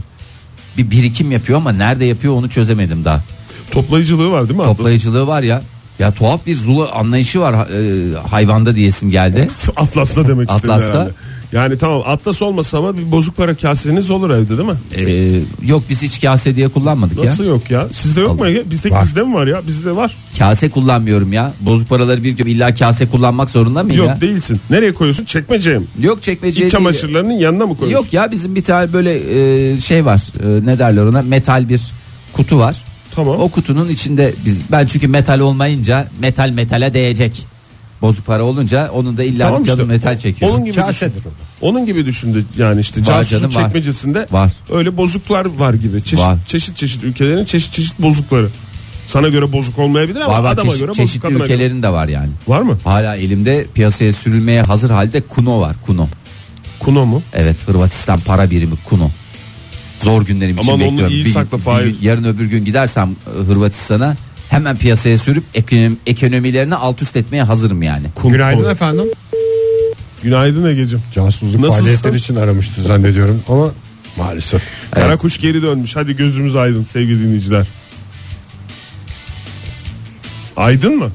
Bir 0.77 0.91
birikim 0.91 1.31
yapıyor 1.31 1.57
ama 1.57 1.71
nerede 1.71 2.05
yapıyor 2.05 2.33
onu 2.33 2.49
çözemedim 2.49 3.05
daha. 3.05 3.23
Toplayıcılığı 3.71 4.31
var 4.31 4.43
değil 4.49 4.55
mi? 4.55 4.61
Atlas'ın? 4.61 4.77
Toplayıcılığı 4.77 5.27
var 5.27 5.43
ya. 5.43 5.61
Ya 5.99 6.11
tuhaf 6.11 6.45
bir 6.45 6.55
zulu 6.55 6.89
anlayışı 6.93 7.39
var 7.39 7.53
e, 7.53 8.17
hayvanda 8.29 8.75
diyesim 8.75 9.09
geldi. 9.09 9.47
Atlas'ta 9.75 10.27
demek 10.27 10.49
istedim 10.51 10.69
Atlas'ta. 10.71 10.93
herhalde. 10.93 11.11
Yani 11.53 11.77
tamam 11.77 12.01
Atlas 12.05 12.41
olmasa 12.41 12.77
ama 12.77 12.97
bir 12.97 13.11
bozuk 13.11 13.37
para 13.37 13.55
kaseniz 13.57 14.09
olur 14.09 14.29
evde 14.29 14.57
değil 14.57 14.69
mi? 14.69 14.75
Ee, 14.95 15.39
yok 15.67 15.83
biz 15.89 16.01
hiç 16.03 16.21
kase 16.21 16.55
diye 16.55 16.67
kullanmadık 16.67 17.17
Nasıl 17.23 17.43
ya. 17.43 17.49
yok 17.49 17.71
ya? 17.71 17.87
Sizde 17.91 18.21
yok 18.21 18.39
mu. 18.39 18.47
Ege? 18.47 18.63
Bizde, 18.71 18.89
Var. 18.91 19.03
bizde 19.03 19.23
mi 19.23 19.33
var 19.33 19.47
ya? 19.47 19.67
Bizde 19.67 19.95
var. 19.95 20.17
Kase 20.37 20.69
kullanmıyorum 20.69 21.33
ya. 21.33 21.53
Bozuk 21.59 21.89
paraları 21.89 22.23
birikiyorum. 22.23 22.55
İlla 22.55 22.73
kase 22.73 23.09
kullanmak 23.09 23.49
zorunda 23.49 23.83
mıyım 23.83 23.97
Yok 23.99 24.07
ya? 24.09 24.21
değilsin. 24.21 24.59
Nereye 24.69 24.93
koyuyorsun? 24.93 25.25
Çekmeceye 25.25 25.77
mi? 25.79 25.85
Yok 25.99 26.23
çekmece 26.23 26.55
İç 26.55 26.59
değil. 26.61 26.71
çamaşırlarının 26.71 27.31
yanına 27.33 27.65
mı 27.65 27.77
koyuyorsun? 27.77 28.05
Yok 28.05 28.13
ya 28.13 28.31
bizim 28.31 28.55
bir 28.55 28.63
tane 28.63 28.93
böyle 28.93 29.13
e, 29.73 29.79
şey 29.81 30.05
var. 30.05 30.21
E, 30.43 30.65
ne 30.65 30.79
derler 30.79 31.01
ona? 31.03 31.21
Metal 31.21 31.69
bir 31.69 31.81
kutu 32.33 32.59
var. 32.59 32.77
Tamam. 33.15 33.39
O 33.39 33.49
kutunun 33.49 33.89
içinde 33.89 34.33
biz 34.45 34.57
ben 34.71 34.87
çünkü 34.87 35.07
metal 35.07 35.39
olmayınca 35.39 36.07
metal 36.19 36.49
metale 36.49 36.93
değecek. 36.93 37.45
Bozuk 38.03 38.25
para 38.25 38.43
olunca 38.43 38.89
onun 38.91 39.17
da 39.17 39.23
illa 39.23 39.45
Tamam 39.47 39.61
bir 39.63 39.67
canı 39.67 39.81
işte. 39.81 39.93
metal 39.93 40.17
çekiyor. 40.17 40.51
Onun 40.51 40.65
gibi 40.65 40.75
Kasedir 40.75 41.15
düşün. 41.17 41.29
o. 41.61 41.67
Onun 41.67 41.85
gibi 41.85 42.05
düşündü 42.05 42.45
yani 42.57 42.81
işte 42.81 43.01
Var 43.01 43.05
casusluk 43.05 43.41
canım, 43.41 43.55
var. 43.55 43.63
çekmecesinde 43.65 44.27
Var. 44.31 44.51
öyle 44.71 44.97
bozuklar 44.97 45.45
var 45.45 45.73
gibi. 45.73 45.99
Çeşit 46.03 46.19
Var. 46.19 46.37
çeşit, 46.47 46.77
çeşit 46.77 47.03
ülkelerin 47.03 47.45
çeşit 47.45 47.73
çeşit 47.73 47.99
bozukları. 47.99 48.49
Sana 49.07 49.27
göre 49.27 49.51
bozuk 49.53 49.79
olmayabilir 49.79 50.21
ama 50.21 50.33
Var 50.33 50.39
var 50.43 50.51
adama 50.53 50.69
çeşit- 50.69 50.79
göre 50.79 50.89
bozuk 50.89 51.05
çeşitli 51.05 51.27
adama 51.27 51.39
göre. 51.39 51.53
ülkelerin 51.53 51.83
de 51.83 51.89
var 51.89 52.07
yani. 52.07 52.29
Var 52.47 52.61
mı? 52.61 52.77
Hala 52.83 53.15
elimde 53.15 53.65
piyasaya 53.73 54.13
sürülmeye 54.13 54.61
hazır 54.61 54.89
halde 54.89 55.21
kuno 55.21 55.59
var 55.61 55.75
kuno. 55.85 56.07
Kuno 56.79 57.05
mu? 57.05 57.21
Evet 57.33 57.55
Hırvatistan 57.67 58.19
para 58.19 58.49
birimi 58.49 58.75
kuno. 58.85 59.09
Zor 60.03 60.21
günlerim 60.25 60.57
için 60.57 60.71
Aman 60.71 60.81
onu 60.81 60.91
bekliyorum. 60.91 61.15
iyi 61.15 61.25
Bir- 61.25 61.31
sakla, 61.31 61.57
Fahir. 61.57 61.95
yarın 62.01 62.23
öbür 62.23 62.45
gün 62.45 62.65
gidersem 62.65 63.15
e, 63.39 63.43
Hırvatistan'a 63.51 64.15
hemen 64.53 64.77
piyasaya 64.77 65.17
sürüp 65.17 65.43
ekonom, 65.53 65.97
ekonomilerini 66.05 66.75
alt 66.75 67.01
üst 67.01 67.15
etmeye 67.15 67.43
hazırım 67.43 67.83
yani. 67.83 68.05
Günaydın 68.23 68.69
efendim. 68.69 69.05
Günaydın 70.23 70.69
Ege'cim. 70.69 71.01
Casusluk 71.15 71.55
Nasılsın? 71.55 71.69
faaliyetleri 71.71 72.15
için 72.15 72.35
aramıştı 72.35 72.81
zannediyorum 72.81 73.43
ama 73.49 73.71
maalesef. 74.17 74.61
Kara 74.91 75.17
kuş 75.17 75.37
geri 75.39 75.61
dönmüş. 75.61 75.95
Hadi 75.95 76.15
gözümüz 76.15 76.55
aydın 76.55 76.83
sevgili 76.83 77.19
dinleyiciler. 77.23 77.67
Aydın 80.57 80.97
mı? 80.97 81.09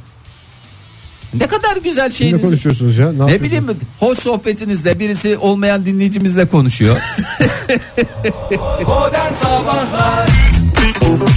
Ne 1.35 1.47
kadar 1.47 1.77
güzel 1.85 2.05
Ne 2.07 2.13
şeyiniz. 2.13 2.43
konuşuyorsunuz 2.43 2.99
ya? 2.99 3.13
Ne, 3.13 3.27
Ne 3.27 3.43
bileyim 3.43 3.67
hoş 3.99 4.19
sohbetinizde 4.19 4.99
birisi 4.99 5.37
olmayan 5.39 5.87
dinleyicimizle 5.87 6.47
konuşuyor. 6.47 6.97
Modern 8.87 9.33
Sabahlar 9.35 10.48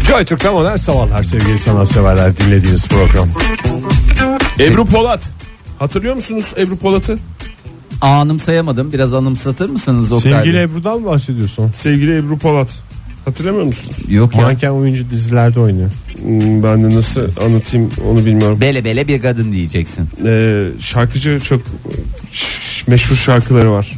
Joy 0.07 0.25
Türk'te 0.25 0.49
modern 0.49 0.75
sabahlar 0.75 1.23
sevgili 1.23 1.59
sanatseverler 1.59 2.37
dinlediğiniz 2.37 2.87
program. 2.87 3.27
Ebru 4.59 4.85
Polat. 4.85 5.29
Hatırlıyor 5.79 6.15
musunuz 6.15 6.53
Ebru 6.57 6.75
Polat'ı? 6.77 7.17
Anımsayamadım. 8.01 8.93
Biraz 8.93 9.13
anımsatır 9.13 9.69
mısınız 9.69 10.11
Oktay 10.11 10.31
Sevgili 10.31 10.53
Bey? 10.53 10.63
Ebru'dan 10.63 10.99
mı 10.99 11.05
bahsediyorsun? 11.05 11.67
Sevgili 11.75 12.17
Ebru 12.17 12.37
Polat. 12.37 12.79
Hatırlamıyor 13.25 13.63
musunuz? 13.65 13.95
Yok 14.07 14.35
ya. 14.35 14.41
Manken 14.41 14.69
oyuncu 14.69 15.09
dizilerde 15.09 15.59
oynuyor. 15.59 15.89
Hmm, 16.21 16.63
Ben 16.63 16.83
de 16.83 16.95
nasıl 16.95 17.21
anlatayım 17.45 17.89
onu 18.11 18.25
bilmiyorum. 18.25 18.61
Bele 18.61 18.85
bele 18.85 19.07
bir 19.07 19.21
kadın 19.21 19.51
diyeceksin. 19.51 20.09
Ee, 20.25 20.67
şarkıcı 20.79 21.39
çok 21.39 21.61
ş- 22.31 22.91
meşhur 22.91 23.15
şarkıları 23.15 23.71
var. 23.71 23.91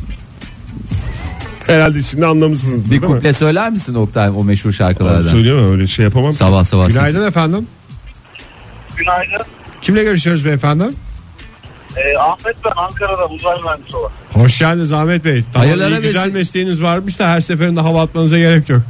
Herhalde 1.68 2.02
şimdi 2.02 2.26
anlamışsınız 2.26 2.86
Bir 2.86 2.90
değil 2.90 3.02
mi? 3.02 3.08
kuple 3.08 3.34
söyler 3.34 3.70
misin 3.72 3.94
Oktay 3.94 4.30
o 4.30 4.44
meşhur 4.44 4.72
şarkılardan? 4.72 5.28
Söyleyemem 5.32 5.72
öyle 5.72 5.88
şey 5.88 6.06
yapamam. 6.06 6.34
Sabah 6.34 6.64
sabah. 6.64 6.86
siz- 6.86 6.96
Günaydın 6.96 7.28
efendim. 7.28 7.68
Günaydın. 8.98 9.46
Kimle 9.82 10.04
görüşüyoruz 10.04 10.46
beyefendi? 10.46 10.84
Ee, 11.98 12.18
Ahmet 12.18 12.56
ben 12.66 12.72
Ankara'da 12.76 13.28
uzay 13.28 13.62
mühendisi 13.62 13.98
olarak. 13.98 14.12
Hoş 14.34 14.60
geldiniz 14.60 14.92
Ahmet 14.92 15.26
Bey. 15.26 15.44
Tamam, 15.54 15.68
Hayırlara 15.68 16.00
iyi, 16.00 16.02
güzel 16.02 16.32
mesleğiniz 16.32 16.84
varmış 16.84 17.20
da 17.20 17.28
her 17.30 17.40
seferinde 17.42 17.80
hava 17.80 18.02
atmanıza 18.02 18.38
gerek 18.38 18.70
yok. 18.70 18.82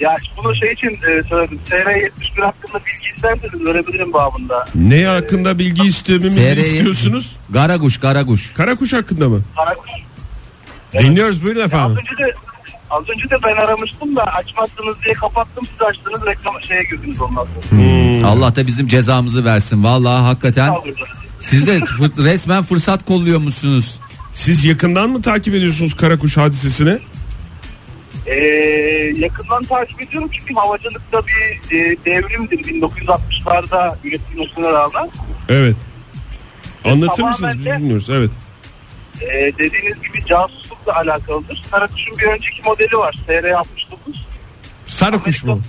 Ya 0.00 0.16
bunu 0.44 0.54
şey 0.56 0.72
için 0.72 0.88
e, 0.90 1.22
söyledim. 1.28 1.60
TR71 1.70 2.40
hakkında 2.42 2.80
bilgi 2.86 3.14
isterseniz 3.16 3.64
verebilirim 3.66 4.12
babında. 4.12 4.66
Ne 4.74 5.04
hakkında 5.04 5.58
bilgi 5.58 5.82
istememizi 5.86 6.30
SR'ye 6.34 6.54
istiyorsunuz? 6.60 7.36
Garaguş 7.50 7.98
Garaguş. 8.00 8.52
Karakuş 8.54 8.92
hakkında 8.92 9.28
mı? 9.28 9.40
Karakuş. 9.56 9.90
Dinliyoruz 10.92 11.42
buyurun 11.44 11.60
Az 11.60 11.66
efendim. 11.66 11.96
önce 11.96 12.24
de 12.24 12.34
az 12.90 13.08
önce 13.08 13.30
de 13.30 13.36
ben 13.44 13.56
aramıştım 13.56 14.16
da 14.16 14.22
açmazsınız 14.24 14.96
diye 15.04 15.14
kapattım 15.14 15.66
siz 15.72 15.82
açtınız 15.82 16.26
reklam 16.26 16.54
şeye 16.62 16.82
girdiniz 16.82 17.20
ondan 17.20 17.44
sonra. 17.44 17.82
Hmm. 17.82 18.24
Allah 18.24 18.56
da 18.56 18.66
bizim 18.66 18.86
cezamızı 18.88 19.44
versin. 19.44 19.84
Vallahi 19.84 20.22
hakikaten 20.22 20.74
siz 21.40 21.66
de 21.66 21.80
resmen 22.18 22.62
fırsat 22.62 23.04
kolluyormuşsunuz. 23.04 23.98
Siz 24.32 24.64
yakından 24.64 25.10
mı 25.10 25.22
takip 25.22 25.54
ediyorsunuz 25.54 25.96
Karakuş 25.96 26.36
hadisesini? 26.36 26.98
Ee, 28.26 28.34
yakından 29.16 29.62
takip 29.62 30.02
ediyorum 30.02 30.30
çünkü 30.32 30.54
havacılıkta 30.54 31.22
bir 31.26 31.76
e, 31.76 31.96
devrimdir 32.04 32.58
1960'larda 32.58 33.94
üretilmesine 34.04 34.68
rağmen. 34.72 35.10
Evet. 35.48 35.76
Anlatır 36.84 37.16
Tamamen 37.16 37.30
mısınız? 37.30 37.54
Biz 37.58 37.66
bilmiyoruz. 37.72 38.10
Evet. 38.10 38.30
Ee, 39.20 39.52
dediğiniz 39.58 40.02
gibi 40.02 40.24
casuslukla 40.80 40.96
alakalıdır. 40.96 41.62
Karakuş'un 41.70 42.18
bir 42.18 42.26
önceki 42.26 42.62
modeli 42.64 42.96
var 42.96 43.14
SR69. 43.28 43.64
Sarı 44.86 45.22
kuş 45.22 45.44
mu? 45.44 45.60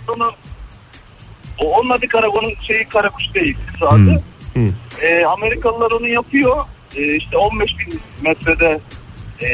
O 1.59 1.79
onun 1.79 1.89
adı 1.89 2.07
Karagon'un 2.07 2.53
şeyi 2.67 2.85
Karakuş 2.85 3.33
değil 3.33 3.57
kısa 3.73 3.87
adı. 3.87 4.23
Hmm. 4.53 4.73
Ee, 5.01 5.25
Amerikalılar 5.25 5.91
onu 5.91 6.07
yapıyor. 6.07 6.65
Ee, 6.95 7.15
işte 7.15 7.37
15 7.37 7.71
bin 7.79 8.01
metrede 8.21 8.79
e, 9.41 9.47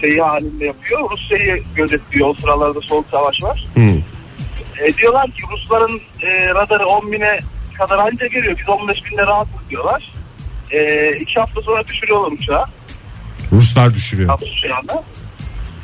şeyi 0.00 0.22
halinde 0.22 0.66
yapıyor. 0.66 1.10
Rusya'yı 1.10 1.62
gözetliyor. 1.74 2.28
O 2.28 2.34
sıralarda 2.34 2.80
soğuk 2.80 3.06
savaş 3.10 3.42
var. 3.42 3.66
Hmm. 3.74 3.98
E, 4.80 4.96
diyorlar 4.96 5.30
ki 5.30 5.42
Rusların 5.52 6.00
e, 6.22 6.48
radarı 6.48 6.86
10 6.86 7.12
bine 7.12 7.38
kadar 7.78 7.98
anca 7.98 8.26
geliyor. 8.26 8.56
Biz 8.58 8.68
15 8.68 9.04
binde 9.04 9.22
rahat 9.22 9.46
diyorlar. 9.70 10.12
E, 10.70 11.10
iki 11.20 11.40
hafta 11.40 11.60
sonra 11.60 11.88
düşürüyorlar 11.88 12.32
uçağı. 12.32 12.64
Ruslar 13.52 13.94
düşürüyor. 13.94 14.28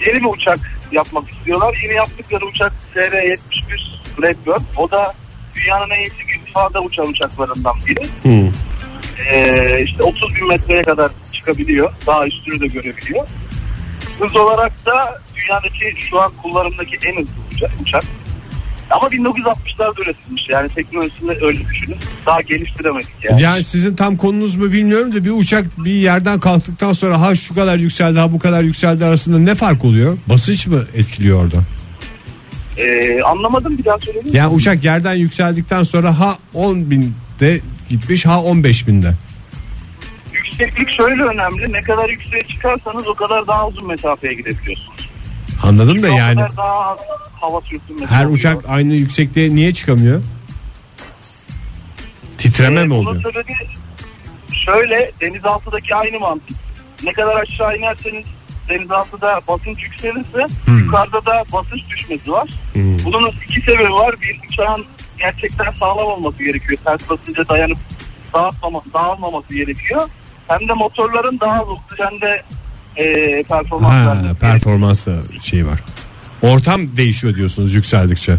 Yeni 0.07 0.21
bir 0.21 0.29
uçak 0.29 0.59
yapmak 0.93 1.31
istiyorlar. 1.31 1.79
Yeni 1.83 1.95
yaptıkları 1.95 2.47
uçak 2.47 2.73
SR-71 2.95 3.39
Blackbird. 4.19 4.77
O 4.77 4.91
da 4.91 5.15
dünyanın 5.55 5.91
en 5.91 6.01
iyisi 6.01 6.17
irtifada 6.37 6.81
uçan 6.81 7.09
uçaklarından 7.09 7.75
biri. 7.87 8.07
Hmm. 8.23 8.53
Ee, 9.31 9.83
işte 9.85 10.03
30 10.03 10.35
bin 10.35 10.49
metreye 10.49 10.83
kadar 10.83 11.13
çıkabiliyor. 11.33 11.93
Daha 12.07 12.27
üstünü 12.27 12.61
de 12.61 12.67
görebiliyor. 12.67 13.27
Hız 14.21 14.37
olarak 14.37 14.87
da 14.87 15.23
dünyadaki 15.37 15.95
şu 16.11 16.21
an 16.21 16.33
kullanımdaki 16.43 16.99
en 17.07 17.17
hızlı 17.17 17.33
uçak. 17.55 17.71
uçak. 17.83 18.05
Ama 18.95 19.09
1960'larda 19.09 20.03
üretilmiş. 20.03 20.49
Yani 20.49 20.69
teknolojisini 20.69 21.31
öyle 21.31 21.59
düşünün. 21.71 21.97
Daha 22.27 22.41
geliştiremedik 22.41 23.15
yani. 23.23 23.43
Yani 23.43 23.65
sizin 23.65 23.97
tam 23.97 24.17
konunuz 24.17 24.57
mu 24.57 24.73
bilmiyorum 24.73 25.15
da 25.15 25.25
bir 25.25 25.31
uçak 25.31 25.85
bir 25.85 25.93
yerden 25.93 26.41
kalktıktan 26.41 26.93
sonra 26.93 27.21
ha 27.21 27.35
şu 27.35 27.55
kadar 27.55 27.79
yükseldi 27.79 28.19
ha 28.19 28.33
bu 28.33 28.39
kadar 28.39 28.63
yükseldi 28.63 29.05
arasında 29.05 29.39
ne 29.39 29.55
fark 29.55 29.85
oluyor? 29.85 30.19
Basınç 30.29 30.67
mı 30.67 30.85
etkiliyor 30.95 31.45
orada? 31.45 31.57
Ee, 32.79 33.23
anlamadım 33.23 33.79
bir 33.79 33.85
daha 33.85 33.99
söyleyin. 33.99 34.33
Yani 34.33 34.55
uçak 34.55 34.85
yerden 34.85 35.15
yükseldikten 35.15 35.83
sonra 35.83 36.19
ha 36.21 36.39
10 36.55 36.91
binde 36.91 37.61
gitmiş 37.89 38.27
ha 38.27 38.43
15 38.43 38.87
binde. 38.89 39.13
Yükseklik 40.33 40.89
şöyle 40.91 41.23
önemli. 41.23 41.73
Ne 41.73 41.83
kadar 41.83 42.09
yükseğe 42.09 42.43
çıkarsanız 42.43 43.07
o 43.07 43.15
kadar 43.15 43.47
daha 43.47 43.69
uzun 43.69 43.87
mesafeye 43.87 44.35
gidebiliyorsunuz. 44.35 44.94
Anladım 45.63 46.03
da 46.03 46.09
yani 46.09 46.35
kadar 46.35 46.57
daha 46.57 46.91
az 46.91 46.99
hava 47.41 47.61
sürtünmesi 47.61 48.07
her 48.07 48.25
oluyor. 48.25 48.37
uçak 48.39 48.65
aynı 48.69 48.95
yüksekliğe 48.95 49.55
niye 49.55 49.75
çıkamıyor? 49.75 50.23
Titreme 52.39 52.81
Ee, 52.81 52.85
mi 52.85 52.91
bunun 52.91 53.07
oluyor? 53.07 53.23
sebebi 53.23 53.55
şöyle 54.65 55.13
denizaltıdaki 55.21 55.95
aynı 55.95 56.19
mantık. 56.21 56.57
Ne 57.05 57.13
kadar 57.13 57.37
aşağı 57.37 57.77
inerseniz 57.77 58.25
denizaltıda 58.69 59.41
basınç 59.49 59.83
yükselirse 59.83 60.47
Hmm. 60.65 60.79
yukarıda 60.79 61.27
da 61.27 61.45
basınç 61.53 61.83
düşmesi 61.91 62.33
var. 62.33 62.49
Bunun 62.75 63.31
iki 63.49 63.61
sebebi 63.61 63.93
var. 63.93 64.15
Bir 64.23 64.41
uçağın 64.49 64.85
gerçekten 65.19 65.73
sağlam 65.81 66.07
olması 66.07 66.39
gerekiyor. 66.45 66.79
Ters 66.85 67.11
basınca 67.11 67.49
dayanıp 67.49 67.79
dağıtmama, 68.35 68.83
dağılmaması 68.95 69.55
gerekiyor. 69.55 70.09
Hem 70.49 70.69
de 70.69 70.73
motorların 70.73 71.41
daha 71.41 71.61
az 71.61 71.69
oksijende 71.69 72.43
e, 72.97 73.43
performans 73.43 73.93
Ha, 73.93 74.23
performans 74.41 75.07
da 75.07 75.13
şey 75.43 75.67
var. 75.67 75.81
Ortam 76.43 76.97
değişiyor 76.97 77.35
diyorsunuz 77.35 77.75
yükseldikçe. 77.75 78.37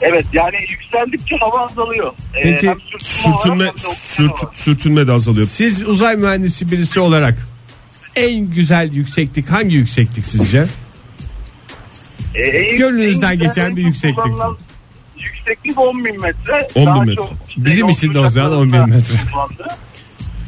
Evet 0.00 0.24
yani 0.32 0.56
yükseldikçe 0.70 1.36
hava 1.36 1.60
azalıyor. 1.66 2.12
Ee, 2.34 2.42
Peki, 2.42 2.68
hem 2.68 2.76
sürtünme, 2.80 3.34
Sürtünme, 3.42 3.64
hem 3.64 3.72
de 3.82 3.86
oksijen 3.88 3.94
sürt, 4.16 4.32
olarak. 4.32 4.56
sürtünme 4.56 5.06
de 5.06 5.12
azalıyor. 5.12 5.46
Siz 5.46 5.88
uzay 5.88 6.16
mühendisi 6.16 6.70
birisi 6.70 7.00
olarak 7.00 7.46
en 8.16 8.50
güzel 8.50 8.92
yükseklik 8.92 9.50
hangi 9.50 9.74
yükseklik 9.74 10.26
sizce? 10.26 10.64
Ee, 12.34 12.40
en- 12.40 12.78
Gönlünüzden 12.78 13.32
en 13.32 13.38
geçen 13.38 13.54
güzel 13.54 13.76
bir 13.76 13.82
yükseklik. 13.82 14.18
Yükseklik 15.18 15.78
10 15.78 16.04
bin 16.04 16.20
metre. 16.20 16.68
10 16.74 16.86
bin 16.94 17.00
metre. 17.00 17.14
çok 17.14 17.32
işte 17.48 17.64
Bizim 17.64 17.80
yolcu 17.80 17.92
için 17.94 18.14
de 18.14 18.18
o 18.18 18.28
zaman 18.28 18.52
10 18.52 18.72
bin 18.72 18.88
metre. 18.88 19.14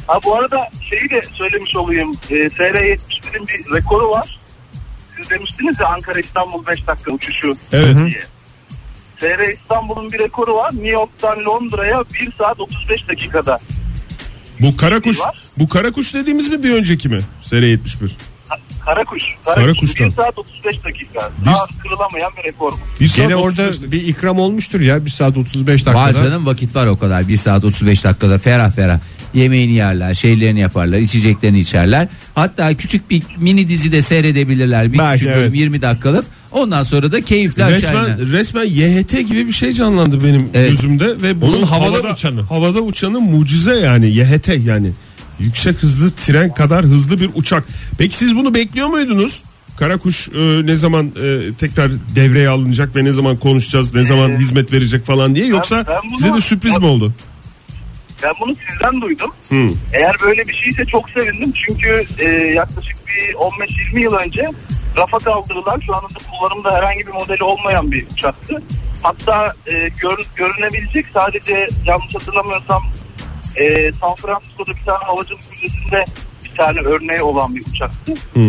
Ha 0.09 0.19
bu 0.25 0.35
arada 0.35 0.69
şeyi 0.89 1.09
de 1.09 1.21
söylemiş 1.33 1.75
olayım. 1.75 2.17
E, 2.29 2.33
SR-71'in 2.35 3.47
bir 3.47 3.75
rekoru 3.77 4.09
var. 4.11 4.39
Siz 5.17 5.29
demiştiniz 5.29 5.79
ya 5.79 5.87
Ankara 5.87 6.19
İstanbul 6.19 6.65
5 6.65 6.87
dakika 6.87 7.11
uçuşu 7.11 7.57
Evet. 7.73 7.97
diye. 7.97 8.21
SR 9.19 9.53
İstanbul'un 9.53 10.11
bir 10.11 10.19
rekoru 10.19 10.55
var. 10.55 10.71
New 10.73 10.87
York'tan 10.89 11.45
Londra'ya 11.45 12.03
1 12.13 12.31
saat 12.37 12.59
35 12.59 13.07
dakikada. 13.07 13.59
Bu 14.59 14.77
Karakuş, 14.77 15.19
var. 15.19 15.41
bu 15.57 15.69
Karakuş 15.69 16.13
dediğimiz 16.13 16.47
mi 16.47 16.63
bir 16.63 16.73
önceki 16.73 17.09
mi? 17.09 17.19
SR 17.43 17.61
71. 17.63 18.15
Ha, 18.49 18.55
Karakuş. 18.85 19.23
Karakuş'tan. 19.45 20.09
1 20.09 20.15
saat 20.15 20.37
35 20.37 20.83
dakika. 20.83 21.29
Daha 21.45 21.65
kırılamayan 21.83 22.31
bir 22.37 22.43
rekor 22.43 22.71
bu. 22.71 22.77
Bir 22.99 23.07
saat 23.07 23.17
Gene 23.17 23.35
35 23.35 23.59
orada 23.59 23.71
dakika. 23.73 23.91
bir 23.91 24.07
ikram 24.07 24.39
olmuştur 24.39 24.79
ya 24.79 25.05
1 25.05 25.09
saat 25.09 25.37
35 25.37 25.85
dakikada. 25.85 25.95
Var 26.03 26.13
canım 26.13 26.45
vakit 26.45 26.75
var 26.75 26.87
o 26.87 26.97
kadar. 26.99 27.27
1 27.27 27.37
saat 27.37 27.65
35 27.65 28.03
dakikada 28.03 28.37
ferah 28.37 28.71
ferah. 28.71 28.99
Yemeğini 29.33 29.71
yerler, 29.73 30.13
şeylerini 30.13 30.59
yaparlar, 30.59 30.97
içeceklerini 30.97 31.59
içerler. 31.59 32.07
Hatta 32.35 32.73
küçük 32.73 33.09
bir 33.09 33.23
mini 33.37 33.69
dizi 33.69 33.91
de 33.91 34.01
seyredebilirler. 34.01 34.93
Bir 34.93 34.97
Belki, 34.97 35.19
küçük 35.19 35.35
bölüm 35.35 35.47
evet. 35.49 35.59
20 35.59 35.81
dakikalık. 35.81 36.25
Ondan 36.51 36.83
sonra 36.83 37.11
da 37.11 37.21
keyifler. 37.21 37.69
Resmen, 37.71 38.31
resmen 38.31 38.63
YHT 38.65 39.11
gibi 39.27 39.47
bir 39.47 39.53
şey 39.53 39.73
canlandı 39.73 40.23
benim 40.23 40.49
Evet. 40.53 40.71
gözümde 40.71 41.21
ve 41.21 41.41
bunun 41.41 41.53
Onun 41.53 41.63
havada 41.63 42.13
uçanı. 42.13 42.41
Havada 42.41 42.81
uçanı 42.81 43.19
mucize 43.21 43.73
yani 43.77 44.07
YHT 44.07 44.47
yani 44.65 44.91
yüksek 45.39 45.83
hızlı 45.83 46.11
tren 46.11 46.53
kadar 46.53 46.85
hızlı 46.85 47.19
bir 47.19 47.29
uçak. 47.35 47.63
Peki 47.97 48.17
siz 48.17 48.35
bunu 48.35 48.53
bekliyor 48.53 48.87
muydunuz? 48.87 49.41
Karakuş 49.77 50.29
e, 50.29 50.65
ne 50.65 50.75
zaman 50.75 51.05
e, 51.05 51.53
tekrar 51.59 51.91
devreye 52.15 52.49
alınacak 52.49 52.95
ve 52.95 53.03
ne 53.03 53.13
zaman 53.13 53.37
konuşacağız, 53.37 53.93
ne 53.93 54.03
zaman 54.03 54.31
Ee, 54.31 54.37
hizmet 54.37 54.73
verecek 54.73 55.05
falan 55.05 55.35
diye 55.35 55.45
yoksa 55.45 55.85
ben 55.87 55.95
bunu- 56.09 56.15
size 56.17 56.33
de 56.33 56.41
sürpriz 56.41 56.77
mi 56.77 56.85
oldu? 56.85 57.13
Ben 58.23 58.33
bunu 58.41 58.55
sizden 58.69 59.01
duydum. 59.01 59.31
Hı. 59.49 59.69
Eğer 59.93 60.15
böyle 60.23 60.47
bir 60.47 60.53
şeyse 60.53 60.85
çok 60.85 61.09
sevindim. 61.09 61.53
Çünkü 61.65 62.05
e, 62.19 62.25
yaklaşık 62.31 62.97
bir 63.07 63.33
15-20 63.33 63.99
yıl 63.99 64.13
önce 64.13 64.49
rafa 64.97 65.19
kaldırılan 65.19 65.79
şu 65.79 65.95
anda 65.95 66.07
kullanımda 66.31 66.71
herhangi 66.73 67.07
bir 67.07 67.11
modeli 67.11 67.43
olmayan 67.43 67.91
bir 67.91 68.05
uçaktı. 68.13 68.61
Hatta 69.03 69.53
e, 69.67 69.89
gör- 70.01 70.25
görünebilecek 70.35 71.05
sadece 71.13 71.67
yanlış 71.85 72.15
hatırlamıyorsam 72.15 72.83
e, 73.55 73.91
San 73.91 74.15
Francisco'da 74.15 74.71
bir 74.71 74.85
tane 74.85 75.03
havacılık 75.03 75.41
müzesinde 75.51 76.05
tane 76.59 76.79
örneği 76.79 77.21
olan 77.21 77.55
bir 77.55 77.61
uçaktı. 77.73 78.13
Hı. 78.33 78.39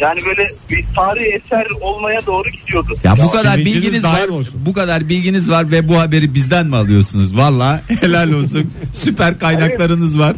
Yani 0.00 0.20
böyle 0.26 0.48
bir 0.70 0.84
tarihi 0.96 1.24
eser 1.44 1.66
olmaya 1.80 2.26
doğru 2.26 2.48
gidiyordu. 2.50 2.94
Ya 3.04 3.14
bu 3.24 3.30
kadar 3.30 3.52
sevinciniz 3.52 3.74
bilginiz 3.82 4.04
var. 4.04 4.28
olsun. 4.28 4.54
Bu 4.66 4.72
kadar 4.72 5.08
bilginiz 5.08 5.50
var 5.50 5.70
ve 5.70 5.88
bu 5.88 5.98
haberi 6.00 6.34
bizden 6.34 6.66
mi 6.66 6.76
alıyorsunuz? 6.76 7.36
Valla 7.36 7.82
helal 8.00 8.32
olsun. 8.32 8.70
Süper 9.02 9.38
kaynaklarınız 9.38 10.18
var. 10.18 10.36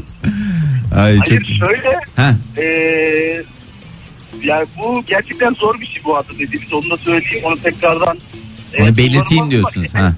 Ay 0.97 1.17
çok. 1.19 1.29
Hayır 1.29 1.59
şöyle 1.61 2.01
Ha. 2.17 2.35
e, 2.59 2.65
Yani 4.45 4.67
bu 4.79 5.05
gerçekten 5.07 5.55
zor 5.55 5.81
bir 5.81 5.87
şey 5.87 6.05
bu 6.05 6.17
adı 6.17 6.33
dediğimiz 6.39 6.73
onu 6.73 6.91
da 6.91 6.97
söyleyeyim 6.97 7.45
onu 7.45 7.57
tekrardan. 7.57 8.19
e, 8.75 8.83
Onu 8.83 8.97
belirteyim 8.97 9.25
kullanıma 9.25 9.51
diyorsunuz. 9.51 9.95
Ha. 9.95 10.13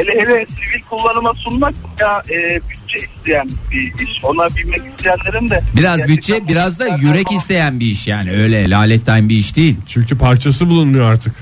Hele 0.00 0.20
hele 0.20 0.46
sivil 0.46 0.82
kullanıma 0.90 1.34
sunmak 1.34 1.74
ya 2.00 2.22
e, 2.30 2.60
bütçe 2.70 2.98
isteyen 2.98 3.48
bir 3.70 4.04
iş. 4.04 4.20
Ona 4.24 4.48
binmek 4.56 4.80
isteyenlerin 4.98 5.50
de. 5.50 5.62
Biraz 5.76 6.08
bütçe 6.08 6.48
biraz 6.48 6.78
da 6.78 6.86
yürek 6.96 7.26
falan- 7.26 7.36
isteyen 7.38 7.80
bir 7.80 7.86
iş 7.86 8.06
yani 8.06 8.32
öyle 8.32 8.70
laletten 8.70 9.28
bir 9.28 9.36
iş 9.36 9.56
değil. 9.56 9.76
Çünkü 9.86 10.18
parçası 10.18 10.68
bulunmuyor 10.68 11.12
artık. 11.12 11.34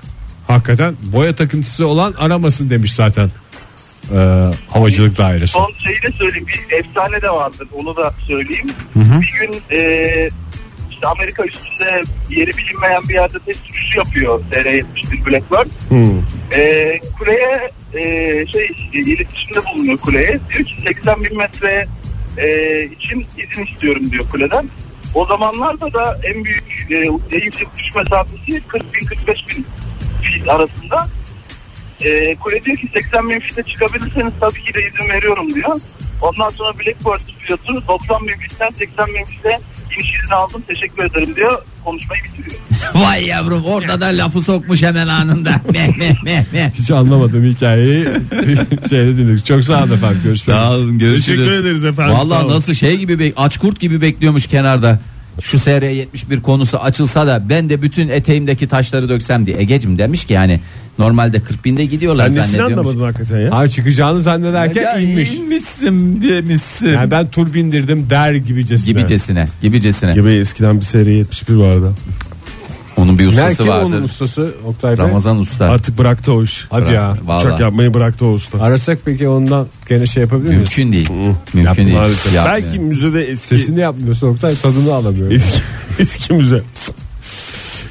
Hakikaten 0.47 0.95
boya 1.03 1.35
takıntısı 1.37 1.87
olan 1.87 2.15
aramasın 2.19 2.71
demiş 2.71 2.95
zaten. 2.95 3.31
Ee, 4.15 4.51
havacılık 4.71 5.19
dairesi. 5.19 5.53
Son 5.53 5.73
şeyi 5.85 6.03
de 6.03 6.11
söyleyeyim. 6.19 6.47
Bir 6.71 6.77
efsane 6.77 7.23
de 7.23 7.31
vardır. 7.31 7.69
Onu 7.73 7.97
da 7.97 8.15
söyleyeyim. 8.29 8.67
Bir 8.95 9.33
gün 9.41 9.61
e, 9.71 10.31
işte 10.91 11.07
Amerika 11.07 11.45
üstünde 11.45 12.03
yeri 12.31 12.51
bilinmeyen 12.57 13.03
bir 13.09 13.15
yerde 13.15 13.39
test 13.39 13.61
uçuşu 13.71 13.99
yapıyor 13.99 14.41
TR-71 14.51 15.27
Blackbird. 15.27 15.71
E, 16.57 17.01
kuleye 17.19 17.71
e, 17.95 18.01
şey 18.47 18.71
iletişimde 18.93 19.65
bulunuyor 19.65 19.99
kuleye. 19.99 20.41
Diyor 20.53 20.65
ki 20.65 20.75
80 20.87 21.25
bin 21.25 21.37
metre 21.37 21.87
e, 22.39 22.85
için 22.85 23.27
izin 23.37 23.65
istiyorum 23.65 24.11
diyor 24.11 24.29
kuleden. 24.29 24.69
O 25.15 25.27
zamanlarda 25.27 25.93
da 25.93 26.21
en 26.25 26.45
büyük 26.45 26.87
e, 26.91 26.97
en 27.37 27.45
yüksek 27.45 27.69
uçuş 27.75 27.95
mesafesi 27.95 28.63
40 28.69 28.95
bin 28.95 29.07
45 29.07 29.49
bin 29.49 29.67
feet 30.23 30.49
arasında. 30.49 31.09
E, 32.01 32.35
kule 32.35 32.65
diyor 32.65 32.77
ki 32.77 32.89
80 32.95 33.31
bin 33.31 33.41
fite 33.41 33.63
çıkabilirseniz 33.63 34.33
tabii 34.41 34.63
ki 34.63 34.75
de 34.75 34.81
izin 34.81 35.09
veriyorum 35.13 35.55
diyor. 35.55 35.81
Ondan 36.23 36.49
sonra 36.49 36.79
Blackbird 36.79 37.21
pilotu 37.47 37.87
90 37.89 38.29
bin 38.29 38.37
fitten 38.37 38.71
80 38.79 39.07
bin 39.07 39.25
fite 39.25 39.61
iniş 39.97 40.15
izni 40.15 40.35
aldım 40.35 40.63
teşekkür 40.69 41.05
ederim 41.05 41.37
diyor. 41.37 41.63
Konuşmayı 41.91 42.23
bitiriyor. 42.25 42.61
Vay 42.95 43.27
yavrum 43.27 43.65
orada 43.65 44.01
da 44.01 44.07
lafı 44.07 44.43
sokmuş 44.43 44.83
hemen 44.83 45.09
anında. 45.09 45.51
Meh 45.73 45.97
meh 45.97 46.23
meh 46.25 46.45
meh. 46.53 46.71
Hiç 46.75 46.91
anlamadım 46.91 47.45
hikayeyi. 47.45 48.05
Şeyde 48.91 49.17
dinledik. 49.19 49.45
Çok 49.45 49.65
sağ 49.65 49.85
olun 49.85 49.93
efendim. 49.93 50.21
Görüşmek. 50.25 50.57
Sağ 50.57 50.73
olun 50.73 50.99
görüşürüz. 50.99 51.27
Teşekkür 51.27 51.63
ederiz 51.63 51.85
efendim. 51.85 52.15
Sağ 52.17 52.21
Valla 52.21 52.45
olun. 52.45 52.55
nasıl 52.57 52.75
şey 52.75 52.97
gibi 52.97 53.19
bek 53.19 53.35
aç 53.37 53.59
kurt 53.59 53.81
gibi 53.81 54.01
bekliyormuş 54.01 54.47
kenarda. 54.47 55.01
Şu 55.41 55.57
SR71 55.57 56.41
konusu 56.43 56.79
açılsa 56.79 57.27
da 57.27 57.49
ben 57.49 57.71
de 57.71 57.83
bütün 57.83 58.09
eteğimdeki 58.09 58.69
taşları 58.69 59.09
döksem 59.09 59.47
diye. 59.47 59.59
Egecim 59.59 59.99
demiş 59.99 60.25
ki 60.25 60.33
yani 60.33 60.61
normalde 60.99 61.43
40 61.43 61.65
binde 61.65 61.85
gidiyorlar 61.85 62.29
Sen 62.29 62.37
nesini 62.37 62.63
anlamadın 62.63 63.01
hakikaten 63.01 63.39
ya? 63.39 63.51
Hayır 63.51 63.71
çıkacağını 63.71 64.21
zannederken 64.23 64.83
Ya 64.83 64.99
inmiş. 64.99 65.33
inmişsin 65.35 66.23
demişsin. 66.23 66.87
Yani 66.87 67.11
ben 67.11 67.31
tur 67.31 67.55
bindirdim 67.55 68.11
der 68.11 68.35
gibicesine. 68.35 68.93
Gibicesine, 68.93 69.49
gibicesine. 69.63 70.13
Gibi 70.13 70.33
eskiden 70.33 70.81
bir 70.81 70.85
seri 70.85 71.15
71 71.15 71.55
vardı. 71.55 71.93
Onun 72.99 73.19
bir 73.19 73.27
ustası 73.27 73.57
kim 73.57 73.69
vardır. 73.69 73.87
onun 73.87 74.03
ustası 74.03 74.55
Oktay 74.67 74.99
Bey? 74.99 75.05
Ramazan 75.05 75.39
Usta. 75.39 75.65
Artık 75.65 75.99
bıraktı 75.99 76.33
o 76.33 76.43
iş. 76.43 76.67
Hadi 76.71 76.93
ya. 76.93 77.17
Vallahi. 77.25 77.47
Uçak 77.47 77.61
yapmayı 77.61 77.95
bıraktı 77.95 78.27
o 78.27 78.29
usta. 78.33 78.63
Arasak 78.63 78.99
peki 79.05 79.29
ondan 79.29 79.67
gene 79.89 80.07
şey 80.07 80.21
yapabilir 80.23 80.49
miyiz? 80.49 80.59
Mümkün 80.59 80.93
değil. 80.93 81.11
Mümkün 81.11 81.61
Yapma 81.61 81.85
değil. 81.85 81.97
Maalesef. 81.97 82.35
Yapmıyor. 82.35 82.63
Belki 82.63 82.79
müzede 82.79 83.25
eski 83.25 83.47
Sesini 83.47 83.81
yapmıyorsun 83.81 84.29
Oktay 84.29 84.57
tadını 84.57 84.95
alamıyorum. 84.95 85.37
eski 85.37 85.61
eski 85.99 86.33
müze. 86.33 86.63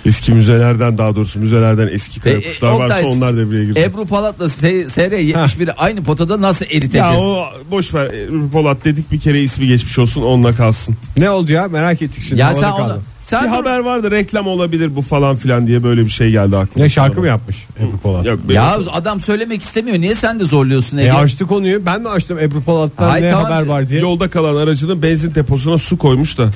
Eski 0.06 0.32
müzelerden 0.32 0.98
daha 0.98 1.16
doğrusu 1.16 1.40
müzelerden 1.40 1.88
eski 1.94 2.30
E, 2.30 2.32
e, 2.32 2.42
kuşlar 2.42 2.72
Oktay, 2.72 2.90
varsa 2.90 3.08
onlar 3.08 3.38
devreye 3.38 3.66
girdi. 3.66 3.80
Ebru 3.80 4.06
Palat'la 4.06 4.46
SR71'i 4.46 5.72
aynı 5.72 6.04
potada 6.04 6.42
nasıl 6.42 6.66
eriteceğiz? 6.66 7.08
ya 7.08 7.20
o 7.20 7.46
boş 7.72 7.94
ver 7.94 8.06
Ebru 8.06 8.50
Polat 8.50 8.86
dedik 8.86 9.12
bir 9.12 9.20
kere 9.20 9.42
ismi 9.42 9.68
geçmiş 9.68 10.00
olsun 10.00 10.22
onunla 10.22 10.54
kalsın. 10.56 10.96
Ne 11.18 11.30
oldu 11.30 11.52
ya 11.52 11.68
merak 11.68 12.02
ettik 12.02 12.24
şimdi. 12.24 12.42
Ya 12.42 12.48
havada 12.48 12.60
sen 12.62 12.78
kaldı. 12.78 13.02
Sen 13.30 13.44
bir 13.44 13.48
dur- 13.48 13.54
haber 13.56 13.80
vardı 13.80 14.12
reklam 14.12 14.48
olabilir 14.48 14.96
bu 14.96 15.02
falan 15.02 15.36
filan 15.36 15.68
diye 15.68 15.84
böyle 15.84 16.06
bir 16.06 16.10
şey 16.10 16.30
geldi 16.32 16.58
aklıma. 16.58 16.84
Ne 16.86 16.90
şarkı 16.90 17.20
mı 17.22 17.28
yapmış 17.28 17.66
Ebru 17.80 17.98
Polat? 17.98 18.26
Yok, 18.26 18.40
ya 18.50 18.78
adam 18.94 19.22
söylemek 19.22 19.62
istemiyor. 19.62 19.98
Niye 20.00 20.16
sen 20.16 20.40
de 20.40 20.46
zorluyorsun 20.46 20.98
Ege? 20.98 21.08
E 21.08 21.12
açtı 21.14 21.48
konuyu 21.48 21.86
ben 21.86 22.02
mi 22.02 22.10
açtım 22.10 22.40
Ebru 22.40 22.62
Polat'tan 22.62 23.10
Hayır, 23.10 23.26
ne 23.26 23.32
tamam. 23.32 23.46
haber 23.52 23.66
var 23.66 23.90
diye. 23.90 24.02
Yolda 24.02 24.30
kalan 24.30 24.56
aracının 24.56 25.02
benzin 25.04 25.36
deposuna 25.36 25.78
su 25.78 25.98
koymuş 25.98 26.38
da 26.38 26.50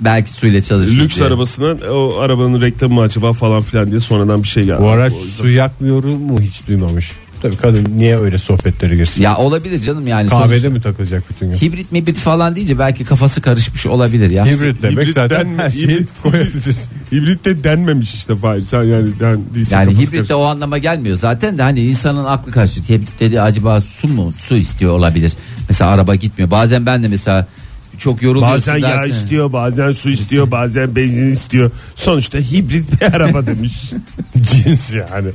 Belki 0.00 0.30
suyla 0.30 0.62
çalışır. 0.62 0.98
lüks 1.00 1.16
diye. 1.16 1.26
arabasına 1.26 1.90
o 1.92 2.18
arabanın 2.20 2.60
reklamı 2.60 2.94
mı 2.94 3.00
acaba 3.00 3.32
falan 3.32 3.62
filan 3.62 3.86
diye 3.90 4.00
sonradan 4.00 4.42
bir 4.42 4.48
şey 4.48 4.64
geldi. 4.64 4.82
Bu 4.82 4.88
araç 4.88 5.12
su 5.12 5.48
yakmıyor 5.48 6.04
mu 6.04 6.40
hiç 6.40 6.66
duymamış. 6.68 7.12
Tabii 7.44 7.56
kadın 7.56 7.86
niye 7.96 8.18
öyle 8.18 8.38
sohbetleri 8.38 8.96
girsin? 8.96 9.22
Ya 9.22 9.36
olabilir 9.36 9.80
canım 9.82 10.06
yani. 10.06 10.28
Kahvede 10.28 10.48
sonuçta- 10.60 10.70
mi 10.70 10.80
takılacak 10.80 11.22
bütün 11.30 11.50
gün? 11.50 11.56
Hibrit 11.56 11.92
mibrit 11.92 12.16
falan 12.16 12.56
deyince 12.56 12.78
belki 12.78 13.04
kafası 13.04 13.40
karışmış 13.40 13.86
olabilir 13.86 14.30
ya. 14.30 14.46
Hibrit 14.46 14.82
demek 14.82 14.98
Hibrit 14.98 15.14
zaten 15.14 15.46
den- 15.58 15.58
her 15.58 15.70
şeyi 15.70 15.86
hibrit- 15.86 16.06
koyabilirsin. 16.22 16.90
Hibrit 17.12 17.44
de 17.44 17.64
denmemiş 17.64 18.14
işte 18.14 18.36
Fahir. 18.36 18.64
Sen 18.64 18.82
yani 18.82 19.08
den, 19.20 19.40
değilsin 19.54 19.72
Yani 19.76 19.92
hibrit 19.92 20.12
de 20.12 20.16
karışık. 20.16 20.36
o 20.36 20.44
anlama 20.44 20.78
gelmiyor. 20.78 21.16
Zaten 21.16 21.58
de 21.58 21.62
hani 21.62 21.80
insanın 21.80 22.24
aklı 22.24 22.52
karışıyor. 22.52 22.86
Hibrit 22.88 23.20
dedi 23.20 23.40
acaba 23.40 23.80
su 23.80 24.08
mu? 24.08 24.32
Su 24.38 24.56
istiyor 24.56 24.92
olabilir. 24.92 25.32
Mesela 25.68 25.90
araba 25.90 26.14
gitmiyor. 26.14 26.50
Bazen 26.50 26.86
ben 26.86 27.02
de 27.02 27.08
mesela 27.08 27.46
çok 27.98 28.22
yoruluyorsun 28.22 28.56
Bazen 28.58 28.76
yağ 28.76 28.88
dersin. 28.88 29.10
istiyor, 29.10 29.52
bazen 29.52 29.92
su 29.92 30.10
istiyor, 30.10 30.50
bazen 30.50 30.96
benzin 30.96 31.32
istiyor. 31.32 31.70
Sonuçta 31.94 32.38
hibrit 32.38 33.00
bir 33.00 33.06
araba 33.16 33.46
demiş. 33.46 33.72
Cins 34.42 34.94
yani. 34.94 35.28